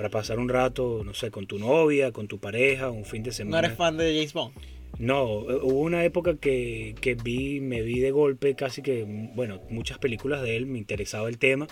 para 0.00 0.08
pasar 0.08 0.38
un 0.38 0.48
rato, 0.48 1.02
no 1.04 1.12
sé, 1.12 1.30
con 1.30 1.46
tu 1.46 1.58
novia, 1.58 2.10
con 2.10 2.26
tu 2.26 2.38
pareja, 2.38 2.88
un 2.90 3.04
fin 3.04 3.22
de 3.22 3.28
¿No 3.32 3.34
semana. 3.36 3.66
eres 3.66 3.76
fan 3.76 3.98
de 3.98 4.14
James 4.14 4.32
Bond? 4.32 4.54
No, 4.98 5.42
eh, 5.50 5.58
hubo 5.62 5.80
una 5.80 6.02
época 6.06 6.36
que, 6.38 6.94
que 7.02 7.16
vi, 7.16 7.60
me 7.60 7.82
vi 7.82 7.98
de 8.00 8.10
golpe 8.10 8.54
casi 8.54 8.80
que, 8.80 9.04
bueno, 9.34 9.60
muchas 9.68 9.98
películas 9.98 10.40
de 10.40 10.56
él, 10.56 10.64
me 10.64 10.78
interesaba 10.78 11.28
el 11.28 11.36
tema. 11.36 11.66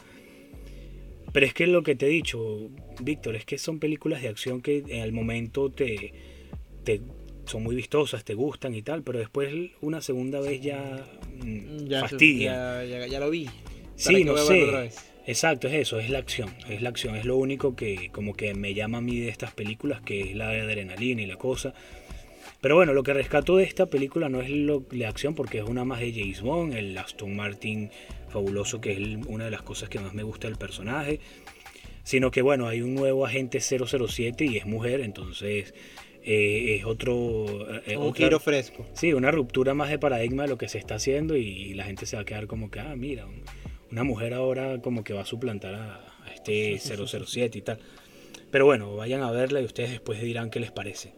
Pero 1.33 1.47
es 1.47 1.55
que 1.55 1.67
lo 1.67 1.83
que 1.83 1.95
te 1.95 2.05
he 2.05 2.11
dicho, 2.11 2.69
Víctor, 3.01 3.35
es 3.35 3.47
que 3.47 3.57
son 3.57 3.79
películas 3.79 4.21
de 4.21 4.29
acción 4.29 4.61
que 4.61 4.77
en 4.87 5.01
el 5.01 5.13
momento 5.13 5.71
te, 5.71 6.13
te 6.85 7.01
son 7.47 7.63
muy 7.63 7.77
vistosas, 7.77 8.25
te 8.27 8.35
gustan 8.35 8.75
y 8.75 8.83
tal, 8.83 9.03
pero 9.05 9.21
después 9.21 9.55
una 9.81 10.03
segunda 10.03 10.39
vez 10.41 10.61
ya, 10.61 11.03
mm, 11.43 11.87
Ya, 11.87 12.07
ya, 12.11 12.85
ya- 12.85 13.07
ya 13.07 13.21
lo 13.21 13.31
vi. 13.31 13.49
Sí, 13.97 14.05
¿Para 14.05 14.19
qué 14.19 14.25
no 14.27 14.37
sé. 14.37 14.63
otra 14.65 14.81
vez? 14.81 14.97
Exacto, 15.29 15.69
es 15.69 15.75
eso, 15.75 16.01
es 16.01 16.09
la 16.11 16.19
acción. 16.19 16.51
Es 16.69 16.83
la 16.83 16.89
acción, 16.89 17.15
es 17.15 17.25
lo 17.25 17.37
único 17.37 17.77
que 17.77 18.09
como 18.13 18.35
que 18.35 18.55
me 18.55 18.75
llama 18.75 18.99
a 18.99 19.01
mí 19.03 19.21
de 19.21 19.29
estas 19.29 19.53
películas, 19.53 20.01
que 20.01 20.23
es 20.23 20.35
la 20.35 20.49
adrenalina 20.51 21.23
y 21.23 21.27
la 21.27 21.37
cosa. 21.37 21.75
Pero 22.61 22.75
bueno, 22.75 22.93
lo 22.93 23.03
que 23.05 23.13
rescato 23.15 23.57
de 23.57 23.65
esta 23.65 23.87
película 23.87 24.29
no 24.29 24.41
es 24.41 24.51
lo, 24.51 24.85
la 24.91 25.09
acción, 25.09 25.35
porque 25.35 25.59
es 25.59 25.65
una 25.65 25.85
más 25.85 26.01
de 26.01 26.13
James 26.13 26.41
Bond, 26.41 26.75
el 26.75 26.97
Aston 26.99 27.37
Martin 27.37 27.91
fabuloso, 28.31 28.81
que 28.81 28.93
es 28.93 28.97
el- 28.99 29.21
una 29.29 29.45
de 29.45 29.51
las 29.53 29.63
cosas 29.63 29.89
que 29.89 30.01
más 30.01 30.13
me 30.15 30.23
gusta 30.25 30.49
del 30.49 30.57
personaje. 30.59 31.21
Sino 32.03 32.31
que 32.31 32.41
bueno, 32.43 32.67
hay 32.67 32.81
un 32.81 32.95
nuevo 32.95 33.27
agente 33.27 33.61
007 33.61 34.45
y 34.47 34.57
es 34.57 34.65
mujer, 34.67 35.01
entonces 35.03 35.75
eh, 36.25 36.77
es 36.79 36.85
otro... 36.85 37.47
eh, 37.87 37.97
Un 37.97 38.09
otra- 38.09 38.25
giro 38.27 38.41
fresco. 38.41 38.85
Sí, 38.95 39.13
una 39.13 39.31
ruptura 39.31 39.75
más 39.75 39.89
de 39.91 39.99
paradigma 39.99 40.45
de 40.45 40.49
lo 40.49 40.59
que 40.59 40.69
se 40.69 40.79
está 40.79 40.95
haciendo 40.97 41.37
y 41.37 41.75
la 41.75 41.85
gente 41.85 42.07
se 42.07 42.17
va 42.17 42.23
a 42.23 42.25
quedar 42.25 42.47
como 42.47 42.71
que, 42.71 42.81
ah, 42.81 42.95
mira, 42.97 43.27
una 43.91 44.05
mujer 44.05 44.35
ahora 44.35 44.81
como 44.81 45.05
que 45.05 45.15
va 45.15 45.23
a 45.23 45.27
suplantar 45.27 45.75
a, 45.75 46.05
este 46.35 46.79
007 46.79 47.59
y 47.59 47.63
tal. 47.63 47.79
Pero 48.51 48.65
bueno, 48.65 48.95
vayan 48.97 49.23
a 49.23 49.31
verla 49.31 49.61
y 49.61 49.65
ustedes 49.65 49.91
después 49.91 50.21
dirán 50.21 50.51
qué 50.51 50.61
les 50.61 50.71
parece. 50.71 51.13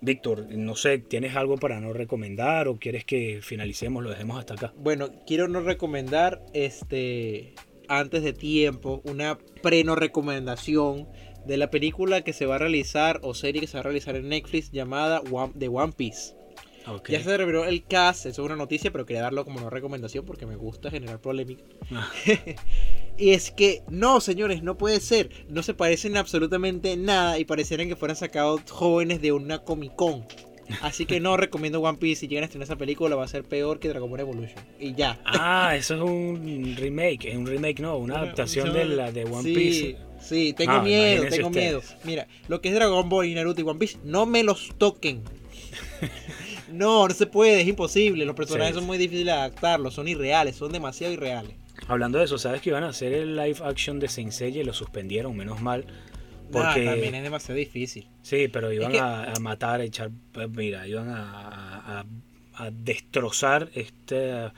Víctor, 0.00 0.46
no 0.50 0.76
sé, 0.76 0.98
¿tienes 0.98 1.34
algo 1.34 1.56
para 1.56 1.80
no 1.80 1.92
recomendar 1.92 2.68
o 2.68 2.78
quieres 2.78 3.04
que 3.04 3.40
finalicemos, 3.42 4.02
lo 4.02 4.10
dejemos 4.10 4.38
hasta 4.38 4.54
acá? 4.54 4.72
Bueno, 4.76 5.10
quiero 5.26 5.48
no 5.48 5.60
recomendar 5.60 6.40
este 6.52 7.54
antes 7.88 8.22
de 8.22 8.32
tiempo 8.32 9.00
una 9.04 9.38
preno 9.62 9.96
recomendación 9.96 11.08
de 11.46 11.56
la 11.56 11.70
película 11.70 12.22
que 12.22 12.32
se 12.32 12.46
va 12.46 12.56
a 12.56 12.58
realizar 12.58 13.20
o 13.22 13.34
serie 13.34 13.60
que 13.60 13.66
se 13.66 13.74
va 13.74 13.80
a 13.80 13.84
realizar 13.84 14.14
en 14.14 14.28
Netflix 14.28 14.70
llamada 14.70 15.20
One, 15.32 15.54
The 15.58 15.68
One 15.68 15.92
Piece. 15.96 16.37
Ok. 16.94 17.10
Ya 17.10 17.22
se 17.22 17.36
reveló 17.36 17.64
el 17.64 17.84
cast, 17.84 18.26
eso 18.26 18.42
es 18.42 18.46
una 18.46 18.56
noticia, 18.56 18.90
pero 18.90 19.04
quería 19.06 19.22
darlo 19.22 19.44
como 19.44 19.60
no 19.60 19.70
recomendación 19.70 20.24
porque 20.24 20.46
me 20.46 20.56
gusta 20.56 20.90
generar 20.90 21.20
polémica. 21.20 21.62
Ah, 21.92 22.10
Y 23.18 23.30
es 23.30 23.50
que, 23.50 23.82
no, 23.90 24.20
señores, 24.20 24.62
no 24.62 24.78
puede 24.78 25.00
ser. 25.00 25.30
No 25.48 25.64
se 25.64 25.74
parecen 25.74 26.16
absolutamente 26.16 26.96
nada 26.96 27.38
y 27.40 27.44
parecieran 27.44 27.88
que 27.88 27.96
fueran 27.96 28.16
sacados 28.16 28.62
jóvenes 28.70 29.20
de 29.20 29.32
una 29.32 29.58
Comic 29.64 29.96
Con. 29.96 30.24
Así 30.82 31.04
que 31.04 31.18
no 31.18 31.36
recomiendo 31.38 31.80
One 31.80 31.98
Piece. 31.98 32.20
Si 32.20 32.28
llegan 32.28 32.42
a 32.42 32.46
estrenar 32.46 32.66
esa 32.66 32.76
película, 32.76 33.16
va 33.16 33.24
a 33.24 33.28
ser 33.28 33.42
peor 33.42 33.80
que 33.80 33.88
Dragon 33.88 34.08
Ball 34.08 34.20
Evolution. 34.20 34.60
Y 34.78 34.94
ya. 34.94 35.18
Ah, 35.24 35.74
eso 35.76 35.96
es 35.96 36.00
un 36.00 36.76
remake, 36.78 37.24
es 37.24 37.36
un 37.36 37.46
remake, 37.46 37.80
no, 37.80 37.96
una 37.98 38.18
adaptación 38.20 38.72
de 38.72 38.84
la 38.84 39.10
de 39.10 39.24
One 39.24 39.42
sí, 39.42 39.54
Piece. 39.54 39.96
Sí, 40.20 40.52
tengo 40.52 40.72
Ah, 40.74 40.82
miedo, 40.82 41.24
tengo 41.28 41.48
ustedes. 41.48 41.64
miedo. 41.72 41.82
Mira, 42.04 42.28
lo 42.46 42.60
que 42.60 42.68
es 42.68 42.74
Dragon 42.76 43.08
Ball 43.08 43.26
y 43.26 43.34
Naruto 43.34 43.60
y 43.60 43.64
One 43.64 43.78
Piece, 43.80 43.98
no 44.04 44.26
me 44.26 44.42
los 44.44 44.72
toquen. 44.78 45.22
no, 46.70 47.08
no 47.08 47.14
se 47.14 47.26
puede, 47.26 47.60
es 47.62 47.68
imposible. 47.68 48.24
Los 48.24 48.34
personajes 48.36 48.74
Sí, 48.74 48.78
son 48.80 48.86
muy 48.86 48.98
difíciles 48.98 49.26
de 49.26 49.32
adaptarlos, 49.32 49.94
son 49.94 50.08
irreales, 50.08 50.56
son 50.56 50.72
demasiado 50.72 51.12
irreales. 51.12 51.52
Hablando 51.86 52.18
de 52.18 52.24
eso, 52.24 52.38
¿sabes 52.38 52.60
que 52.60 52.70
iban 52.70 52.84
a 52.84 52.88
hacer 52.88 53.12
el 53.12 53.36
live 53.36 53.58
action 53.64 53.98
de 54.00 54.08
Saint 54.08 54.32
Seiya 54.32 54.60
y 54.60 54.64
lo 54.64 54.72
suspendieron, 54.72 55.36
menos 55.36 55.60
mal? 55.62 55.84
Porque 56.50 56.84
Nah, 56.84 56.92
también 56.92 57.14
es 57.14 57.22
demasiado 57.22 57.58
difícil. 57.58 58.06
Sí, 58.22 58.48
pero 58.48 58.72
iban 58.72 58.92
que- 58.92 58.98
a, 58.98 59.34
a 59.34 59.38
matar, 59.38 59.80
a 59.80 59.84
echar, 59.84 60.10
pues, 60.32 60.48
mira, 60.50 60.86
iban 60.88 61.08
a, 61.10 62.00
a- 62.00 62.04
a 62.54 62.70
destrozar 62.70 63.70
esta 63.74 64.52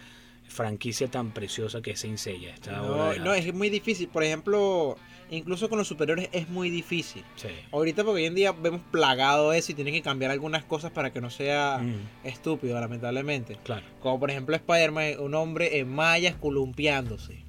franquicia 0.49 1.09
tan 1.09 1.33
preciosa 1.33 1.81
que 1.83 1.93
es 1.93 2.05
esta 2.05 2.83
obra 2.83 3.17
No, 3.17 3.25
no, 3.25 3.35
es 3.35 3.53
muy 3.55 3.71
difícil. 3.71 4.09
Por 4.09 4.25
ejemplo, 4.25 4.97
incluso 5.31 5.69
con 5.69 5.79
los 5.79 5.89
superiores 5.89 6.29
es 6.33 6.49
muy 6.49 6.71
difícil. 6.71 7.23
Sí. 7.37 7.49
Ahorita 7.73 8.05
porque 8.05 8.21
hoy 8.23 8.27
en 8.27 8.35
día 8.35 8.53
vemos 8.53 8.81
plagado 8.91 9.53
eso 9.53 9.73
y 9.73 9.75
tienen 9.75 9.95
que 9.95 10.03
cambiar 10.03 10.31
algunas 10.31 10.65
cosas 10.65 10.91
para 10.91 11.13
que 11.13 11.21
no 11.21 11.31
sea 11.31 11.79
Mm, 11.79 12.27
estúpido, 12.27 12.81
lamentablemente. 12.81 13.57
claro. 13.65 13.87
Como 14.01 14.19
por 14.21 14.31
ejemplo 14.31 14.55
Spider-Man, 14.57 15.15
un 15.21 15.35
hombre 15.35 15.79
en 15.79 15.89
mallas 15.89 16.35
columpiándose. 16.35 17.45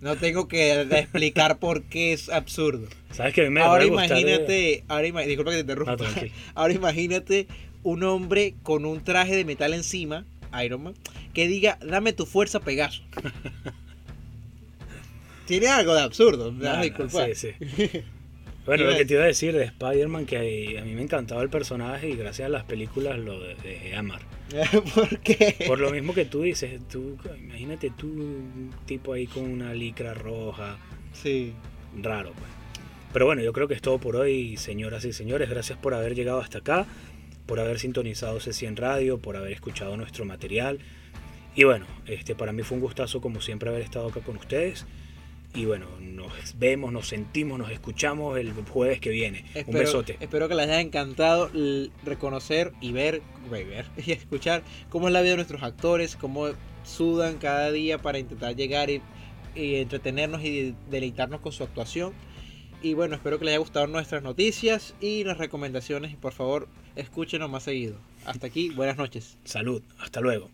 No 0.00 0.16
tengo 0.16 0.46
que 0.48 0.80
explicar 0.90 1.58
por 1.58 1.82
qué 1.84 2.12
es 2.12 2.28
absurdo. 2.28 2.88
¿Sabes 3.12 3.32
que 3.34 3.48
me 3.50 3.60
ahora 3.62 3.84
imagínate, 3.84 4.84
ahora 4.88 5.06
ima- 5.06 5.24
disculpa 5.24 5.50
que 5.52 5.56
te 5.56 5.60
interrumpa. 5.62 5.96
No, 5.96 6.04
ahora 6.54 6.74
imagínate 6.74 7.46
un 7.82 8.02
hombre 8.02 8.54
con 8.62 8.84
un 8.84 9.02
traje 9.04 9.34
de 9.36 9.44
metal 9.44 9.72
encima, 9.72 10.24
Iron 10.64 10.82
Man, 10.82 10.94
que 11.34 11.46
diga, 11.48 11.78
dame 11.86 12.12
tu 12.12 12.26
fuerza, 12.26 12.60
Pegaso. 12.60 13.02
Tiene 15.46 15.68
algo 15.68 15.94
de 15.94 16.00
absurdo, 16.02 16.52
me 16.52 16.64
vas 16.66 16.78
a 16.78 16.82
disculpar. 16.82 17.34
sí, 17.34 17.48
sí. 17.58 18.02
Bueno, 18.66 18.82
lo 18.82 18.96
que 18.96 19.04
te 19.04 19.14
iba 19.14 19.22
a 19.22 19.26
decir 19.26 19.54
de 19.56 19.62
Spider-Man, 19.62 20.26
que 20.26 20.76
a 20.80 20.84
mí 20.84 20.92
me 20.92 21.00
encantaba 21.02 21.40
el 21.40 21.48
personaje 21.48 22.08
y 22.10 22.16
gracias 22.16 22.46
a 22.46 22.48
las 22.48 22.64
películas 22.64 23.16
lo 23.16 23.38
de- 23.38 23.54
dejé 23.54 23.90
de 23.90 23.94
amar. 23.94 24.22
¿Por 24.94 25.20
qué? 25.20 25.54
Por 25.68 25.78
lo 25.78 25.92
mismo 25.92 26.12
que 26.14 26.24
tú 26.24 26.42
dices, 26.42 26.80
tú, 26.90 27.16
imagínate 27.38 27.92
tú, 27.96 28.08
un 28.08 28.72
tipo 28.84 29.12
ahí 29.12 29.28
con 29.28 29.44
una 29.44 29.72
licra 29.72 30.14
roja, 30.14 30.78
Sí. 31.12 31.52
raro, 32.02 32.32
pues. 32.32 32.50
Pero 33.12 33.26
bueno, 33.26 33.40
yo 33.40 33.52
creo 33.52 33.68
que 33.68 33.74
es 33.74 33.80
todo 33.82 33.98
por 33.98 34.16
hoy, 34.16 34.56
señoras 34.56 35.04
y 35.04 35.12
señores. 35.12 35.48
Gracias 35.48 35.78
por 35.78 35.94
haber 35.94 36.16
llegado 36.16 36.40
hasta 36.40 36.58
acá, 36.58 36.86
por 37.46 37.60
haber 37.60 37.78
sintonizado 37.78 38.40
C100 38.40 38.74
Radio, 38.78 39.18
por 39.18 39.36
haber 39.36 39.52
escuchado 39.52 39.96
nuestro 39.96 40.24
material. 40.24 40.80
Y 41.54 41.62
bueno, 41.62 41.86
este, 42.06 42.34
para 42.34 42.50
mí 42.52 42.64
fue 42.64 42.74
un 42.78 42.82
gustazo, 42.82 43.20
como 43.20 43.40
siempre, 43.40 43.68
haber 43.70 43.82
estado 43.82 44.08
acá 44.08 44.18
con 44.22 44.36
ustedes. 44.38 44.86
Y 45.56 45.64
bueno, 45.64 45.86
nos 46.00 46.58
vemos, 46.58 46.92
nos 46.92 47.08
sentimos, 47.08 47.58
nos 47.58 47.70
escuchamos 47.70 48.38
el 48.38 48.52
jueves 48.52 49.00
que 49.00 49.08
viene. 49.08 49.46
un 49.66 49.72
besote. 49.72 50.18
espero 50.20 50.48
que 50.48 50.54
les 50.54 50.66
haya 50.66 50.82
encantado 50.82 51.50
reconocer 52.04 52.74
y 52.82 52.92
ver, 52.92 53.22
y 53.46 53.48
ver 53.48 53.86
y 54.06 54.12
escuchar 54.12 54.62
cómo 54.90 55.08
es 55.08 55.14
la 55.14 55.22
vida 55.22 55.30
de 55.30 55.36
nuestros 55.36 55.62
actores, 55.62 56.14
cómo 56.16 56.48
sudan 56.84 57.38
cada 57.38 57.72
día 57.72 57.96
para 57.96 58.18
intentar 58.18 58.54
llegar 58.54 58.90
y, 58.90 59.00
y 59.54 59.76
entretenernos 59.76 60.44
y 60.44 60.74
deleitarnos 60.90 61.40
con 61.40 61.52
su 61.52 61.64
actuación. 61.64 62.12
Y 62.82 62.92
bueno, 62.92 63.14
espero 63.14 63.38
que 63.38 63.46
les 63.46 63.52
haya 63.52 63.58
gustado 63.58 63.86
nuestras 63.86 64.22
noticias 64.22 64.94
y 65.00 65.24
las 65.24 65.38
recomendaciones. 65.38 66.12
Y 66.12 66.16
por 66.16 66.34
favor, 66.34 66.68
escúchenos 66.96 67.48
más 67.48 67.62
seguido. 67.62 67.96
Hasta 68.26 68.46
aquí, 68.46 68.68
buenas 68.68 68.98
noches. 68.98 69.38
Salud, 69.44 69.82
hasta 69.98 70.20
luego. 70.20 70.50